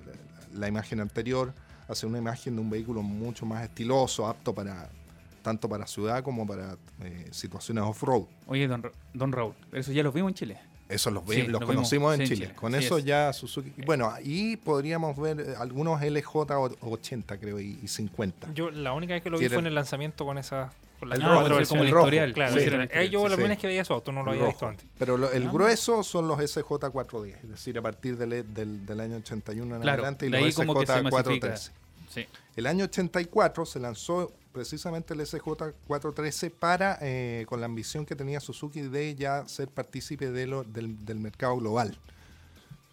la 0.52 0.68
imagen 0.68 1.00
anterior 1.00 1.52
hacia 1.88 2.08
una 2.08 2.18
imagen 2.18 2.54
de 2.56 2.60
un 2.62 2.70
vehículo 2.70 3.02
mucho 3.02 3.46
más 3.46 3.64
estiloso, 3.64 4.26
apto 4.26 4.54
para 4.54 4.90
tanto 5.42 5.68
para 5.68 5.86
ciudad 5.86 6.22
como 6.22 6.46
para 6.46 6.76
eh, 7.02 7.26
situaciones 7.30 7.84
off-road. 7.84 8.24
Oye, 8.46 8.66
don, 8.68 8.90
don 9.14 9.32
Raúl, 9.32 9.54
eso 9.72 9.92
ya 9.92 10.02
los 10.02 10.12
vimos 10.14 10.30
en 10.30 10.34
Chile. 10.34 10.58
Eso 10.88 11.10
los, 11.12 11.22
Sí, 11.28 11.42
vi- 11.42 11.46
los 11.46 11.60
lo 11.60 11.66
conocimos 11.68 12.14
vimos, 12.14 12.14
en 12.14 12.18
sí, 12.18 12.32
en 12.32 12.36
Chile. 12.36 12.46
Chile, 12.48 12.58
Con 12.60 12.74
así 12.74 12.84
eso 12.86 12.98
es. 12.98 13.04
ya 13.04 13.32
Suzuki. 13.32 13.72
Bueno, 13.86 14.10
ahí 14.10 14.56
podríamos 14.56 15.16
ver 15.16 15.38
eh, 15.40 15.54
algunos 15.56 16.00
LJ80, 16.00 17.38
creo, 17.38 17.60
y, 17.60 17.78
y 17.82 17.86
50. 17.88 18.52
Yo 18.54 18.70
la 18.70 18.92
única 18.92 19.14
vez 19.14 19.22
que 19.22 19.30
lo 19.30 19.38
vi 19.38 19.48
fue 19.48 19.58
en 19.58 19.66
el 19.66 19.74
lanzamiento 19.74 20.24
con 20.24 20.38
esa. 20.38 20.72
Con 20.98 21.08
la 21.08 21.14
El 21.14 21.22
rojo, 21.22 21.46
el 21.46 21.62
es 21.62 21.68
como 21.68 21.82
el 21.84 21.90
rojo. 21.90 22.06
historial. 22.08 22.32
Claro, 22.34 22.54
Sí. 22.54 22.60
sí, 22.68 22.76
ahí 22.94 23.08
yo 23.08 23.20
sí, 23.20 23.24
la 23.24 23.30
sí. 23.30 23.34
primera 23.36 23.48
vez 23.54 23.58
que 23.58 23.66
veía 23.68 23.82
eso, 23.82 24.00
tú 24.02 24.12
no 24.12 24.22
lo 24.22 24.30
había 24.32 24.42
rojo. 24.42 24.52
visto 24.52 24.66
antes. 24.68 24.86
Pero 24.98 25.16
lo- 25.16 25.30
el 25.32 25.46
Ah. 25.46 25.50
grueso 25.50 26.02
son 26.02 26.28
los 26.28 26.38
SJ410, 26.40 27.36
es 27.42 27.48
decir, 27.48 27.78
a 27.78 27.82
partir 27.82 28.18
del, 28.18 28.52
del, 28.52 28.84
del 28.84 29.00
año 29.00 29.16
81 29.16 29.76
en 29.76 29.80
Claro, 29.82 30.02
adelante 30.02 30.26
y 30.26 30.28
los 30.28 30.54
como 30.56 30.74
que 30.78 30.86
se 30.86 30.92
SJ413. 30.92 31.70
El 32.56 32.66
año 32.66 32.84
84 32.84 33.66
se 33.66 33.80
lanzó 33.80 34.32
precisamente 34.52 35.14
el 35.14 35.20
SJ413 35.20 36.50
para, 36.50 36.98
eh, 37.00 37.44
con 37.48 37.60
la 37.60 37.66
ambición 37.66 38.04
que 38.04 38.16
tenía 38.16 38.40
Suzuki 38.40 38.82
de 38.82 39.14
ya 39.14 39.46
ser 39.46 39.68
partícipe 39.68 40.30
del, 40.30 40.64
del 40.72 41.20
mercado 41.20 41.56
global. 41.56 41.96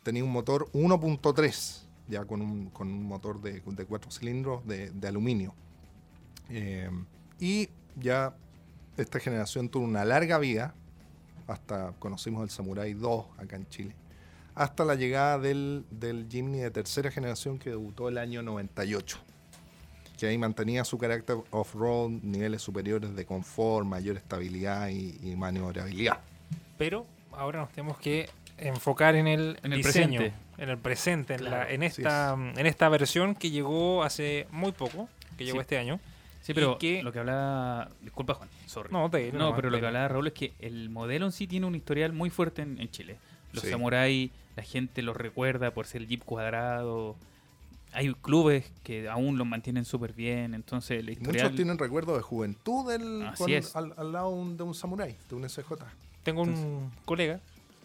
Tenía 0.03 0.23
un 0.23 0.31
motor 0.31 0.69
1.3, 0.71 1.81
ya 2.07 2.25
con 2.25 2.41
un, 2.41 2.69
con 2.69 2.87
un 2.87 3.03
motor 3.03 3.41
de, 3.41 3.61
de 3.61 3.85
cuatro 3.85 4.11
cilindros 4.11 4.65
de, 4.65 4.91
de 4.91 5.07
aluminio. 5.07 5.53
Eh, 6.49 6.89
y 7.39 7.69
ya 7.95 8.35
esta 8.95 9.19
generación 9.19 9.69
tuvo 9.69 9.85
una 9.85 10.05
larga 10.05 10.37
vida, 10.37 10.73
hasta 11.47 11.93
conocimos 11.99 12.43
el 12.43 12.49
Samurai 12.49 12.93
2 12.93 13.25
acá 13.37 13.55
en 13.55 13.67
Chile, 13.69 13.95
hasta 14.57 14.83
la 14.85 14.95
llegada 14.95 15.39
del, 15.39 15.85
del 15.91 16.27
Jimny 16.29 16.59
de 16.59 16.71
tercera 16.71 17.11
generación 17.11 17.59
que 17.59 17.69
debutó 17.69 18.09
el 18.09 18.17
año 18.17 18.41
98 18.41 19.19
que 20.19 20.25
ahí 20.25 20.37
mantenía 20.39 20.83
su 20.83 20.97
carácter 20.97 21.37
off-road, 21.51 22.09
niveles 22.23 22.63
superiores 22.63 23.15
de 23.15 23.23
confort, 23.25 23.85
mayor 23.85 24.17
estabilidad 24.17 24.87
y, 24.89 25.15
y 25.21 25.35
maniobrabilidad. 25.35 26.19
Pero 26.79 27.05
ahora 27.33 27.59
nos 27.59 27.69
tenemos 27.71 27.99
que 27.99 28.27
enfocar 28.57 29.13
en 29.15 29.27
el, 29.27 29.59
En 29.61 29.73
el 29.73 29.83
diseño, 29.83 30.19
presente. 30.21 30.45
en 30.57 30.69
el 30.69 30.77
presente, 30.79 31.33
en, 31.35 31.43
la- 31.43 31.69
esta 31.69 32.33
en 32.33 32.65
esta 32.65 32.89
versión 32.89 33.35
que 33.35 33.51
llegó 33.51 34.03
hace 34.03 34.47
muy 34.49 34.71
poco, 34.71 35.07
que 35.37 35.45
llegó 35.45 35.57
Sí. 35.57 35.61
este 35.61 35.77
año. 35.77 35.99
Sí, 36.41 36.55
pero 36.55 36.79
que- 36.79 37.03
lo 37.03 37.11
que 37.11 37.19
hablaba... 37.19 37.89
Disculpa, 38.01 38.33
Juan. 38.33 38.49
Sorry. 38.65 38.89
No, 38.91 39.07
te- 39.11 39.31
No, 39.33 39.55
pero 39.55 39.69
lo 39.69 39.79
que 39.79 39.85
hablaba 39.85 40.07
Raúl 40.07 40.25
es 40.25 40.33
que 40.33 40.53
el 40.57 40.89
modelo 40.89 41.27
en 41.27 41.31
sí 41.31 41.45
tiene 41.45 41.67
un 41.67 41.75
historial 41.75 42.11
muy 42.11 42.31
fuerte 42.31 42.63
en, 42.63 42.81
en 42.81 42.89
Chile. 42.89 43.19
Los 43.51 43.63
Sí. 43.65 43.69
samurai, 43.69 44.31
la 44.57 44.63
gente 44.63 45.01
los 45.03 45.15
recuerda 45.15 45.71
por 45.71 45.85
ser 45.85 46.01
el 46.01 46.07
jeep 46.09 46.23
cuadrado. 46.25 47.15
Hay 47.93 48.13
clubes 48.15 48.69
que 48.83 49.07
aún 49.07 49.37
los 49.37 49.47
mantienen 49.47 49.85
súper 49.85 50.11
bien. 50.13 50.53
Entonces, 50.53 50.99
el 50.99 51.09
Y 51.09 51.13
historial. 51.13 51.43
Muchos 51.45 51.55
tienen 51.55 51.77
recuerdos 51.77 52.17
de 52.17 52.23
juventud 52.23 52.91
del, 52.91 53.23
Así 53.27 53.43
con- 53.43 53.51
es. 53.53 53.75
al, 53.75 53.93
al 53.95 54.11
lado 54.11 54.29
un- 54.29 54.57
de 54.57 54.63
un 54.63 54.73
samurái, 54.75 55.15
de 55.29 55.35
un 55.35 55.45
SJ. 55.47 55.85
Tengo 56.23 56.41
un 56.41 56.91
colega 57.05 57.39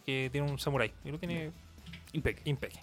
que 0.04 0.28
tiene 0.32 0.50
un 0.50 0.58
samurai 0.58 0.92
y 1.04 1.12
lo 1.12 1.18
tiene 1.18 1.52
Impec. 2.12 2.40
impeque. 2.44 2.80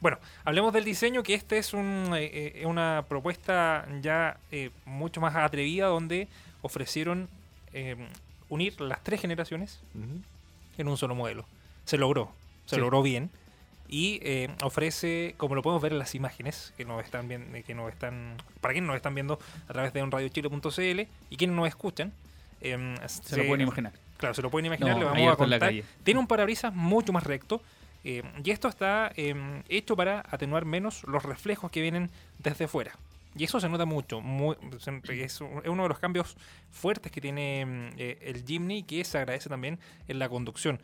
Bueno, 0.00 0.18
hablemos 0.44 0.72
del 0.72 0.84
diseño, 0.84 1.22
que 1.22 1.34
este 1.34 1.58
es 1.58 1.74
un, 1.74 2.12
eh, 2.14 2.60
eh, 2.62 2.66
una 2.66 3.04
propuesta 3.08 3.86
ya 4.00 4.38
eh, 4.52 4.70
mucho 4.86 5.20
más 5.20 5.34
atrevida 5.36 5.86
donde 5.88 6.28
ofrecieron 6.62 7.28
eh, 7.72 7.96
unir 8.48 8.80
las 8.80 9.02
tres 9.02 9.20
generaciones 9.20 9.80
en 10.78 10.88
un 10.88 10.96
solo 10.96 11.14
modelo. 11.14 11.44
Se 11.84 11.98
logró, 11.98 12.32
se 12.70 12.76
Sí. 12.76 12.80
logró 12.80 13.02
bien. 13.02 13.30
Y 13.92 14.20
eh, 14.22 14.48
ofrece, 14.62 15.34
como 15.36 15.56
lo 15.56 15.62
podemos 15.62 15.82
ver 15.82 15.92
en 15.92 15.98
las 15.98 16.14
imágenes 16.14 16.72
que 16.76 16.84
nos 16.84 17.02
están 17.04 17.26
viendo, 17.26 17.58
que 17.66 17.74
nos 17.74 17.92
están, 17.92 18.36
para 18.60 18.72
quienes 18.72 18.86
nos 18.86 18.94
están 18.96 19.14
viendo 19.16 19.38
a 19.68 19.72
través 19.72 19.92
de 19.92 20.02
unradiochile.cl 20.02 21.00
y 21.28 21.36
quienes 21.36 21.56
nos 21.56 21.66
escuchan, 21.66 22.12
em, 22.60 22.94
Se 23.08 23.36
lo 23.36 23.46
pueden 23.48 23.62
imaginar. 23.66 23.92
Claro, 24.16 24.34
se 24.34 24.42
lo 24.42 24.50
pueden 24.50 24.66
imaginar, 24.66 24.92
No, 24.92 24.98
le 25.00 25.04
vamos 25.06 25.32
a 25.32 25.36
contar. 25.36 25.72
Tiene 26.04 26.20
un 26.20 26.26
parabrisas 26.28 26.72
mucho 26.74 27.12
más 27.12 27.24
recto. 27.24 27.62
eh, 28.02 28.22
y 28.42 28.50
esto 28.50 28.66
está 28.68 29.12
em, 29.16 29.62
hecho 29.68 29.94
para 29.94 30.20
atenuar 30.30 30.64
menos 30.64 31.02
los 31.04 31.22
reflejos 31.22 31.70
que 31.70 31.82
vienen 31.82 32.10
desde 32.38 32.66
fuera. 32.66 32.92
Y 33.36 33.44
eso 33.44 33.60
se 33.60 33.68
nota 33.68 33.84
mucho. 33.84 34.20
muy- 34.22 34.56
es 35.10 35.40
uno 35.40 35.82
de 35.82 35.88
los 35.90 35.98
cambios 35.98 36.34
fuertes 36.70 37.12
que 37.12 37.20
tiene 37.20 37.60
em, 37.60 37.90
eh, 37.98 38.18
el 38.22 38.42
Jimny 38.46 38.84
que 38.84 39.04
se 39.04 39.18
agradece 39.18 39.48
también 39.50 39.78
en 40.08 40.18
la 40.18 40.28
conducción. 40.30 40.80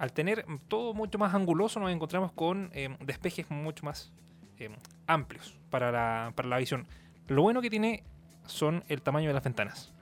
Al 0.00 0.12
tener 0.12 0.46
todo 0.66 0.94
mucho 0.94 1.18
más 1.18 1.34
anguloso 1.34 1.78
nos 1.78 1.92
encontramos 1.92 2.32
con 2.32 2.70
em, 2.72 2.96
despejes 3.00 3.50
mucho 3.50 3.84
más 3.84 4.12
em, 4.58 4.72
amplios 5.06 5.54
para 5.70 5.92
la, 5.92 6.32
para 6.34 6.48
la 6.48 6.56
visión. 6.58 6.86
Lo 7.28 7.42
bueno 7.42 7.60
que 7.60 7.68
tiene 7.70 8.02
son 8.46 8.82
el 8.88 9.02
tamaño 9.02 9.28
de 9.28 9.34
las 9.34 9.44
ventanas. 9.44 9.92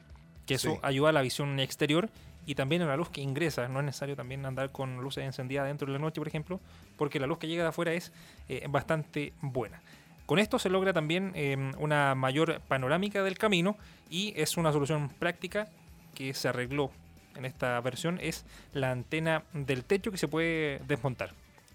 Que 0.47 0.55
eso 0.55 0.71
Sí. 0.75 0.79
ayuda 0.83 1.09
a 1.11 1.13
la 1.13 1.21
visión 1.21 1.59
exterior 1.61 2.09
y 2.47 2.55
también 2.55 2.81
a 2.83 2.87
la 2.87 2.97
luz 2.97 3.11
que 3.11 3.21
ingresa. 3.21 3.67
No 3.69 3.81
es 3.81 3.87
necesario 3.87 4.15
también 4.15 4.47
andar 4.47 4.71
con 4.71 4.99
luces 5.03 5.25
encendidas 5.25 5.67
dentro 5.67 5.87
de 5.89 5.95
la 5.95 5.99
noche, 5.99 6.21
por 6.21 6.29
ejemplo, 6.29 6.61
porque 6.97 7.19
la 7.21 7.27
luz 7.27 7.39
que 7.39 7.49
llega 7.49 7.65
de 7.65 7.71
afuera 7.71 7.93
es 7.93 8.13
eh, 8.49 8.65
bastante 8.71 9.33
buena. 9.43 9.83
Con 10.27 10.39
esto 10.39 10.59
se 10.61 10.71
logra 10.71 10.93
también 10.93 11.33
eh, 11.35 11.57
una 11.79 12.15
mayor 12.15 12.61
panorámica 12.69 13.23
del 13.25 13.37
camino 13.37 13.77
y 14.09 14.33
es 14.37 14.57
una 14.57 14.71
solución 14.73 15.09
práctica 15.09 15.69
que 16.15 16.33
se 16.35 16.49
arregló 16.49 16.93
en 17.37 17.45
esta 17.45 17.81
versión 17.81 18.19
es 18.21 18.45
la 18.73 18.91
antena 18.91 19.45
del 19.53 19.85
techo 19.85 20.11
que 20.11 20.19
se 20.19 20.29
puede 20.29 20.81
desmontar. 20.89 21.33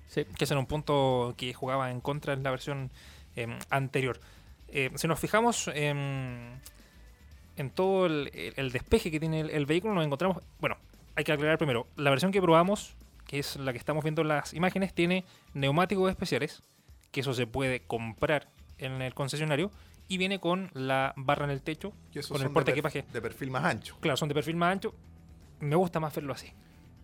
Sí. 0.07 0.25
Que 0.37 0.43
ese 0.43 0.53
era 0.53 0.59
un 0.59 0.65
punto 0.67 1.33
que 1.37 1.53
jugaba 1.53 1.89
en 1.91 2.01
contra 2.01 2.33
en 2.33 2.43
la 2.43 2.51
versión 2.51 2.91
eh, 3.35 3.57
anterior. 3.69 4.19
Eh, 4.69 4.91
si 4.95 5.07
nos 5.07 5.19
fijamos 5.19 5.67
en, 5.73 6.59
en 7.57 7.69
todo 7.69 8.05
el, 8.07 8.29
el- 8.33 8.53
el 8.57 8.71
despeje 8.71 9.11
que 9.11 9.19
tiene 9.19 9.41
el, 9.41 9.49
el 9.49 9.65
vehículo, 9.65 9.93
nos 9.93 10.05
encontramos. 10.05 10.37
Bueno, 10.59 10.77
hay 11.15 11.23
que 11.23 11.31
aclarar 11.31 11.57
primero: 11.57 11.87
la 11.95 12.09
versión 12.09 12.31
que 12.31 12.41
probamos, 12.41 12.95
que 13.27 13.39
es 13.39 13.55
la 13.55 13.71
que 13.71 13.77
estamos 13.79 14.03
viendo 14.03 14.21
en 14.21 14.27
las 14.29 14.53
imágenes, 14.53 14.93
tiene 14.93 15.25
neumáticos 15.53 16.09
especiales, 16.09 16.61
que 17.11 17.21
eso 17.21 17.33
se 17.33 17.47
puede 17.47 17.81
comprar 17.81 18.47
en 18.79 19.01
el 19.01 19.13
concesionario 19.13 19.71
y 20.07 20.17
viene 20.17 20.39
con 20.39 20.69
la 20.73 21.13
barra 21.15 21.45
en 21.45 21.51
el 21.51 21.61
techo, 21.61 21.93
Y 22.13 22.21
con 22.21 22.37
el 22.37 22.47
de 22.47 22.49
porte 22.49 22.65
per- 22.71 22.73
equipaje. 22.73 23.05
De 23.13 23.21
perfil 23.21 23.49
más 23.51 23.63
ancho. 23.63 23.95
Claro, 24.01 24.17
son 24.17 24.27
de 24.29 24.35
perfil 24.35 24.55
más 24.57 24.71
ancho. 24.73 24.93
Me 25.63 25.75
gusta 25.75 25.99
más 25.99 26.13
verlo 26.15 26.33
así. 26.33 26.47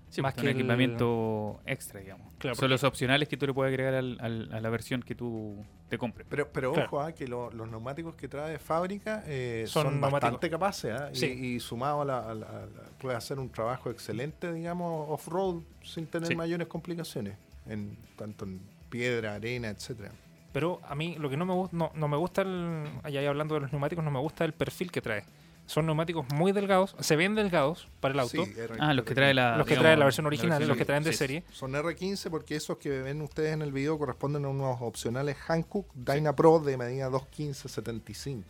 Sí, 0.09 0.21
Más 0.23 0.29
más 0.29 0.33
que 0.35 0.41
un 0.41 0.47
el- 0.47 0.55
equipamiento 0.55 1.59
extra, 1.67 1.99
digamos. 1.99 2.33
Claro, 2.39 2.55
Son 2.55 2.61
porque- 2.61 2.69
los 2.71 2.83
opcionales 2.83 3.29
que 3.29 3.37
tú 3.37 3.45
le 3.45 3.53
puedes 3.53 3.69
agregar 3.71 3.93
al- 3.93 4.17
al- 4.19 4.51
a 4.51 4.59
la 4.59 4.69
versión 4.71 5.03
que 5.03 5.13
tú 5.13 5.63
te 5.87 5.99
compres. 5.99 6.25
Pero, 6.27 6.49
pero 6.51 6.73
Claro. 6.73 6.87
ojo, 6.87 7.01
ah, 7.01 7.11
que 7.11 7.27
lo- 7.27 7.51
los 7.51 7.69
neumáticos 7.69 8.15
que 8.15 8.27
trae 8.27 8.51
de 8.53 8.57
fábrica 8.59 9.23
eh, 9.27 9.65
Son 9.67 9.83
son, 9.85 10.01
bastante 10.01 10.49
capaces. 10.49 10.91
ah, 10.99 11.09
y- 11.13 11.15
Sí. 11.15 11.25
Y, 11.27 11.59
sumado 11.59 12.01
a 12.01 12.05
la, 12.05 12.19
a 12.31 12.33
la- 12.33 12.47
a 12.47 12.65
la- 12.65 12.89
puede 12.99 13.15
hacer 13.15 13.37
un 13.37 13.49
trabajo 13.49 13.91
excelente, 13.91 14.51
digamos, 14.51 15.05
off-road 15.09 15.61
sin 15.83 16.07
tener 16.07 16.27
Sí. 16.27 16.35
mayores 16.35 16.67
complicaciones. 16.67 17.37
En, 17.67 17.95
tanto 18.15 18.45
en 18.45 18.61
piedra, 18.89 19.35
arena, 19.35 19.69
etcétera. 19.69 20.11
Pero 20.51 20.79
a 20.87 20.95
mí 20.95 21.17
lo 21.19 21.29
que 21.29 21.37
no 21.37 21.45
me 21.45 21.53
gusta, 21.53 21.77
no, 21.77 21.91
no 21.93 22.07
me 22.07 22.17
gusta, 22.17 22.41
el, 22.41 22.89
allá 23.03 23.29
hablando 23.29 23.53
de 23.53 23.61
los 23.61 23.71
neumáticos, 23.71 24.03
no 24.03 24.09
me 24.09 24.17
gusta 24.19 24.43
el 24.43 24.53
perfil 24.53 24.91
que 24.91 25.01
trae. 25.01 25.23
Son 25.69 25.85
neumáticos 25.85 26.25
muy 26.33 26.51
delgados, 26.51 26.95
se 26.99 27.15
ven 27.15 27.35
delgados 27.35 27.87
para 27.99 28.15
el 28.15 28.19
auto. 28.21 28.43
Sí, 28.43 28.53
Ah, 28.79 28.93
los 28.95 29.05
que 29.05 29.13
trae 29.13 29.35
la. 29.35 29.55
los 29.55 29.67
que 29.67 29.71
digamos, 29.75 29.83
trae 29.83 29.97
la 29.97 30.05
versión 30.05 30.25
original, 30.25 30.67
los 30.67 30.75
que 30.75 30.83
traen 30.85 31.03
de 31.03 31.11
Sí, 31.11 31.17
serie. 31.19 31.43
Son 31.51 31.71
R15 31.73 32.29
porque 32.31 32.55
esos 32.55 32.77
que 32.77 32.89
ven 33.01 33.21
ustedes 33.21 33.53
en 33.53 33.61
el 33.61 33.71
video 33.71 33.97
corresponden 33.99 34.45
a 34.45 34.47
unos 34.47 34.77
opcionales 34.81 35.37
Hankook 35.47 35.85
Dyna 35.93 36.35
Pro 36.35 36.59
de 36.59 36.75
medida 36.75 37.07
215-75. 37.09 38.43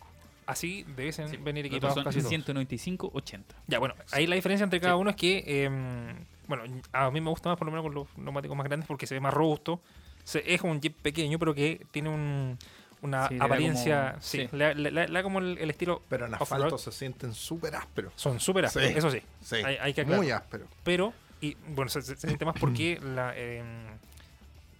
Así 0.46 0.84
debiesen 0.96 1.28
Sí, 1.28 1.36
venir 1.36 1.66
equipados 1.66 1.94
casi 2.02 2.20
son 2.20 2.22
todos. 2.22 2.28
195, 2.30 3.10
80. 3.12 3.54
Ya, 3.68 3.78
bueno, 3.78 3.94
ahí 4.12 4.26
la 4.26 4.34
diferencia 4.34 4.64
entre 4.64 4.80
cada 4.80 4.94
Sí. 4.94 5.00
uno 5.00 5.10
es 5.10 5.16
que, 5.16 5.64
em, 5.64 6.24
bueno, 6.48 6.64
a 6.92 7.10
mí 7.10 7.20
me 7.20 7.30
gusta 7.30 7.50
más 7.50 7.58
por 7.58 7.66
lo 7.66 7.70
menos 7.72 7.84
con 7.84 7.94
los 7.94 8.08
neumáticos 8.18 8.56
más 8.56 8.66
grandes 8.66 8.88
porque 8.88 9.06
se 9.06 9.14
ve 9.14 9.20
más 9.20 9.32
robusto. 9.34 9.80
Se- 10.24 10.42
es 10.52 10.60
un 10.62 10.80
Jeep 10.80 10.96
pequeño, 11.02 11.38
pero 11.38 11.54
que 11.54 11.86
tiene 11.92 12.08
un- 12.08 12.58
una 13.02 13.28
Sí, 13.28 13.36
apariencia, 13.40 14.10
como- 14.12 14.22
sí, 14.22 14.48
sí. 14.50 14.56
le, 14.56 14.74
le- 14.74 14.90
le- 14.90 15.08
le 15.08 15.12
da 15.12 15.22
como 15.22 15.38
el, 15.38 15.56
el 15.58 15.70
estilo, 15.70 16.02
Pero 16.08 16.26
en 16.26 16.34
asfalto 16.34 16.76
se 16.78 16.92
sienten 16.92 17.32
súper 17.34 17.74
ásperos. 17.76 18.12
son 18.16 18.38
súper 18.40 18.66
ásperos, 18.66 18.90
Sí. 18.90 18.98
eso 18.98 19.10
sí, 19.10 19.22
Sí, 19.42 19.56
hay, 19.56 19.76
hay 19.76 19.94
que 19.94 20.02
aclarar. 20.02 20.22
muy 20.22 20.30
ásperos. 20.30 20.68
pero 20.84 21.12
y 21.40 21.56
bueno 21.68 21.88
se, 21.88 22.02
se- 22.02 22.16
se 22.16 22.26
siente 22.26 22.44
más 22.44 22.54
porque 22.60 23.00
la 23.02 23.34
em, 23.36 23.64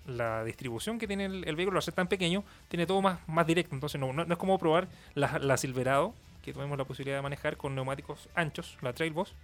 la 0.06 0.44
distribución 0.44 0.98
que 0.98 1.06
tiene 1.06 1.26
el, 1.26 1.44
el 1.46 1.56
vehículo 1.56 1.78
al 1.78 1.82
ser 1.82 1.94
tan 1.94 2.08
pequeño 2.08 2.42
tiene 2.68 2.86
todo 2.86 3.00
más, 3.02 3.18
más 3.28 3.46
directo 3.46 3.74
entonces 3.74 4.00
no, 4.00 4.12
no, 4.12 4.24
no 4.24 4.32
es 4.34 4.38
como 4.38 4.58
probar 4.58 4.88
la, 5.14 5.38
la 5.38 5.56
Silverado 5.56 6.14
que 6.42 6.52
tuvimos 6.52 6.76
la 6.78 6.84
posibilidad 6.84 7.18
de 7.18 7.22
manejar 7.22 7.56
con 7.56 7.74
neumáticos 7.74 8.28
anchos 8.34 8.76
la 8.80 8.92
Trailboss 8.92 9.34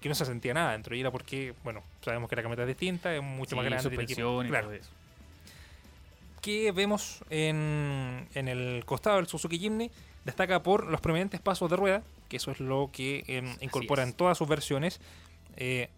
que 0.00 0.08
no 0.08 0.14
se 0.14 0.24
sentía 0.24 0.54
nada 0.54 0.72
dentro 0.72 0.94
y 0.94 1.00
era 1.00 1.10
porque 1.10 1.54
bueno 1.64 1.82
sabemos 2.02 2.28
que 2.30 2.36
la 2.36 2.42
camioneta 2.42 2.62
es 2.62 2.68
distinta 2.68 3.14
es 3.14 3.22
mucho 3.22 3.56
más 3.56 3.64
grande 3.64 3.82
tiene 3.88 3.96
suspensión 4.06 4.46
y 4.46 4.48
claro. 4.48 4.66
todo 4.68 4.74
eso. 4.76 4.90
Que 6.46 6.70
vemos 6.70 7.24
en, 7.28 8.28
en 8.34 8.46
el 8.46 8.84
costado 8.84 9.16
del 9.16 9.26
Suzuki 9.26 9.58
Jimny 9.58 9.90
destaca 10.24 10.62
por 10.62 10.86
los 10.86 11.00
prominentes 11.00 11.40
pasos 11.40 11.68
de 11.68 11.74
rueda 11.74 12.02
que 12.28 12.36
eso 12.36 12.52
es 12.52 12.60
lo 12.60 12.90
que 12.92 13.24
em, 13.26 13.56
incorpora 13.60 14.04
en 14.04 14.12
todas 14.12 14.38
sus 14.38 14.46
versiones 14.46 15.00
eh, 15.56 15.88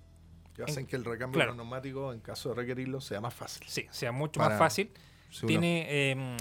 Que 0.57 0.62
hacen 0.62 0.86
que 0.86 0.96
el 0.96 1.05
recambio 1.05 1.36
claro. 1.38 1.55
neumáticos, 1.55 2.14
en 2.14 2.20
caso 2.22 2.49
de 2.49 2.55
requerirlo, 2.55 3.03
sea 3.03 3.20
más 3.20 3.34
fácil. 3.34 3.62
sí 3.68 3.86
sea 3.90 4.11
mucho 4.11 4.38
Para- 4.40 4.51
más 4.55 4.59
fácil 4.59 4.90
Si 5.30 5.46
Tiene 5.46 6.11
em, 6.12 6.36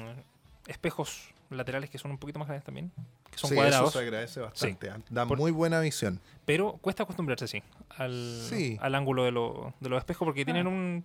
espejos 0.68 1.34
laterales 1.50 1.90
que 1.90 1.98
son 1.98 2.12
un 2.12 2.18
poquito 2.18 2.40
más 2.40 2.48
grandes 2.48 2.64
también, 2.66 2.92
que 3.30 3.38
son 3.38 3.50
sí, 3.50 3.56
cuadrados, 3.58 3.90
eso 3.90 4.00
se 4.00 4.06
agradece 4.06 4.40
bastante. 4.40 4.90
ah, 4.90 5.00
Da 5.10 5.26
Por- 5.26 5.38
muy 5.38 5.52
buena 5.52 5.82
visión. 5.82 6.22
pero 6.46 6.74
cuesta 6.82 7.04
acostumbrarse, 7.04 7.48
sí, 7.48 7.62
al, 7.90 8.46
Sí. 8.50 8.78
al 8.82 8.96
ángulo 8.96 9.26
de, 9.26 9.32
lo- 9.32 9.74
de 9.82 9.90
los 9.90 9.98
espejos 10.00 10.26
porque 10.26 10.46
tienen 10.46 10.66
Ah. 10.68 10.70
un... 10.70 11.04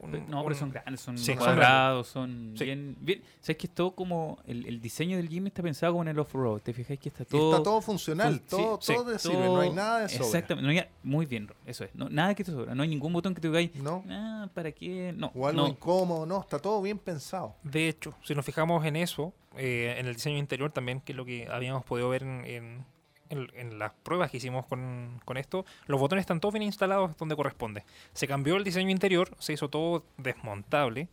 un- 0.00 0.28
No, 0.28 0.42
pero 0.44 0.54
son 0.54 0.70
grandes, 0.70 1.00
son 1.00 1.16
Sí, 1.18 1.34
cuadrados, 1.34 2.08
son, 2.08 2.54
Sí. 2.56 2.64
bien, 2.64 2.96
bien. 3.00 3.22
¿Sabes 3.40 3.56
que 3.56 3.66
es 3.66 3.74
todo 3.74 3.92
como. 3.94 4.38
El, 4.46 4.66
el 4.66 4.80
diseño 4.80 5.16
del 5.16 5.28
Jimmy 5.28 5.48
está 5.48 5.62
pensado 5.62 5.92
como 5.92 6.02
en 6.02 6.08
el 6.08 6.18
off-road. 6.18 6.60
¿Te 6.60 6.72
fijáis 6.72 6.98
que 7.00 7.08
está 7.08 7.22
Y 7.22 7.26
todo. 7.26 7.50
está 7.52 7.62
todo 7.62 7.80
funcional, 7.80 8.40
fun- 8.40 8.48
todo, 8.48 8.78
sí, 8.80 8.94
todo 8.94 9.12
te 9.12 9.18
sirve, 9.18 9.44
no 9.46 9.60
hay 9.60 9.70
nada 9.72 10.00
de 10.00 10.08
sobra. 10.08 10.26
Exactamente, 10.26 10.66
no 10.74 10.80
hay- 10.80 10.86
muy 11.02 11.26
bien, 11.26 11.48
eso 11.66 11.84
es. 11.84 11.94
No, 11.94 12.08
nada 12.08 12.34
que 12.34 12.44
te 12.44 12.50
sobra. 12.52 12.74
No 12.74 12.82
hay 12.82 12.88
ningún 12.88 13.12
botón 13.12 13.34
que 13.34 13.40
te 13.40 13.48
digáis. 13.48 13.74
¿No? 13.76 14.04
Ah, 14.08 14.48
¿para 14.54 14.72
qué? 14.72 15.14
No. 15.16 15.32
O 15.34 15.46
algo 15.46 15.62
no. 15.62 15.68
incómodo, 15.68 16.26
no, 16.26 16.40
está 16.40 16.58
todo 16.58 16.80
bien 16.82 16.98
pensado. 16.98 17.54
De 17.62 17.88
hecho, 17.88 18.14
si 18.24 18.34
nos 18.34 18.44
fijamos 18.44 18.84
en 18.84 18.96
eso, 18.96 19.32
eh, 19.56 19.96
en 19.98 20.06
el 20.06 20.14
diseño 20.14 20.36
interior 20.38 20.70
también, 20.70 21.00
que 21.00 21.12
es 21.12 21.16
lo 21.16 21.24
que 21.24 21.48
habíamos 21.50 21.84
podido 21.84 22.08
ver 22.08 22.22
en, 22.22 22.44
en- 22.44 22.95
en- 23.30 23.50
en 23.54 23.78
las 23.78 23.92
pruebas 24.02 24.30
que 24.30 24.36
hicimos 24.38 24.66
con, 24.66 25.20
con 25.24 25.36
esto, 25.36 25.64
los 25.86 25.98
botones 26.00 26.22
están 26.22 26.40
todos 26.40 26.52
bien 26.54 26.62
instalados 26.62 27.16
donde 27.16 27.36
corresponde. 27.36 27.84
Se 28.12 28.26
cambió 28.26 28.56
el 28.56 28.64
diseño 28.64 28.90
interior, 28.90 29.30
se 29.38 29.52
hizo 29.52 29.68
todo 29.68 30.04
desmontable, 30.18 31.08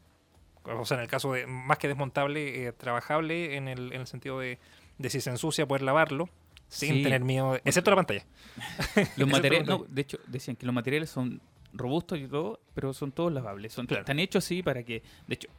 o 0.66 0.86
sea, 0.86 0.97
en 0.97 1.03
el 1.03 1.09
caso 1.09 1.34
de, 1.34 1.45
más 1.47 1.78
que 1.78 1.88
desmontable, 1.88 2.68
eh, 2.68 2.72
trabajable 2.74 3.55
en 3.57 3.68
el, 3.68 3.91
en 3.93 4.01
el 4.01 4.07
sentido 4.07 4.39
de, 4.39 4.59
de 4.97 5.09
si 5.09 5.20
se 5.22 5.30
ensucia 5.30 5.68
poder 5.68 5.82
lavarlo, 5.82 6.30
sin 6.70 6.95
Sí. 6.95 7.03
tener 7.03 7.22
miedo, 7.24 7.55
excepto 7.66 7.91
la 7.91 7.97
pantalla. 7.97 8.26
Los 9.18 9.28
materiales, 9.30 9.68
no, 9.68 9.86
de 9.88 10.01
hecho, 10.01 10.18
decían 10.28 10.55
que 10.55 10.66
los 10.66 10.74
materiales 10.74 11.09
son 11.09 11.39
robustos 11.74 12.18
y 12.20 12.28
todo, 12.28 12.59
pero 12.74 12.93
son 12.93 13.11
todos 13.11 13.32
lavables. 13.34 13.74
Son, 13.74 13.86
Claro. 13.86 14.01
Están 14.01 14.20
hechos 14.20 14.43
así 14.45 14.64
para 14.64 14.84
que, 14.84 15.03
de 15.28 15.36
hecho, 15.36 15.49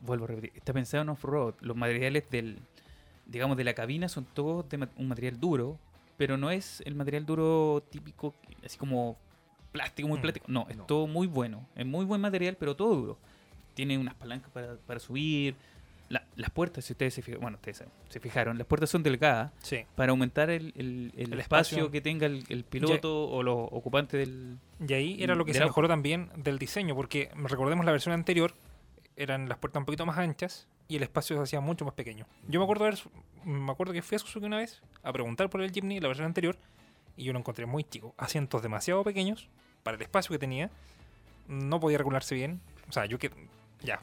vuelvo 0.00 0.24
a 0.24 0.28
repetir, 0.28 0.52
está 0.54 0.72
pensado 0.72 1.02
en 1.02 1.10
off-road. 1.10 1.54
Los 1.60 1.76
materiales 1.76 2.28
del, 2.30 2.58
digamos, 3.26 3.56
de 3.56 3.64
la 3.64 3.74
cabina 3.74 4.08
son 4.08 4.24
todos 4.24 4.68
de 4.68 4.88
un 4.96 5.08
material 5.08 5.38
duro, 5.38 5.78
pero 6.16 6.36
no 6.36 6.50
es 6.50 6.82
el 6.86 6.94
material 6.94 7.26
duro 7.26 7.82
típico, 7.90 8.34
así 8.64 8.78
como 8.78 9.16
plástico, 9.72 10.08
muy 10.08 10.18
Mm, 10.18 10.22
plástico. 10.22 10.46
No, 10.48 10.66
es 10.68 10.76
no. 10.76 10.84
todo 10.84 11.06
muy 11.06 11.26
bueno. 11.26 11.66
Es 11.74 11.84
muy 11.86 12.04
buen 12.04 12.20
material, 12.20 12.56
pero 12.58 12.76
todo 12.76 12.94
duro. 12.94 13.18
Tiene 13.74 13.98
unas 13.98 14.14
palancas 14.14 14.50
para, 14.50 14.76
para 14.76 15.00
subir. 15.00 15.56
La- 16.10 16.22
las 16.36 16.50
puertas, 16.50 16.84
si 16.84 16.92
ustedes 16.92 17.14
se 17.14 17.22
fijan, 17.22 17.40
bueno, 17.40 17.56
ustedes 17.56 17.82
se- 18.10 18.20
fijaron, 18.20 18.58
las 18.58 18.66
puertas 18.66 18.90
son 18.90 19.02
delgadas 19.02 19.50
Sí. 19.62 19.78
para 19.96 20.10
aumentar 20.10 20.50
el, 20.50 20.72
el- 20.76 21.12
el 21.16 21.32
El 21.32 21.40
espacio, 21.40 21.78
espacio. 21.78 21.90
que 21.90 22.00
tenga 22.02 22.26
el, 22.26 22.64
piloto 22.68 23.24
o 23.26 23.42
los 23.42 23.56
ocupantes 23.72 24.20
del... 24.20 24.58
Y 24.86 24.92
ahí 24.92 25.16
era 25.22 25.34
lo 25.34 25.44
que 25.46 25.54
se 25.54 25.64
mejoró 25.64 25.88
también 25.88 26.28
del 26.36 26.58
diseño, 26.58 26.94
porque 26.94 27.30
recordemos 27.34 27.84
la 27.86 27.92
versión 27.92 28.12
anterior, 28.12 28.52
eran 29.16 29.48
las 29.48 29.56
puertas 29.58 29.80
un 29.80 29.86
poquito 29.86 30.04
más 30.06 30.18
anchas 30.18 30.68
y 30.88 30.96
el 30.96 31.02
espacio 31.02 31.36
se 31.36 31.42
hacía 31.42 31.60
mucho 31.60 31.84
más 31.84 31.94
pequeño. 31.94 32.26
Yo 32.48 32.60
me 32.60 32.64
acuerdo, 32.64 32.84
haber, 32.84 32.98
me 33.44 33.70
acuerdo 33.72 33.92
que 33.92 34.02
fui 34.02 34.16
a 34.16 34.18
Suzuki 34.18 34.46
una 34.46 34.58
vez 34.58 34.82
a 35.02 35.12
preguntar 35.12 35.50
por 35.50 35.62
el 35.62 35.70
Jimny, 35.70 36.00
la 36.00 36.08
versión 36.08 36.26
anterior, 36.26 36.58
y 37.16 37.24
yo 37.24 37.32
lo 37.32 37.38
encontré 37.38 37.66
muy 37.66 37.84
chico. 37.84 38.14
Asientos 38.18 38.62
demasiado 38.62 39.02
pequeños 39.04 39.48
para 39.82 39.96
el 39.96 40.02
espacio 40.02 40.32
que 40.32 40.38
tenía, 40.38 40.70
no 41.48 41.80
podía 41.80 41.98
regularse 41.98 42.34
bien. 42.34 42.60
O 42.88 42.92
sea, 42.92 43.06
yo 43.06 43.18
que... 43.18 43.30
Ya, 43.82 44.00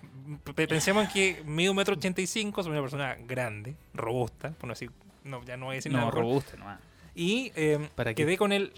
pensemos 0.53 1.05
en 1.05 1.09
que 1.11 1.43
mido 1.43 1.71
un 1.71 1.77
metro 1.77 1.95
ochenta 1.95 2.21
y 2.21 2.27
cinco, 2.27 2.61
soy 2.61 2.71
una 2.71 2.81
persona 2.81 3.15
grande, 3.15 3.75
robusta, 3.93 4.51
por 4.51 4.67
no 4.67 4.73
decir... 4.73 4.91
No, 5.23 5.43
ya 5.43 5.57
no 5.57 5.67
voy 5.67 5.73
a 5.73 5.77
decir 5.77 5.91
nada. 5.91 6.05
No, 6.05 6.11
robusta 6.11 6.55
nomás. 6.57 6.79
Y 7.15 7.51
eh, 7.55 7.89
¿Para 7.95 8.13
qué? 8.13 8.23
quedé 8.23 8.37
con 8.37 8.51
el 8.51 8.73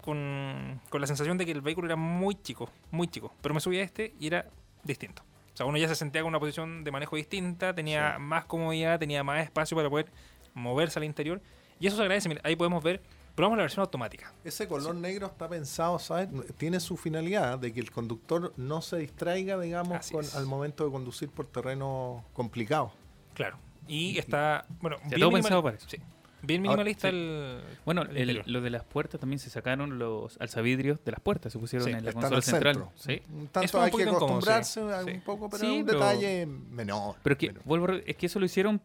con, 0.00 0.80
con 0.90 1.00
la 1.00 1.06
sensación 1.06 1.38
de 1.38 1.46
que 1.46 1.52
el 1.52 1.60
vehículo 1.60 1.86
era 1.86 1.96
muy 1.96 2.34
chico, 2.34 2.70
muy 2.90 3.08
chico. 3.08 3.32
Pero 3.40 3.54
me 3.54 3.60
subí 3.60 3.78
a 3.78 3.82
este 3.82 4.14
y 4.18 4.26
era 4.26 4.46
distinto. 4.82 5.22
O 5.54 5.56
sea, 5.56 5.66
uno 5.66 5.78
ya 5.78 5.88
se 5.88 5.94
sentía 5.94 6.20
con 6.22 6.28
una 6.30 6.40
posición 6.40 6.82
de 6.84 6.90
manejo 6.90 7.14
distinta, 7.16 7.72
tenía 7.74 8.16
Sí. 8.16 8.22
más 8.22 8.44
comodidad, 8.44 8.98
tenía 8.98 9.22
más 9.22 9.42
espacio 9.44 9.76
para 9.76 9.88
poder 9.88 10.06
moverse 10.52 10.98
al 10.98 11.04
interior. 11.04 11.40
Y 11.80 11.86
eso 11.86 11.96
se 11.96 12.02
agradece. 12.02 12.28
Mira, 12.28 12.40
ahí 12.44 12.56
podemos 12.56 12.82
ver, 12.82 13.00
probamos 13.36 13.58
la 13.58 13.62
versión 13.64 13.82
automática. 13.82 14.32
Ese 14.44 14.66
color 14.66 14.94
negro 14.96 15.26
está 15.28 15.48
pensado, 15.48 15.98
¿sabes? 16.00 16.28
Tiene 16.56 16.80
su 16.80 16.96
finalidad 16.96 17.58
de 17.58 17.72
que 17.72 17.80
el 17.80 17.90
conductor 17.92 18.52
no 18.56 18.82
se 18.82 18.96
distraiga, 18.98 19.58
digamos, 19.58 20.10
con- 20.10 20.24
al 20.34 20.46
momento 20.46 20.84
de 20.84 20.90
conducir 20.90 21.28
por 21.30 21.46
terreno 21.46 22.24
complicado. 22.32 22.92
Claro. 23.34 23.56
Y 23.86 24.18
está, 24.18 24.64
bueno, 24.80 24.96
Está 25.04 25.16
todo 25.18 25.30
pensado 25.30 25.62
para 25.62 25.76
eso. 25.76 25.88
sí, 25.88 25.98
bien 26.46 26.66
Ahora, 26.66 26.84
minimalista 26.84 27.10
sí. 27.10 27.16
el... 27.16 27.60
Bueno, 27.84 28.02
el 28.02 28.08
el- 28.10 28.20
interior. 28.30 28.44
lo 28.48 28.60
de 28.60 28.70
las 28.70 28.84
puertas 28.84 29.20
también 29.20 29.38
se 29.38 29.50
sacaron 29.50 29.98
los 29.98 30.40
alzavidrios 30.40 31.04
de 31.04 31.12
las 31.12 31.20
puertas, 31.20 31.52
se 31.52 31.58
pusieron 31.58 31.86
Sí, 31.88 31.94
en 31.94 32.04
la 32.04 32.12
consola 32.12 32.36
el 32.36 32.42
central. 32.42 32.74
centro. 32.74 32.92
Sí. 32.96 33.12
Eso 33.14 33.48
tanto 33.52 33.60
es 33.62 33.74
un 33.74 33.82
hay 33.82 33.90
que 33.90 34.02
acostumbrarse 34.04 34.80
Sí. 35.04 35.10
un 35.12 35.20
poco, 35.22 35.50
pero 35.50 35.60
Sí, 35.64 35.74
es 35.74 35.80
un 35.80 35.86
pero- 35.86 35.98
detalle 35.98 36.46
menor. 36.46 37.16
Pero 37.22 37.38
que, 37.38 37.46
menor. 37.48 37.62
vuelvo 37.64 37.88
es 38.06 38.16
que 38.16 38.26
eso 38.26 38.38
lo 38.38 38.46
hicieron 38.46 38.80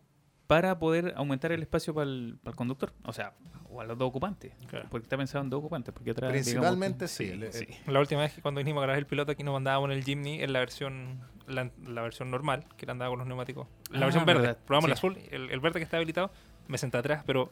para 0.47 0.79
poder 0.79 1.13
aumentar 1.15 1.51
el 1.51 1.61
espacio 1.61 1.93
para 1.93 2.09
el, 2.09 2.37
para 2.41 2.51
el 2.51 2.55
conductor, 2.57 2.91
o 3.03 3.13
sea, 3.13 3.33
o 3.71 3.81
a 3.81 3.83
los 3.85 3.95
dos 3.99 4.07
ocupantes, 4.09 4.51
Claro. 4.67 4.87
porque 4.89 5.03
está 5.05 5.15
pensado 5.15 5.43
en 5.43 5.51
dos 5.51 5.59
ocupantes, 5.59 5.93
porque 5.93 6.09
atrás 6.09 6.31
Principalmente 6.31 7.05
digamos, 7.05 7.11
sí, 7.11 7.25
el- 7.25 7.53
sí. 7.53 7.67
La 7.91 7.99
última 7.99 8.21
vez 8.21 8.33
que 8.33 8.41
cuando 8.41 8.57
vinimos 8.59 8.81
a 8.81 8.85
grabar 8.85 8.97
el 8.97 9.05
piloto 9.05 9.31
aquí 9.31 9.43
nos 9.43 9.53
mandábamos 9.53 9.91
en 9.91 9.97
el 9.97 10.03
Jimny 10.03 10.41
en 10.41 10.51
la 10.53 10.59
versión 10.59 11.21
la, 11.45 11.69
la 11.87 12.01
versión 12.03 12.29
normal, 12.31 12.65
que 12.77 12.85
era 12.85 12.91
andaba 12.93 13.09
con 13.09 13.19
los 13.19 13.27
neumáticos. 13.27 13.67
La 13.91 14.01
Ah, 14.01 14.03
versión 14.05 14.23
verde. 14.25 14.41
verdad, 14.41 14.57
Probamos 14.67 14.87
el 14.87 14.93
azul, 14.93 15.17
el, 15.31 15.49
el 15.51 15.59
verde 15.59 15.79
que 15.79 15.83
está 15.83 15.97
habilitado, 15.97 16.31
me 16.69 16.77
senté 16.77 16.97
atrás, 16.97 17.23
pero 17.25 17.49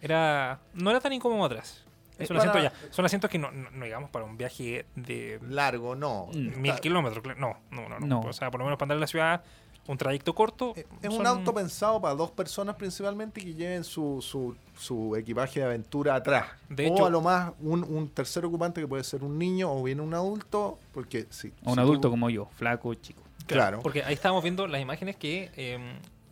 era 0.00 0.60
no 0.74 0.90
era 0.90 1.00
tan 1.00 1.12
incómodo 1.12 1.44
atrás. 1.44 1.84
Es, 2.12 2.24
Es 2.24 2.30
un 2.30 2.36
asiento 2.36 2.58
ya. 2.58 2.72
Son 2.90 3.04
asientos 3.04 3.30
que 3.30 3.38
no, 3.38 3.50
no, 3.50 3.70
no 3.70 3.84
digamos 3.84 4.10
para 4.10 4.24
un 4.26 4.36
viaje 4.36 4.84
de 4.94 5.38
Largo, 5.48 5.94
no. 5.94 6.28
Mil 6.34 6.66
Está- 6.70 6.80
kilómetros. 6.80 7.24
No, 7.38 7.56
no, 7.70 7.88
no, 7.88 7.98
no. 8.00 8.06
No. 8.06 8.20
O 8.20 8.32
sea, 8.32 8.50
por 8.50 8.60
lo 8.60 8.64
menos 8.66 8.78
para 8.78 8.84
andar 8.86 8.96
en 8.96 9.00
la 9.00 9.06
ciudad, 9.06 9.42
un 9.88 9.96
trayecto 9.96 10.34
corto. 10.34 10.74
Es 10.76 10.84
es 11.00 11.10
son- 11.10 11.20
un 11.22 11.26
auto 11.26 11.54
pensado 11.54 11.98
para 12.00 12.14
dos 12.14 12.30
personas 12.30 12.76
principalmente 12.76 13.40
que 13.40 13.54
lleven 13.54 13.84
su, 13.84 14.20
su, 14.20 14.54
su 14.76 15.16
equipaje 15.16 15.60
de 15.60 15.66
aventura 15.66 16.14
atrás. 16.14 16.46
De 16.68 16.88
o 16.90 16.92
hecho- 16.94 17.06
a 17.06 17.10
lo 17.10 17.22
más 17.22 17.52
un, 17.60 17.82
un 17.84 18.10
tercer 18.10 18.44
ocupante 18.44 18.82
que 18.82 18.86
puede 18.86 19.02
ser 19.02 19.24
un 19.24 19.38
niño 19.38 19.72
o 19.72 19.82
bien 19.82 19.98
un 19.98 20.12
adulto, 20.12 20.78
porque 20.92 21.26
sí. 21.30 21.54
A 21.64 21.70
un 21.70 21.74
si 21.76 21.80
adulto 21.80 22.08
tú- 22.08 22.10
como 22.10 22.28
yo, 22.28 22.48
flaco, 22.54 22.92
chico. 22.94 23.22
Claro. 23.46 23.80
Porque 23.82 24.04
ahí 24.04 24.12
estábamos 24.14 24.42
viendo 24.42 24.66
las 24.66 24.80
imágenes 24.82 25.16
que 25.16 25.50
eh, 25.56 25.78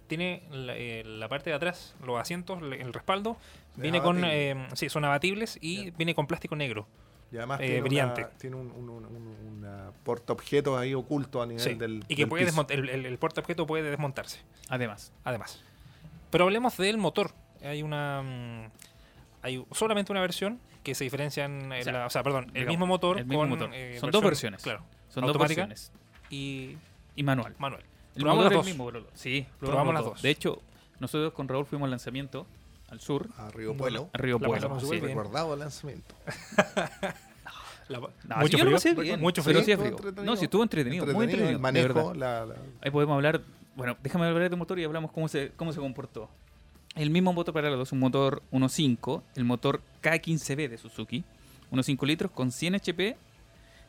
tiene 0.09 0.43
la, 0.51 0.77
eh, 0.77 1.05
la 1.05 1.29
parte 1.29 1.51
de 1.51 1.57
atrás, 1.57 1.95
los 2.05 2.21
asientos, 2.21 2.61
el 2.63 2.93
respaldo, 2.93 3.37
Es 3.77 3.83
viene 3.83 4.01
con, 4.03 4.25
eh, 4.25 4.67
sí, 4.75 4.89
son 4.89 5.05
abatibles 5.05 5.59
y 5.61 5.91
viene 5.93 6.15
con 6.15 6.27
plástico 6.27 6.57
negro. 6.57 6.87
Y 7.31 7.37
además 7.37 7.61
Eh, 7.61 7.67
tiene, 7.67 7.81
brillante. 7.83 8.21
una, 8.23 8.31
tiene 8.31 8.57
un, 8.57 8.71
un, 8.73 8.89
un, 8.89 9.93
portaobjetos 10.03 10.79
ahí 10.81 10.95
oculto 10.95 11.43
a 11.43 11.47
nivel 11.47 11.63
Sí, 11.63 11.75
del 11.75 12.03
y 12.09 12.17
que 12.17 12.23
del 12.23 12.29
puede 12.31 12.45
piso. 12.45 12.53
desmontar, 12.53 12.79
el, 12.79 12.89
el, 12.89 13.07
el 13.07 13.19
portaobjeto 13.19 13.67
puede 13.67 13.83
desmontarse, 13.91 14.41
Además, 14.71 15.13
además. 15.25 15.63
Pero 16.31 16.45
hablemos 16.45 16.77
del 16.79 16.97
motor. 16.99 17.33
Hay 17.63 17.83
una 17.83 18.23
mm, 18.23 18.71
hay 19.43 19.65
solamente 19.73 20.11
una 20.13 20.21
versión 20.23 20.59
que 20.83 20.95
se 20.95 21.05
diferencia 21.05 21.45
en, 21.45 21.71
O 21.71 21.83
sea, 21.83 21.93
la, 21.93 22.07
o 22.07 22.11
sea, 22.11 22.23
perdón, 22.23 22.45
el 22.47 22.53
digamos, 22.53 22.69
mismo 22.71 22.87
motor 22.87 23.19
el 23.19 23.27
mismo 23.27 23.41
con, 23.41 23.49
motor. 23.51 23.71
eh, 23.75 23.99
Son 24.01 24.11
dos 24.11 24.23
versiones. 24.25 24.63
Claro, 24.63 24.83
son 25.11 25.27
dos 25.27 25.37
versiones. 25.39 25.93
y 26.31 26.77
Y 27.15 27.23
manual. 27.25 27.55
manual. 27.59 27.83
El 28.17 28.23
Probamos 28.23 28.45
motor 28.45 28.45
las 28.45 28.45
es 28.45 28.53
el 28.53 28.57
dos. 28.57 28.67
mismo, 28.67 28.91
Lolo. 28.91 29.07
Sí, 29.15 29.47
Probamos 29.61 29.95
las 29.95 30.03
los 30.05 30.13
dos. 30.15 30.23
De 30.23 30.31
hecho, 30.31 30.61
nosotros 31.01 31.33
con 31.33 31.49
Raúl 31.49 31.67
fuimos 31.67 31.87
al 31.87 31.91
lanzamiento 31.91 32.47
al 32.91 33.01
sur, 33.01 33.29
A 33.37 33.51
Río 33.51 33.77
Pueblo. 33.77 34.09
a 34.13 34.19
Río 34.19 34.39
Pueblo. 34.39 34.81
sí. 34.81 34.99
Recordado 34.99 35.53
el 35.55 35.61
lanzamiento. 35.61 36.15
La- 37.89 38.01
No, 38.01 38.37
mucho 38.41 38.59
yo 38.59 38.65
lo 38.65 38.79
frío, 38.79 38.95
bien, 38.97 39.21
mucho 39.21 39.43
frío. 39.43 39.63
sí 39.65 39.71
estuvo 39.73 39.85
frío. 39.87 39.97
entretenido. 39.97 40.25
No, 40.33 40.37
sí 40.37 40.45
estuvo 40.45 40.63
entretenido, 40.63 41.07
muy 41.07 41.25
entretenido, 41.25 41.49
El 41.49 41.55
de 41.55 41.59
manejo, 41.59 42.13
la- 42.15 42.47
Ahí 42.83 42.91
podemos 42.91 43.15
hablar, 43.15 43.41
bueno, 43.77 43.97
déjame 44.03 44.27
hablar 44.27 44.51
de 44.51 44.57
motor 44.57 44.79
y 44.79 44.85
hablamos 44.85 45.11
cómo 45.11 45.27
se, 45.29 45.53
cómo 45.57 45.73
se 45.73 45.81
comportó. 45.81 46.29
El 46.97 47.09
mismo 47.11 47.33
motor 47.33 47.55
para 47.55 47.71
los 47.71 47.79
dos, 47.79 47.93
un 47.93 48.01
motor 48.01 48.43
1.5, 48.53 49.23
el 49.37 49.45
motor 49.45 49.81
K15B 50.03 50.69
de 50.69 50.77
Suzuki, 50.77 51.25
unos 51.71 51.87
5 51.87 52.05
litros 52.05 52.31
con 52.31 52.51
100 52.53 52.75
HP 52.75 53.17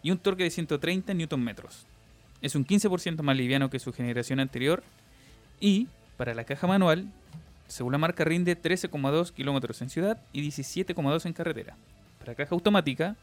y 0.04 0.12
un 0.12 0.18
torque 0.18 0.44
de 0.44 0.50
130 0.52 1.14
Nm. 1.14 1.56
Es 2.42 2.56
un 2.56 2.66
15% 2.66 3.22
más 3.22 3.36
liviano 3.36 3.70
que 3.70 3.80
su 3.80 3.92
generación 3.94 4.40
anterior 4.40 4.84
y 5.60 5.88
para 6.18 6.34
la 6.34 6.44
caja 6.46 6.68
manual, 6.68 7.12
según 7.68 7.92
la 7.92 7.98
marca, 7.98 8.24
rinde 8.24 8.60
13,2 8.62 9.32
kilómetros 9.34 9.82
en 9.82 9.90
ciudad 9.90 10.22
y 10.34 10.42
17,2 10.48 11.26
en 11.26 11.34
carretera. 11.34 11.76
Para 12.20 12.36
caja 12.36 12.56
automática, 12.56 13.16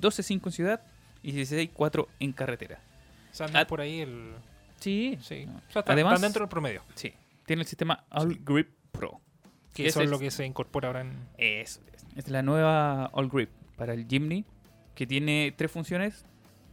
12,5 0.00 0.46
en 0.46 0.52
ciudad 0.52 0.80
y 1.22 1.32
16,4 1.32 2.06
en 2.20 2.32
carretera. 2.32 2.80
O 3.32 3.34
sea, 3.34 3.46
andan 3.46 3.66
por 3.66 3.80
ahí 3.80 4.00
el... 4.00 4.32
Sí, 4.80 5.16
Sí. 5.20 5.46
no. 5.46 5.52
O 5.68 5.72
sea, 5.72 5.80
están, 5.80 5.94
Además- 5.94 6.14
están 6.14 6.28
dentro 6.28 6.40
del 6.40 6.48
promedio. 6.48 6.82
Sí, 6.94 7.12
tiene 7.46 7.62
el 7.62 7.68
sistema 7.68 8.04
All 8.10 8.38
Grip 8.44 8.68
Pro. 8.92 9.20
Que 9.74 9.86
eso 9.86 10.00
es 10.00 10.04
es- 10.06 10.10
lo 10.10 10.18
que 10.18 10.30
se 10.30 10.44
incorpora 10.44 10.88
ahora 10.88 11.00
en... 11.02 11.12
Eso 11.38 11.80
es. 11.92 12.04
Es 12.16 12.28
la 12.28 12.42
nueva 12.42 13.06
All 13.12 13.28
Grip 13.28 13.50
para 13.76 13.94
el 13.94 14.06
Jimny, 14.06 14.44
que 14.94 15.06
tiene 15.06 15.52
tres 15.56 15.70
funciones. 15.70 16.24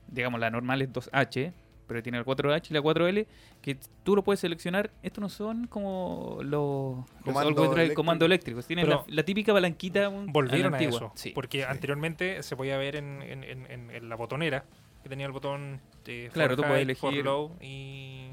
Digamos, 0.08 0.40
la 0.40 0.50
normal 0.50 0.82
es 0.82 0.90
2H, 0.92 1.54
pero 1.90 2.02
tiene 2.02 2.18
el 2.20 2.24
4H 2.24 2.70
y 2.72 2.74
la 2.74 2.80
4L, 2.82 3.26
que 3.62 3.78
tú 4.04 4.16
lo 4.16 4.24
puedes 4.24 4.40
seleccionar. 4.40 4.92
Estos 5.04 5.22
no 5.22 5.28
son 5.28 5.68
como 5.68 6.38
los, 6.44 6.98
los 6.98 7.06
Comando 7.26 7.52
drive 7.52 7.74
eléctrico. 7.74 7.96
comando 8.00 8.26
eléctricos. 8.26 8.66
Tienen 8.68 8.88
la, 8.88 9.04
la 9.08 9.24
típica 9.24 9.52
palanquita 9.52 10.08
Volvieron 10.08 10.72
la 10.72 10.78
a 10.78 10.82
eso. 10.82 11.12
Sí. 11.16 11.32
Porque 11.36 11.66
anteriormente 11.66 12.42
se 12.44 12.56
podía 12.56 12.78
ver 12.78 12.96
en, 12.96 13.22
en- 13.24 13.44
en- 13.44 13.66
en- 13.70 13.92
en 13.92 14.08
la 14.10 14.16
botonera 14.16 14.64
que 15.04 15.10
tenía 15.10 15.26
el 15.26 15.32
botón 15.34 15.82
de 16.06 16.30
Claro, 16.32 16.56
tú 16.56 16.62
for 16.62 16.70
puedes 16.72 16.86
high, 16.86 16.96
for 16.96 17.12
elegir- 17.14 17.26
low 17.26 17.52
y... 17.60 18.30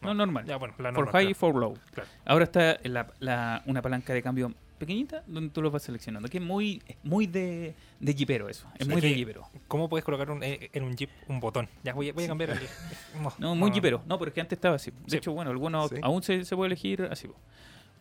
No, 0.00 0.14
normal. 0.14 0.44
Ya, 0.44 0.56
bueno, 0.56 0.74
la 0.78 0.92
for 0.92 1.10
high 1.12 1.30
y 1.30 1.34
for 1.34 1.54
low. 1.56 1.74
Claro. 1.92 2.08
Ahora 2.26 2.44
está 2.44 2.78
la- 2.84 3.12
la- 3.20 3.62
una 3.66 3.82
palanca 3.82 4.12
de 4.14 4.22
cambio 4.22 4.52
pequeñita 4.78 5.22
donde 5.26 5.50
tú 5.50 5.62
lo 5.62 5.70
vas 5.70 5.82
seleccionando. 5.82 6.28
Que 6.28 6.38
es 6.38 6.44
muy, 6.44 6.82
muy 7.02 7.26
de, 7.26 7.74
de 8.00 8.14
jeepero 8.14 8.48
eso. 8.48 8.68
Es 8.78 8.86
Sí, 8.86 8.92
muy 8.92 9.00
de 9.00 9.14
jeepero. 9.14 9.48
¿Cómo 9.68 9.88
puedes 9.88 10.04
colocar 10.04 10.30
un- 10.30 10.42
eh, 10.42 10.70
en 10.72 10.82
un 10.84 10.96
Jeep 10.96 11.10
un 11.28 11.40
botón? 11.40 11.68
Ya 11.82 11.94
voy, 11.94 12.08
a- 12.10 12.12
voy 12.12 12.24
a 12.24 12.28
cambiar 12.28 12.50
el... 12.50 12.58
No, 13.38 13.54
muy 13.54 13.70
no. 13.70 13.74
jipero. 13.74 14.02
No, 14.06 14.18
pero 14.18 14.28
es 14.30 14.34
que 14.34 14.40
antes 14.40 14.56
estaba 14.56 14.76
así. 14.76 14.90
De 14.90 14.96
Sí. 15.08 15.16
hecho, 15.16 15.32
bueno, 15.32 15.50
algunos 15.50 15.90
Sí. 15.90 15.96
aún 16.02 16.22
se, 16.22 16.44
se 16.44 16.56
puede 16.56 16.66
elegir 16.68 17.02
así. 17.10 17.28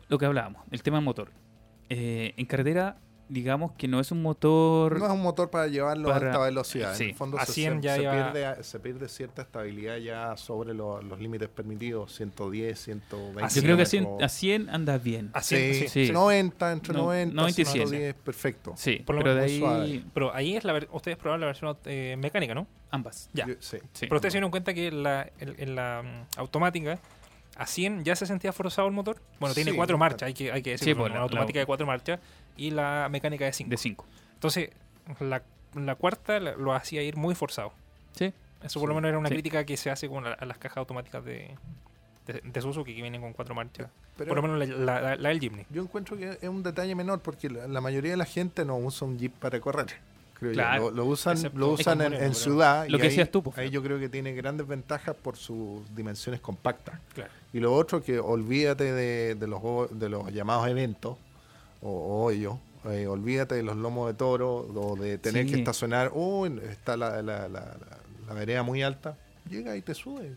Lo 0.09 0.17
que 0.17 0.25
hablábamos, 0.25 0.63
el 0.71 0.83
tema 0.83 0.97
del 0.97 1.05
motor. 1.05 1.31
Eh, 1.89 2.33
en 2.37 2.45
carretera, 2.45 2.97
digamos 3.29 3.71
que 3.73 3.87
no 3.87 3.99
es 3.99 4.11
un 4.11 4.21
motor... 4.21 4.99
No 4.99 5.05
es 5.05 5.11
un 5.11 5.21
motor 5.21 5.49
para 5.49 5.67
llevarlo 5.67 6.09
Para- 6.09 6.27
a 6.27 6.29
alta 6.31 6.43
velocidad. 6.45 6.93
sí, 6.95 7.05
En 7.05 7.09
el 7.11 7.15
fondo 7.15 7.37
a 7.39 7.45
se, 7.45 7.53
100 7.53 7.75
se- 7.75 7.81
ya 7.81 7.95
se 7.95 8.01
iba- 8.03 8.31
pierde, 8.33 8.63
se 8.63 8.79
pierde 8.79 9.07
cierta 9.09 9.41
estabilidad 9.41 9.97
ya 9.97 10.37
sobre 10.37 10.73
lo- 10.73 11.01
los 11.01 11.19
límites 11.19 11.49
permitidos, 11.49 12.13
110, 12.15 12.79
120. 12.79 13.43
Así 13.43 13.59
Yo 13.59 13.63
creo 13.65 13.77
que 13.77 13.83
a 13.83 13.85
100, 13.85 14.03
kilómetros. 14.03 14.31
a 14.31 14.35
100 14.35 14.69
anda 14.69 14.97
bien. 14.97 15.29
Así, 15.33 15.73
Sí, 15.87 16.07
sí. 16.07 16.11
90, 16.11 16.71
entre 16.71 16.93
No, 16.93 17.03
90, 17.03 17.33
90 17.35 17.61
y 17.61 17.65
100. 17.65 17.87
110, 17.87 18.15
perfecto. 18.15 18.73
Sí, 18.75 18.97
Por 19.05 19.15
lo 19.15 19.21
pero 19.23 19.35
de 19.35 19.41
menos 19.41 19.51
ahí 19.51 19.59
suave. 19.59 20.03
Pero 20.13 20.35
ahí 20.35 20.55
es 20.55 20.63
la 20.63 20.73
ver- 20.73 20.89
ustedes 20.91 21.17
probaron 21.17 21.41
la 21.41 21.47
versión 21.47 21.77
eh, 21.85 22.15
mecánica, 22.19 22.53
¿no? 22.53 22.67
ambas. 22.91 23.27
Ya. 23.33 23.47
Yo- 23.47 23.55
sí. 23.59 23.77
Sí. 23.93 24.05
Pero 24.05 24.17
ustedes 24.17 24.33
se 24.33 24.37
dieron 24.37 24.51
cuenta 24.51 24.71
que 24.73 24.91
la- 24.91 25.27
en, 25.39 25.55
en 25.57 25.75
la 25.75 26.03
mm, 26.03 26.39
automática 26.39 26.99
a 27.55 27.65
100 27.67 28.03
ya 28.03 28.15
se 28.15 28.25
sentía 28.25 28.51
forzado 28.53 28.87
el 28.87 28.93
motor. 28.93 29.21
Bueno, 29.39 29.53
tiene 29.55 29.71
Sí, 29.71 29.77
cuatro 29.77 29.97
marchas, 29.97 30.27
hay 30.27 30.33
que, 30.33 30.51
hay 30.51 30.61
que 30.61 30.77
Sí, 30.77 30.85
decirlo. 30.85 31.03
pues, 31.03 31.11
una 31.11 31.19
la- 31.19 31.23
automática 31.23 31.57
la- 31.57 31.61
de 31.61 31.65
cuatro 31.67 31.85
marchas 31.85 32.19
y 32.57 32.71
la 32.71 33.07
mecánica 33.11 33.45
de 33.45 33.53
5. 33.53 33.69
De 33.69 33.77
5. 33.77 34.05
Entonces, 34.33 34.69
la, 35.19 35.43
la 35.75 35.95
cuarta 35.95 36.39
lo 36.39 36.73
hacía 36.73 37.01
ir 37.03 37.15
muy 37.15 37.35
forzado. 37.35 37.73
Sí. 38.13 38.33
Eso 38.63 38.79
por 38.79 38.89
lo 38.89 38.93
Sí. 38.93 38.95
menos 38.95 39.09
era 39.09 39.19
una 39.19 39.29
Sí. 39.29 39.35
crítica 39.35 39.65
que 39.65 39.75
se 39.77 39.89
hace 39.91 40.07
con 40.09 40.23
la- 40.23 40.33
a 40.33 40.45
las 40.45 40.57
cajas 40.57 40.77
automáticas 40.77 41.23
de, 41.25 41.55
de, 42.27 42.41
de 42.43 42.61
Suzuki 42.61 42.95
que 42.95 43.01
vienen 43.01 43.21
con 43.21 43.33
cuatro 43.33 43.53
marchas. 43.55 43.89
Pero 44.17 44.29
por 44.29 44.37
lo 44.37 44.41
menos 44.43 44.57
la, 44.59 44.65
la- 44.75 45.01
la- 45.01 45.15
la 45.15 45.29
del 45.29 45.39
Jimny. 45.39 45.65
yo 45.69 45.81
encuentro 45.81 46.15
que 46.15 46.37
es 46.41 46.47
un 46.49 46.63
detalle 46.63 46.95
menor 46.95 47.19
porque 47.19 47.49
la, 47.49 47.67
la 47.67 47.81
mayoría 47.81 48.11
de 48.11 48.17
la 48.17 48.25
gente 48.25 48.63
no 48.63 48.77
usa 48.77 49.07
un 49.07 49.17
Jeep 49.19 49.33
para 49.33 49.59
correr. 49.59 49.87
Creo 50.39 50.51
yo. 50.51 50.55
Claro. 50.55 50.83
Lo, 50.89 50.91
lo 50.97 51.05
usan, 51.05 51.37
lo 51.55 51.69
usan 51.71 52.01
en, 52.01 52.13
en 52.13 52.33
ciudad. 52.35 52.87
Lo 52.87 52.97
y 52.97 53.01
que 53.01 53.07
ahí- 53.07 53.25
tú, 53.27 53.41
pues, 53.43 53.57
Ahí 53.57 53.69
yo 53.69 53.81
creo 53.83 53.99
que 53.99 54.09
tiene 54.09 54.33
grandes 54.33 54.67
ventajas 54.67 55.15
por 55.15 55.37
sus 55.37 55.81
dimensiones 55.95 56.41
compactas. 56.41 56.99
Claro. 57.13 57.31
Y 57.53 57.59
lo 57.59 57.73
otro, 57.73 58.01
que 58.03 58.19
olvídate 58.19 58.91
de, 58.91 59.35
de 59.35 59.47
los, 59.47 59.61
de 59.97 60.09
los 60.09 60.31
llamados 60.33 60.67
eventos 60.67 61.17
o, 61.81 61.89
o 61.89 62.23
hoyos. 62.25 62.55
eh, 62.85 63.07
olvídate 63.07 63.55
de 63.55 63.63
los 63.63 63.77
lomos 63.77 64.07
de 64.07 64.13
toro 64.15 64.67
o 64.73 64.95
de 64.95 65.17
tener 65.17 65.45
Sí. 65.45 65.53
que 65.53 65.59
estacionar. 65.59 66.11
Oh, 66.13 66.45
está 66.45 66.97
la, 66.97 67.21
la, 67.21 67.47
la, 67.47 67.59
la- 67.59 67.77
la 68.27 68.33
vereda 68.33 68.63
muy 68.63 68.81
alta. 68.83 69.17
Llega 69.49 69.75
y 69.77 69.81
te 69.81 69.93
sube. 69.93 70.35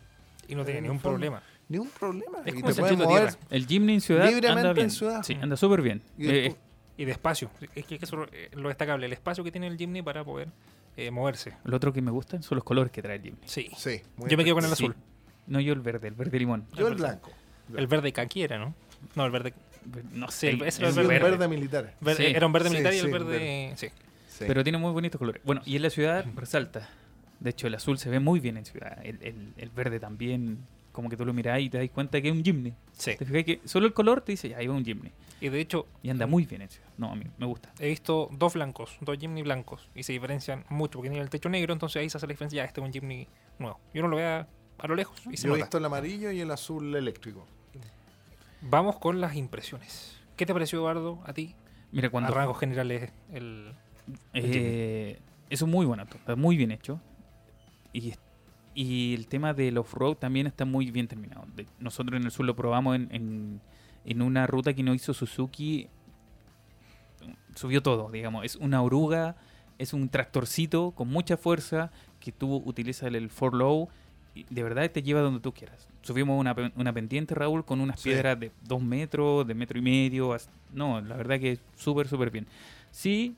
Y 0.49 0.55
no 0.55 0.65
tiene 0.65 0.79
En 0.79 0.85
ningún 0.85 1.01
fondo. 1.01 1.15
problema. 1.19 1.43
Ni 1.69 1.79
un 1.79 1.89
problema. 1.89 2.39
Es 2.45 2.55
y 2.55 2.61
como 2.61 2.73
te 2.75 2.89
el 2.89 2.97
mover. 2.99 3.37
El 3.51 3.67
Jimny 3.67 3.95
en 3.95 4.01
ciudad 4.01 4.27
Libremente 4.29 4.61
anda 4.61 4.71
en 4.71 4.75
bien. 4.77 4.91
ciudad. 4.91 5.23
Sí, 5.25 5.37
anda 5.41 5.57
súper 5.57 5.83
bien. 5.83 6.01
Y 6.17 6.29
Eh, 6.29 6.57
Y 6.99 7.05
de 7.05 7.13
espacio. 7.13 7.51
Es 7.75 7.85
que 7.87 7.97
eso 8.01 8.25
es 8.25 8.29
eh, 8.33 8.51
lo 8.55 8.69
destacable. 8.69 9.07
El 9.07 9.13
espacio 9.13 9.45
que 9.45 9.51
tiene 9.53 9.67
el 9.67 9.77
Jimny 9.77 10.03
para 10.03 10.25
poder 10.25 10.49
eh, 10.97 11.11
moverse. 11.11 11.53
lo 11.65 11.77
otro 11.77 11.93
que 11.93 12.01
me 12.01 12.11
gustan 12.11 12.43
son 12.43 12.57
los 12.57 12.65
colores 12.65 12.91
que 12.91 13.03
trae 13.03 13.17
el 13.17 13.23
Jimny. 13.23 13.39
Sí. 13.45 13.69
sí, 13.77 14.01
muy 14.17 14.31
Yo 14.31 14.37
me 14.37 14.45
quedo 14.45 14.55
con 14.55 14.65
el 14.65 14.71
Sí. 14.75 14.85
azul. 14.85 14.97
No 15.47 15.61
yo 15.61 15.73
el 15.75 15.81
verde, 15.81 16.09
el 16.09 16.15
verde 16.15 16.39
limón. 16.39 16.67
Yo 16.75 16.89
el 16.89 16.95
blanco. 16.95 17.31
El 17.77 17.87
verde 17.87 18.13
caki 18.13 18.43
era, 18.43 18.59
¿no? 18.59 18.75
No, 19.15 19.27
el 19.27 19.31
verde. 19.31 19.53
No 20.13 20.29
sé, 20.31 20.51
el- 20.51 20.63
ese 20.63 20.83
era 20.83 20.91
verde. 20.93 21.19
verde 21.31 21.49
militar. 21.49 21.95
verde- 22.01 22.27
Sí. 22.29 22.33
Era 22.35 22.47
un 22.47 22.53
verde 22.53 22.69
Sí, 22.69 22.73
militar 22.73 22.95
y 22.95 22.99
el 22.99 23.05
sí, 23.07 23.13
verde. 23.13 23.73
Sí. 23.77 23.89
Sí. 24.29 24.45
Pero 24.49 24.63
tiene 24.65 24.79
muy 24.79 24.91
bonitos 24.93 25.19
colores. 25.19 25.41
Bueno, 25.45 25.63
y 25.65 25.77
en 25.77 25.83
la 25.83 25.91
ciudad 25.91 26.25
resalta. 26.35 26.89
De 27.41 27.51
hecho, 27.51 27.67
el 27.67 27.75
azul 27.75 27.99
se 27.99 28.09
ve 28.11 28.19
muy 28.19 28.41
bien 28.41 28.57
en 28.57 28.65
ciudad. 28.65 28.99
El, 29.05 29.19
el- 29.23 29.53
el 29.59 29.71
verde 29.71 30.01
también, 30.01 30.59
como 30.97 31.11
que 31.11 31.17
tú 31.17 31.27
lo 31.27 31.35
mirás 31.35 31.61
y 31.61 31.69
te 31.69 31.77
das 31.77 31.91
cuenta 31.91 32.23
que 32.23 32.29
es 32.29 32.35
un 32.35 32.43
Jimny. 32.43 32.73
Sí. 32.93 33.17
Te 33.17 33.27
fijas 33.27 33.45
que 33.45 33.61
solo 33.67 33.87
el 33.87 33.93
color 33.93 34.23
te 34.23 34.33
dice, 34.33 34.49
ya, 34.49 34.57
ahí 34.57 34.67
va 34.67 34.75
un 34.75 34.85
Jimny. 34.85 35.13
Y 35.43 35.51
de 35.51 35.61
hecho, 35.61 35.87
Y 36.03 36.09
anda 36.09 36.27
muy 36.27 36.47
bien 36.47 36.63
en 36.63 36.71
ciudad. 36.71 36.89
No, 36.97 37.13
a 37.13 37.15
mí 37.15 37.27
me 37.37 37.45
gusta. 37.45 37.71
he 37.79 37.89
visto 37.89 38.31
dos 38.33 38.55
blancos, 38.55 38.97
dos 39.03 39.19
Jimny 39.19 39.43
blancos. 39.43 39.91
Y 39.95 40.05
se 40.05 40.15
diferencian 40.15 40.65
mucho 40.71 40.99
porque 40.99 41.11
tienen 41.11 41.23
el 41.23 41.29
techo 41.29 41.51
negro. 41.51 41.75
Entonces 41.75 42.01
ahí 42.01 42.09
se 42.09 42.17
hace 42.17 42.27
la 42.27 42.33
diferencia. 42.33 42.57
Ya, 42.57 42.65
este 42.65 42.81
es 42.81 42.87
un 42.87 42.93
Jimny 42.95 43.29
nuevo. 43.59 43.79
Y 43.93 43.99
uno 43.99 44.09
lo 44.09 44.17
ve 44.17 44.25
a, 44.25 44.49
a 44.79 44.87
lo 44.87 44.95
lejos 44.95 45.21
y 45.31 45.37
se 45.37 45.49
Yo 45.49 45.55
he 45.55 45.59
visto 45.59 45.77
el 45.77 45.85
amarillo 45.85 46.31
y 46.33 46.41
el 46.41 46.51
azul 46.51 46.97
eléctrico. 46.97 47.47
Vamos 48.63 48.97
con 48.97 49.21
las 49.21 49.37
impresiones. 49.37 50.19
¿Qué 50.37 50.47
te 50.47 50.55
pareció, 50.55 50.79
Eduardo, 50.79 51.21
a 51.27 51.35
ti? 51.35 51.55
Mira, 51.93 52.09
cuando... 52.09 52.33
a 52.33 52.35
rasgos 52.35 52.59
generales, 52.59 53.13
el. 53.33 53.75
Eh, 54.33 55.21
es 55.51 55.63
un 55.63 55.71
muy 55.71 55.85
buen 55.85 56.01
auto, 56.01 56.17
está 56.17 56.37
muy 56.37 56.57
bien 56.57 56.71
hecho. 56.71 57.01
Y, 57.93 58.15
y 58.77 59.15
el 59.15 59.27
tema 59.27 59.55
del 59.55 59.79
off-road 59.79 60.17
también 60.17 60.47
está 60.47 60.65
muy 60.65 60.91
bien 60.93 61.09
terminado. 61.09 61.47
De- 61.57 61.67
nosotros 61.81 62.19
en 62.21 62.25
el 62.27 62.31
sur 62.31 62.45
lo 62.47 62.55
probamos 62.55 62.95
en, 62.97 63.09
en, 63.11 63.61
en 64.05 64.23
una 64.23 64.47
ruta 64.47 64.73
que 64.75 64.83
nos 64.85 64.95
hizo 64.97 65.15
Suzuki. 65.15 65.89
Subió 67.55 67.83
todo, 67.83 68.11
digamos. 68.11 68.45
Es 68.45 68.57
una 68.57 68.83
oruga, 68.83 69.37
es 69.79 69.93
un 69.93 70.09
tractorcito 70.09 70.91
con 70.93 71.09
mucha 71.09 71.37
fuerza 71.37 71.91
que 72.21 72.31
tú 72.33 72.57
utilizas 72.67 73.13
el 73.13 73.31
4Low 73.31 73.89
y 74.35 74.45
de 74.51 74.63
verdad 74.63 74.91
te 74.91 75.03
lleva 75.03 75.21
donde 75.21 75.41
tú 75.41 75.53
quieras. 75.53 75.89
Subimos 76.03 76.39
una, 76.39 76.55
una 76.77 76.93
pendiente, 76.93 77.35
Raúl, 77.35 77.65
con 77.65 77.81
unas 77.81 77.99
Sí. 78.01 78.11
piedras 78.11 78.39
de 78.39 78.53
dos 78.63 78.83
metros, 78.83 79.47
de 79.47 79.55
metro 79.55 79.79
y 79.79 79.83
medio. 79.83 80.37
No, 80.73 81.01
la 81.01 81.17
verdad 81.17 81.41
que 81.41 81.59
súper, 81.77 82.07
súper 82.09 82.31
bien. 82.31 82.47
Sí, 82.91 83.35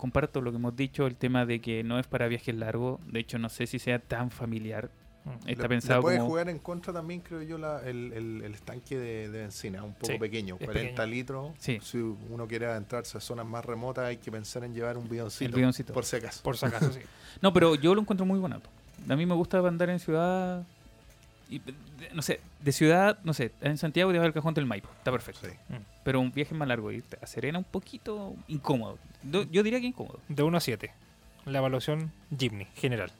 comparto 0.00 0.40
lo 0.40 0.50
que 0.50 0.56
hemos 0.56 0.74
dicho, 0.74 1.06
el 1.06 1.14
tema 1.16 1.46
de 1.46 1.60
que 1.60 1.84
no 1.84 1.98
es 1.98 2.06
para 2.06 2.26
viajes 2.26 2.54
largos. 2.54 2.98
De 3.06 3.20
hecho, 3.20 3.38
no 3.38 3.48
sé 3.48 3.66
si 3.66 3.78
sea 3.78 3.98
tan 3.98 4.30
familiar. 4.30 4.90
Mm. 5.24 5.48
Está 5.48 5.62
Le- 5.64 5.68
pensado 5.68 5.98
le 5.98 6.02
puede 6.02 6.16
como... 6.16 6.30
jugar 6.30 6.48
en 6.48 6.58
contra 6.58 6.92
también, 6.94 7.20
creo 7.20 7.42
yo, 7.42 7.58
la- 7.58 7.80
el, 7.82 8.12
el- 8.14 8.42
el 8.42 8.54
estanque 8.54 8.96
de, 8.98 9.28
de 9.28 9.38
benzina, 9.42 9.84
un 9.84 9.92
poco 9.92 10.06
Sí, 10.12 10.18
pequeño, 10.18 10.56
es 10.58 10.64
40 10.64 10.90
pequeño. 11.02 11.06
litros. 11.14 11.52
Sí. 11.58 11.78
Si 11.82 11.98
uno 11.98 12.48
quiere 12.48 12.66
adentrarse 12.66 13.18
a 13.18 13.20
zonas 13.20 13.44
más 13.46 13.62
remotas, 13.64 14.06
hay 14.06 14.16
que 14.16 14.32
pensar 14.32 14.64
en 14.64 14.72
llevar 14.74 14.96
un 14.96 15.08
bidoncito. 15.08 15.44
El 15.50 15.54
bidoncito. 15.54 15.92
Por 15.92 16.06
si 16.06 16.16
acaso. 16.16 16.42
Por 16.42 16.56
si 16.56 16.64
acaso, 16.66 16.90
sí. 16.92 17.00
No, 17.42 17.52
pero 17.52 17.74
yo 17.74 17.94
lo 17.94 18.00
encuentro 18.00 18.24
muy 18.26 18.38
buen 18.38 18.54
auto. 18.54 18.70
A 19.08 19.14
mí 19.16 19.26
me 19.26 19.34
gusta 19.34 19.58
andar 19.58 19.90
en 19.90 19.98
ciudad 20.00 20.64
y, 21.50 21.58
de- 21.58 21.74
no 22.14 22.22
sé, 22.22 22.40
de 22.60 22.72
ciudad, 22.72 23.18
no 23.22 23.34
sé, 23.34 23.52
en 23.60 23.76
Santiago 23.76 24.10
te 24.12 24.18
vas 24.18 24.26
al 24.26 24.32
cajón 24.32 24.54
del 24.54 24.64
Maipo, 24.66 24.88
está 24.98 25.12
perfecto. 25.12 25.46
Sí. 25.46 25.74
Pero 26.10 26.18
un 26.18 26.32
viaje 26.32 26.56
más 26.56 26.66
largo, 26.66 26.90
irte 26.90 27.16
a 27.22 27.26
Serena 27.28 27.56
un 27.58 27.64
poquito 27.64 28.34
incómodo. 28.48 28.98
Do- 29.22 29.44
Yo 29.48 29.62
diría 29.62 29.78
que 29.78 29.86
incómodo. 29.86 30.18
De 30.26 30.42
1 30.42 30.56
a 30.56 30.60
7. 30.60 30.92
La 31.44 31.58
evaluación 31.58 32.10
Jimny, 32.36 32.64
general. 32.74 33.12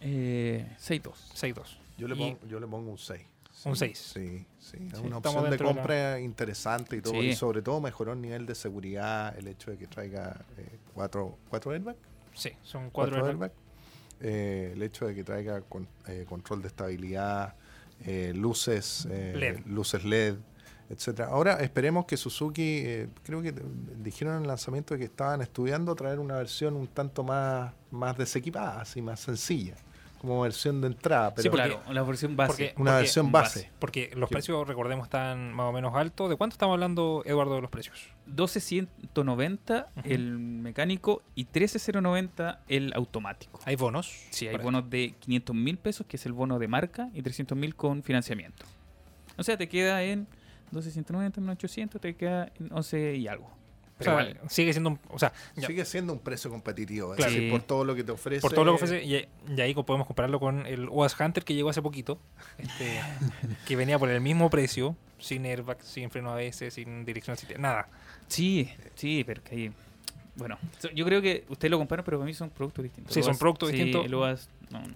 Eh, 0.00 0.66
6-2. 0.78 1.12
6-2. 1.34 1.76
Yo 1.98 2.08
le, 2.08 2.14
Y- 2.14 2.18
pongo, 2.18 2.38
yo 2.48 2.58
le 2.58 2.66
pongo 2.66 2.90
un 2.90 2.96
6. 2.96 3.20
Un 3.66 3.76
seis. 3.76 3.98
Sí, 3.98 4.46
sí. 4.60 4.78
Es 4.90 4.98
Sí, 4.98 5.04
una 5.04 5.18
opción 5.18 5.44
de 5.44 5.50
dentro 5.50 5.68
de 5.68 5.74
la- 5.74 5.80
compra 5.82 6.20
interesante 6.20 6.96
y 6.96 7.02
todo. 7.02 7.12
Sí. 7.12 7.18
Y 7.18 7.34
sobre 7.34 7.60
todo 7.60 7.82
mejoró 7.82 8.14
el 8.14 8.22
nivel 8.22 8.46
de 8.46 8.54
seguridad, 8.54 9.36
el 9.36 9.46
hecho 9.48 9.70
de 9.70 9.76
que 9.76 9.86
traiga 9.86 10.40
eh, 10.56 10.78
cuatro, 10.94 11.36
cuatro 11.50 11.72
airbags. 11.72 11.98
Sí, 12.32 12.50
son 12.62 12.88
cuatro 12.88 13.16
4 13.16 13.26
airbags. 13.28 13.54
Eh, 14.22 14.70
el 14.74 14.82
hecho 14.82 15.06
de 15.06 15.14
que 15.14 15.22
traiga 15.22 15.60
con- 15.60 15.86
eh, 16.06 16.24
control 16.26 16.62
de 16.62 16.68
estabilidad, 16.68 17.56
eh, 18.06 18.32
luces, 18.34 19.06
eh, 19.10 19.34
LED. 19.36 19.66
luces 19.66 20.02
LED, 20.04 20.36
etcétera. 20.90 21.28
Ahora 21.28 21.54
esperemos 21.54 22.06
que 22.06 22.16
Suzuki, 22.16 22.62
eh, 22.84 23.08
creo 23.22 23.42
que 23.42 23.54
dijeron 24.02 24.36
en 24.36 24.42
el 24.42 24.48
lanzamiento 24.48 24.96
que 24.96 25.04
estaban 25.04 25.42
estudiando 25.42 25.94
traer 25.94 26.18
una 26.18 26.36
versión 26.36 26.74
un 26.76 26.86
tanto 26.88 27.22
más, 27.24 27.72
más 27.90 28.16
desequipada, 28.16 28.80
así 28.80 29.02
más 29.02 29.20
sencilla, 29.20 29.74
como 30.20 30.40
versión 30.40 30.80
de 30.80 30.86
entrada. 30.88 31.34
Pero 31.34 31.42
Sí, 31.42 31.48
porque- 31.50 31.68
claro, 31.68 31.92
la 31.92 32.02
versión 32.02 32.36
base. 32.36 32.48
porque- 32.48 32.74
una 32.80 32.96
versión 32.96 33.30
base. 33.30 33.70
Porque 33.78 34.10
los 34.16 34.28
precios, 34.30 34.66
recordemos, 34.66 35.04
están 35.06 35.52
más 35.52 35.66
o 35.66 35.72
menos 35.72 35.94
altos. 35.94 36.28
¿De 36.30 36.36
cuánto 36.36 36.54
estamos 36.54 36.74
hablando, 36.74 37.22
Eduardo, 37.26 37.54
de 37.56 37.60
los 37.62 37.70
precios? 37.70 38.08
12.190 38.26 39.88
Ujú. 39.96 40.08
el 40.08 40.38
mecánico 40.38 41.22
y 41.34 41.44
13.090 41.44 42.60
el 42.68 42.92
automático. 42.94 43.60
¿Hay 43.64 43.76
bonos? 43.76 44.10
Sí, 44.30 44.48
hay 44.48 44.56
bonos 44.56 44.88
de 44.90 45.14
500 45.20 45.54
mil 45.54 45.78
pesos, 45.78 46.06
que 46.06 46.16
es 46.16 46.26
el 46.26 46.32
bono 46.32 46.58
de 46.58 46.68
marca, 46.68 47.10
y 47.14 47.22
300 47.22 47.56
mil 47.56 47.74
con 47.74 48.02
financiamiento. 48.02 48.64
O 49.36 49.42
sea, 49.44 49.56
te 49.56 49.68
queda 49.68 50.02
en 50.02 50.26
12.190 50.72 51.36
menos 51.38 51.54
800, 51.56 52.00
te 52.00 52.14
queda 52.14 52.52
en 52.58 52.72
11 52.72 53.16
y 53.16 53.28
algo. 53.28 53.46
O 53.46 53.50
Pero 53.98 54.16
sea, 54.16 54.30
igual, 54.30 54.48
sigue 54.50 54.72
siendo 54.72 54.90
un. 54.90 55.00
O 55.08 55.18
sea, 55.18 55.32
sigue 55.56 55.84
siendo 55.84 56.12
un 56.12 56.20
precio 56.20 56.50
competitivo. 56.50 57.14
Claro. 57.16 57.32
decir, 57.32 57.50
por 57.50 57.62
todo 57.62 57.84
lo 57.84 57.96
que 57.96 58.04
te 58.04 58.12
ofrece. 58.12 58.40
por 58.42 58.52
todo 58.52 58.64
lo 58.64 58.76
que 58.76 58.84
ofrece, 58.84 59.04
y, 59.04 59.26
y 59.56 59.60
ahí 59.60 59.74
podemos 59.74 60.06
compararlo 60.06 60.38
con 60.38 60.66
el 60.66 60.88
UAS 60.88 61.18
Hunter 61.18 61.42
que 61.44 61.54
llegó 61.54 61.70
hace 61.70 61.82
poquito, 61.82 62.18
este, 62.58 63.00
que 63.66 63.74
venía 63.74 63.98
por 63.98 64.08
el 64.08 64.20
mismo 64.20 64.50
precio, 64.50 64.94
sin 65.18 65.44
airbag, 65.46 65.82
sin 65.82 66.10
freno 66.10 66.32
ABS, 66.32 66.72
sin 66.72 67.04
dirección 67.04 67.34
asistida, 67.34 67.58
nada. 67.58 67.88
sí, 68.28 68.70
sí, 68.94 69.24
pero 69.26 69.42
que 69.42 69.54
ahí... 69.54 69.72
Bueno, 70.36 70.56
yo 70.94 71.04
creo 71.04 71.20
que 71.20 71.44
ustedes 71.48 71.68
lo 71.72 71.78
comparan, 71.78 72.04
pero 72.04 72.18
para 72.18 72.26
mí 72.26 72.32
son 72.34 72.50
productos 72.50 72.84
distintos. 72.84 73.12
Sí, 73.12 73.24
son 73.24 73.36
productos 73.36 73.70
sí, 73.70 73.74
distintos. 73.74 74.06
El 74.06 74.14
UAS, 74.14 74.48
no, 74.70 74.78
no. 74.80 74.94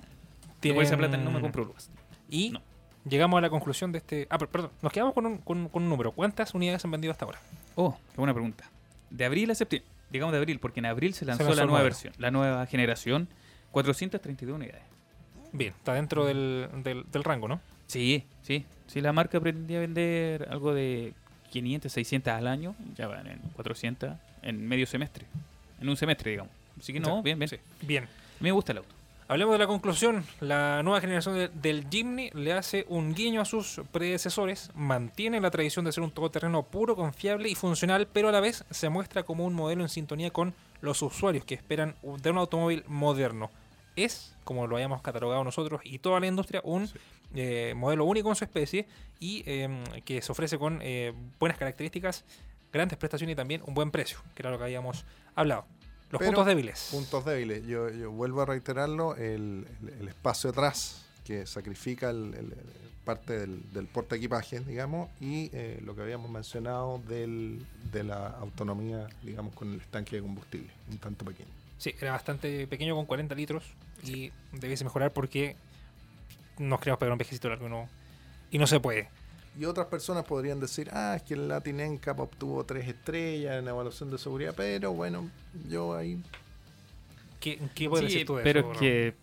Tienen- 0.61 0.77
por 0.77 0.85
esa 0.85 0.97
plata 0.97 1.17
no 1.17 1.33
me 1.33 1.41
compro 1.41 1.65
el 1.65 1.71
UAS. 1.71 1.91
Y 2.31 2.51
No. 2.51 2.63
Llegamos 3.09 3.39
a 3.39 3.41
la 3.41 3.51
conclusión 3.51 3.93
de 3.93 3.99
este. 3.99 4.27
Ah, 4.31 4.39
per- 4.39 4.49
perdón, 4.49 4.71
nos 4.83 4.93
quedamos 4.93 5.15
con 5.15 5.27
un, 5.27 5.39
con, 5.39 5.69
con 5.69 5.83
un 5.83 5.89
número. 5.89 6.13
¿Cuántas 6.13 6.55
unidades 6.55 6.85
han 6.85 6.91
vendido 6.91 7.13
hasta 7.13 7.25
ahora? 7.25 7.41
Oh, 7.75 7.97
qué 8.13 8.17
buena 8.17 8.33
pregunta. 8.35 8.71
De 9.11 9.25
abril 9.25 9.51
a 9.51 9.55
septiembre, 9.55 9.89
digamos 10.11 10.33
de 10.33 10.39
abril, 10.39 10.59
porque 10.59 10.81
en 10.81 10.87
abril 10.87 11.15
se 11.15 11.25
lanzó 11.25 11.45
lanzó 11.45 11.57
la 11.57 11.63
nueva 11.65 11.79
nuevo. 11.81 11.85
versión, 11.85 12.15
la 12.19 12.31
nueva 12.31 12.67
generación, 12.67 13.29
432 13.71 14.55
unidades. 14.57 14.83
Bien, 15.53 15.75
está 15.77 15.95
dentro 15.95 16.25
del, 16.25 16.69
del, 16.83 17.05
del 17.11 17.25
rango, 17.25 17.47
¿no? 17.49 17.61
Sí, 17.87 18.25
sí. 18.43 18.65
Si 18.87 19.01
la 19.01 19.13
marca 19.13 19.39
pretendía 19.41 19.81
vender 19.81 20.49
algo 20.51 20.73
de 20.73 21.13
500, 21.51 21.93
600 21.93 22.33
al 22.33 22.47
año, 22.47 22.75
ya 22.97 23.07
van 23.07 23.27
en 23.27 23.39
400 23.55 24.13
en 24.43 24.67
medio 24.67 24.87
semestre. 24.87 25.27
En 25.81 25.89
un 25.91 25.97
semestre, 25.97 26.31
digamos. 26.31 26.53
Así 26.79 26.93
que 26.93 27.01
no, 27.01 27.17
Sí, 27.19 27.23
bien, 27.23 27.39
bien. 27.39 27.49
sí. 27.49 27.57
Bien. 27.83 28.09
Me 28.41 28.51
gusta 28.51 28.73
el 28.73 28.79
auto. 28.79 28.95
Hablemos 29.33 29.55
de 29.55 29.61
la 29.61 29.67
conclusión. 29.67 30.27
La 30.41 30.83
nueva 30.83 31.01
generación 31.01 31.35
de- 31.35 31.49
del 31.49 31.87
Jimny 31.89 32.29
le 32.35 32.53
hace 32.53 32.85
un 32.91 33.15
guiño 33.15 33.41
a 33.41 33.47
sus 33.47 33.81
predecesores, 33.91 34.71
mantiene 34.75 35.41
la 35.41 35.51
tradición 35.51 35.87
de 35.87 35.93
ser 35.93 36.03
un 36.05 36.11
todoterreno 36.11 36.65
puro, 36.65 36.95
confiable 36.97 37.49
y 37.49 37.55
funcional, 37.55 38.07
pero 38.13 38.29
a 38.29 38.33
la 38.33 38.41
vez 38.41 38.67
se 38.71 38.91
muestra 38.91 39.23
como 39.23 39.47
un 39.47 39.55
modelo 39.55 39.81
en 39.81 39.89
sintonía 39.89 40.31
con 40.31 40.53
los 40.83 41.01
usuarios 41.01 41.47
que 41.47 41.55
esperan 41.55 41.97
de 42.03 42.31
un 42.31 42.37
automóvil 42.37 42.85
moderno. 42.89 43.51
Es, 43.97 44.37
como 44.45 44.67
lo 44.67 44.77
hayamos 44.77 45.01
catalogado 45.01 45.43
nosotros 45.45 45.81
y 45.83 45.99
toda 46.01 46.21
la 46.21 46.27
industria, 46.27 46.61
un 46.63 46.91
eh, 47.35 47.73
modelo 47.75 48.05
único 48.05 48.29
en 48.29 48.37
su 48.37 48.45
especie 48.45 48.87
y 49.19 49.45
eh, 49.47 49.83
que 50.05 50.21
se 50.21 50.31
ofrece 50.31 50.59
con 50.59 50.81
eh, 50.83 51.15
buenas 51.41 51.57
características, 51.57 52.27
grandes 52.71 52.99
prestaciones 52.99 53.33
y 53.33 53.37
también 53.37 53.63
un 53.65 53.73
buen 53.73 53.91
precio, 53.91 54.19
que 54.35 54.43
era 54.43 54.51
lo 54.51 54.59
que 54.59 54.65
habíamos 54.65 55.07
hablado. 55.35 55.65
Los 56.13 56.19
Pero, 56.21 56.31
puntos 56.33 56.47
débiles. 56.47 56.89
Puntos 56.93 57.25
débiles. 57.25 57.67
Yo, 57.67 57.89
yo 57.91 58.11
vuelvo 58.13 58.43
a 58.43 58.47
reiterarlo, 58.47 59.17
el, 59.17 59.67
el- 59.83 59.89
el 60.01 60.09
espacio 60.09 60.51
atrás 60.51 61.05
que 61.25 61.47
sacrifica 61.47 62.11
el- 62.11 62.55
parte 63.05 63.37
del, 63.37 63.61
del 63.73 63.87
porta 63.89 64.15
equipaje, 64.15 64.61
digamos, 64.61 65.09
y 65.21 65.51
eh, 65.53 65.81
lo 65.85 65.97
que 65.97 66.03
habíamos 66.03 66.31
mencionado 66.31 67.01
del, 67.09 67.67
de 67.93 68.05
la 68.05 68.29
autonomía, 68.29 69.09
digamos, 69.25 69.55
con 69.55 69.73
el 69.73 69.81
estanque 69.81 70.15
de 70.17 70.23
combustible, 70.23 70.71
un 70.89 70.99
tanto 70.99 71.25
pequeño. 71.25 71.49
Sí, 71.79 71.93
era 72.01 72.13
bastante 72.13 72.65
pequeño 72.69 72.95
con 72.95 73.07
40 73.07 73.35
litros 73.35 73.65
y 74.05 74.31
debiese 74.53 74.85
mejorar 74.85 75.11
porque 75.13 75.57
nos 76.59 76.79
queremos 76.79 77.01
pegar 77.01 77.11
un 77.13 77.19
viejecito 77.19 77.49
largo 77.49 77.67
y 77.67 77.71
no, 77.71 77.89
y 78.53 78.59
no 78.59 78.69
se 78.69 78.79
puede. 78.79 79.09
Y 79.59 79.67
otras 79.67 79.87
personas 79.89 80.25
podrían 80.25 80.61
decir, 80.61 80.89
ah, 80.93 81.15
es 81.17 81.23
que 81.23 81.35
el 81.35 81.47
Latin 81.49 81.81
NCAP 81.81 82.19
obtuvo 82.21 82.65
tres 82.65 82.89
estrellas 82.89 83.59
en 83.59 83.69
evaluación 83.69 84.11
de 84.11 84.17
seguridad, 84.19 84.55
pero 84.57 84.93
bueno, 84.93 85.29
yo 85.69 85.95
ahí 85.95 86.23
¿Qué, 87.39 87.61
qué 87.75 87.89
puedes 87.89 88.07
Sí, 88.11 88.15
decir 88.15 88.27
tú 88.27 88.37
de 88.37 88.43
pero 88.45 88.61
eso? 88.61 88.73
es 88.73 88.79
que... 88.79 89.15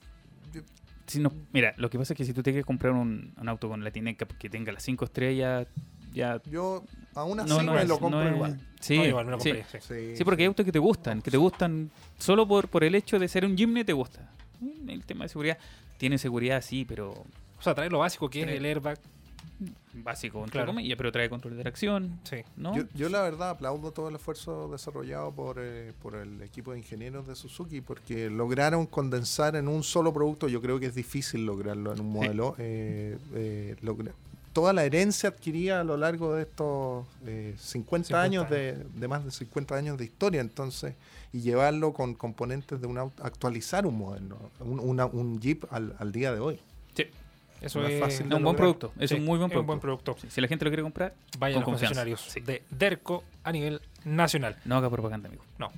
Si 1.08 1.20
no, 1.20 1.32
mira, 1.52 1.74
lo 1.78 1.90
que 1.90 1.98
pasa 1.98 2.14
es 2.14 2.18
que 2.18 2.26
si 2.26 2.34
tú 2.34 2.44
te 2.44 2.52
quieres 2.52 2.66
comprar 2.68 2.94
un, 2.94 3.34
un 3.36 3.50
auto 3.50 3.68
con 3.68 3.84
Latineca 3.84 4.28
que 4.28 4.48
tenga 4.50 4.72
las 4.72 4.84
5 4.84 5.06
estrellas, 5.06 5.66
ya... 6.14 6.40
yo 6.46 6.84
aún 7.16 7.40
así 7.40 7.50
No, 7.50 7.64
no 7.64 7.74
me 7.74 7.82
es- 7.82 7.88
lo 7.88 8.00
compro 8.00 8.20
no 8.20 8.28
es- 8.28 8.34
igual. 8.36 8.60
Sí, 8.80 8.98
No, 8.98 9.06
igual 9.06 9.26
me 9.26 9.32
lo 9.32 9.40
sí. 9.40 9.50
compré, 9.52 9.80
sí. 9.82 9.88
Sí, 10.12 10.16
Sí, 10.18 10.24
porque 10.24 10.44
hay 10.44 10.48
autos 10.48 10.64
que 10.66 10.72
te 10.72 10.78
gustan, 10.80 11.24
que 11.24 11.32
te 11.32 11.38
gustan 11.38 11.90
solo 12.20 12.48
por, 12.48 12.68
por 12.68 12.84
el 12.84 12.94
hecho 12.94 13.18
de 13.18 13.28
ser 13.28 13.44
un 13.46 13.58
Jimny 13.58 13.84
te 13.84 13.94
gusta. 13.94 14.30
Mm, 14.60 14.90
El 14.92 15.04
tema 15.06 15.26
de 15.26 15.30
seguridad, 15.30 15.58
tiene 15.98 16.20
seguridad 16.20 16.62
sí, 16.62 16.86
pero 16.86 17.10
O 17.12 17.62
sea, 17.62 17.74
trae 17.74 17.90
lo 17.90 17.98
básico 18.00 18.30
que 18.30 18.44
es 18.44 18.48
el 18.48 18.64
airbag. 18.66 19.00
Básico, 19.94 20.40
entre 20.40 20.52
Claro. 20.54 20.68
comillas, 20.68 20.98
pero 20.98 21.12
trae 21.12 21.30
control 21.30 21.58
de 21.58 21.64
tracción, 21.64 22.20
Sí. 22.24 22.38
¿no? 22.56 22.76
Yo, 22.76 22.84
yo 22.96 23.10
la 23.10 23.22
verdad 23.22 23.50
aplaudo 23.50 23.92
todo 23.92 24.10
el 24.10 24.16
esfuerzo 24.16 24.70
desarrollado 24.72 25.32
por, 25.32 25.58
eh, 25.60 25.94
por 26.02 26.16
el 26.16 26.42
equipo 26.42 26.72
de 26.72 26.78
ingenieros 26.80 27.28
de 27.28 27.36
Suzuki 27.36 27.82
porque 27.82 28.30
lograron 28.30 28.86
condensar 28.86 29.56
en 29.56 29.68
un 29.68 29.84
solo 29.84 30.14
producto, 30.14 30.48
yo 30.48 30.62
creo 30.62 30.80
que 30.80 30.86
es 30.86 30.96
difícil 30.96 31.46
lograrlo 31.46 31.92
en 31.94 32.00
un 32.02 32.12
modelo, 32.12 32.56
eh, 32.58 33.18
eh, 33.34 33.76
logra- 33.82 34.14
toda 34.54 34.74
la 34.74 34.84
herencia 34.84 35.30
adquirida 35.30 35.82
a 35.82 35.84
lo 35.84 35.96
largo 35.96 36.34
de 36.34 36.42
estos 36.44 37.06
eh, 37.26 37.54
50, 37.58 38.08
50 38.08 38.22
años 38.22 38.50
de, 38.50 38.84
de 38.96 39.08
más 39.08 39.24
de 39.24 39.32
50 39.32 39.76
años 39.76 39.98
de 39.98 40.06
historia, 40.06 40.42
entonces, 40.42 40.96
y 41.32 41.42
llevarlo 41.42 41.94
con 41.94 42.16
componentes 42.16 42.82
de 42.82 42.88
un 42.88 42.98
auto, 42.98 43.24
actualizar 43.24 43.86
un 43.86 43.98
modelo, 43.98 44.38
un, 44.60 44.80
una- 44.80 45.06
un 45.06 45.40
Jeep 45.40 45.66
al, 45.72 45.96
al 46.00 46.12
día 46.12 46.34
de 46.34 46.40
hoy. 46.40 46.60
Eso 47.62 47.82
No 47.82 47.88
es 47.88 48.00
fácil 48.00 48.34
un 48.34 48.44
buen 48.44 48.56
producto, 48.56 48.94
es 49.00 49.10
Sí, 49.10 49.16
un 49.18 49.26
muy 49.26 49.38
buen 49.38 49.42
es 49.52 49.58
un 49.58 49.66
producto. 49.66 49.68
buen 49.68 49.80
producto. 49.80 50.18
Sí, 50.22 50.28
Si 50.30 50.40
la 50.42 50.48
gente 50.48 50.64
lo 50.66 50.72
quiere 50.72 50.84
comprar, 50.84 51.14
Vayan 51.38 51.62
a 51.62 51.66
con 51.66 51.74
los 51.74 51.82
confianza. 51.82 52.02
concesionarios 52.06 52.22
Sí. 52.22 52.40
de 52.40 52.64
Derco 52.70 53.24
a 53.44 53.52
nivel 53.52 53.82
nacional. 54.06 54.56
no 54.66 54.78
haga 54.78 54.90
propaganda, 54.90 55.28
amigo. 55.28 55.44
No. 55.58 55.72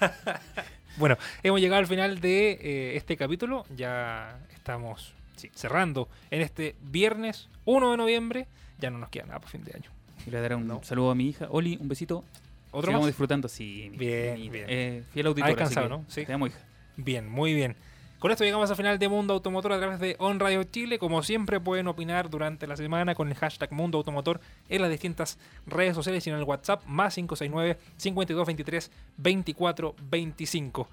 bueno, 0.96 1.16
hemos 1.42 1.60
llegado 1.60 1.80
al 1.80 1.86
final 1.86 2.20
de 2.20 2.52
eh, 2.52 2.96
este 2.96 3.16
capítulo. 3.16 3.64
Ya 3.76 4.38
estamos 4.54 5.12
sí, 5.36 5.50
cerrando 5.54 6.08
en 6.30 6.40
este 6.42 6.74
viernes 6.82 7.48
1 7.64 7.90
de 7.90 7.96
noviembre. 7.96 8.46
Ya 8.78 8.90
no 8.90 8.98
nos 8.98 9.08
queda 9.10 9.26
nada 9.26 9.38
para 9.40 9.50
fin 9.50 9.64
de 9.64 9.72
año. 9.74 9.90
Y 10.26 10.30
le 10.30 10.40
daré 10.40 10.54
un 10.54 10.66
No. 10.66 10.82
saludo 10.82 11.10
a 11.10 11.14
mi 11.14 11.28
hija. 11.28 11.46
Oli, 11.50 11.76
un 11.80 11.88
besito. 11.88 12.24
¿Otro 12.70 12.88
Sigamos 12.88 13.02
más? 13.02 13.08
disfrutando, 13.08 13.48
sí. 13.48 13.90
Bien, 13.96 14.34
mi- 14.34 14.48
bien. 14.50 14.66
eh, 14.68 15.02
fiel 15.12 15.26
auditor. 15.28 15.46
Ha 15.46 15.48
descansado, 15.48 15.88
¿no? 15.88 16.04
Sí. 16.08 16.26
Te 16.26 16.32
amo, 16.32 16.46
hija. 16.46 16.58
Bien, 16.96 17.28
muy 17.28 17.54
bien. 17.54 17.76
Con 18.18 18.30
esto 18.30 18.44
llegamos 18.44 18.70
al 18.70 18.76
final 18.76 18.98
de 18.98 19.08
Mundo 19.08 19.34
Automotor 19.34 19.72
a 19.74 19.78
través 19.78 20.00
de 20.00 20.16
On 20.18 20.40
Radio 20.40 20.64
Chile. 20.64 20.98
Como 20.98 21.22
siempre 21.22 21.60
pueden 21.60 21.86
opinar 21.86 22.30
durante 22.30 22.66
la 22.66 22.76
semana 22.76 23.14
con 23.14 23.28
el 23.28 23.34
hashtag 23.34 23.70
Mundo 23.72 23.98
Automotor 23.98 24.40
en 24.70 24.80
las 24.82 24.90
distintas 24.90 25.38
redes 25.66 25.94
sociales 25.94 26.26
y 26.26 26.30
en 26.30 26.36
el 26.36 26.42
WhatsApp 26.44 26.82
más 26.86 27.14
569 27.14 27.78
5223 27.98 28.90
2425. 29.18 30.88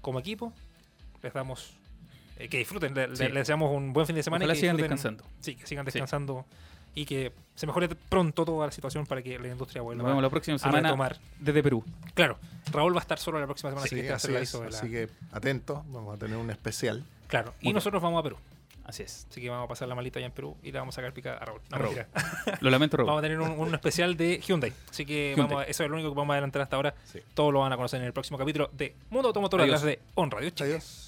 Como 0.00 0.20
equipo, 0.20 0.52
les 1.22 1.32
damos 1.32 1.74
eh, 2.38 2.48
que 2.48 2.58
disfruten, 2.58 2.94
le- 2.94 3.08
le- 3.08 3.16
Sí. 3.16 3.24
les 3.24 3.34
deseamos 3.34 3.74
un 3.74 3.92
buen 3.92 4.06
fin 4.06 4.14
de 4.14 4.22
semana. 4.22 4.44
y 4.44 4.48
que 4.48 4.54
sigan 4.54 4.76
descansando. 4.76 5.24
Sí, 5.40 5.56
que 5.56 5.66
sigan 5.66 5.84
Sí. 5.90 5.98
Y 7.00 7.04
que 7.06 7.32
se 7.54 7.66
mejore 7.66 7.88
pronto 7.88 8.44
toda 8.44 8.66
la 8.66 8.72
situación 8.72 9.06
para 9.06 9.22
que 9.22 9.38
la 9.38 9.48
industria 9.48 9.82
vuelva 9.82 10.02
Nos 10.02 10.10
vemos 10.10 10.22
la 10.22 10.30
próxima 10.30 10.56
a 10.56 10.58
semana 10.58 10.88
retomar. 10.88 11.18
desde 11.40 11.62
Perú. 11.62 11.84
Claro, 12.14 12.38
Raúl 12.72 12.94
va 12.94 12.98
a 12.98 13.02
estar 13.02 13.18
solo 13.18 13.38
la 13.40 13.46
próxima 13.46 13.70
semana, 13.70 13.86
Sí, 13.86 13.94
así 13.96 14.02
que 14.06 14.12
a 14.12 14.16
así, 14.16 14.34
es, 14.34 14.54
la- 14.54 14.66
así 14.78 14.90
que 14.90 15.08
atentos, 15.32 15.78
vamos 15.90 16.14
a 16.14 16.18
tener 16.18 16.36
un 16.36 16.50
especial. 16.50 17.04
Claro, 17.26 17.54
y 17.60 17.66
Muy 17.66 17.74
nosotros 17.74 18.02
vamos 18.02 18.20
a 18.20 18.22
Perú. 18.22 18.36
Así 18.84 19.02
es. 19.02 19.26
Así 19.30 19.42
que 19.42 19.50
vamos 19.50 19.66
a 19.66 19.68
pasar 19.68 19.86
la 19.86 19.94
malita 19.94 20.18
allá 20.18 20.26
en 20.26 20.32
Perú 20.32 20.56
y 20.62 20.72
le 20.72 20.78
vamos 20.78 20.94
a 20.94 20.96
sacar 20.96 21.12
pica 21.12 21.34
a 21.36 21.44
Raúl. 21.44 21.60
No, 21.70 21.76
A 21.76 21.78
Raúl. 21.78 21.94
mentira. 21.94 22.58
Lo 22.62 22.70
lamento, 22.70 22.96
Raúl. 22.96 23.06
Vamos 23.08 23.18
a 23.20 23.22
tener 23.22 23.38
un, 23.38 23.50
un 23.50 23.74
especial 23.74 24.16
de 24.16 24.40
Hyundai. 24.40 24.72
Así 24.90 25.04
que 25.04 25.34
Hyundai. 25.36 25.46
vamos 25.54 25.66
a- 25.66 25.70
eso 25.70 25.84
es 25.84 25.90
lo 25.90 25.96
único 25.96 26.10
que 26.10 26.16
vamos 26.16 26.32
a 26.32 26.34
adelantar 26.36 26.62
hasta 26.62 26.76
ahora. 26.76 26.94
Sí. 27.04 27.18
Todos 27.34 27.52
lo 27.52 27.60
van 27.60 27.72
a 27.72 27.76
conocer 27.76 28.00
en 28.00 28.06
el 28.06 28.12
próximo 28.14 28.38
capítulo 28.38 28.70
de 28.72 28.94
Mundo 29.10 29.28
Automotor 29.28 29.60
Adiós. 29.60 29.74
a 29.74 29.78
través 29.80 29.98
de 29.98 30.02
On 30.14 30.30
Radio 30.30 30.48
Chile. 30.50 30.70
Adiós. 30.70 31.07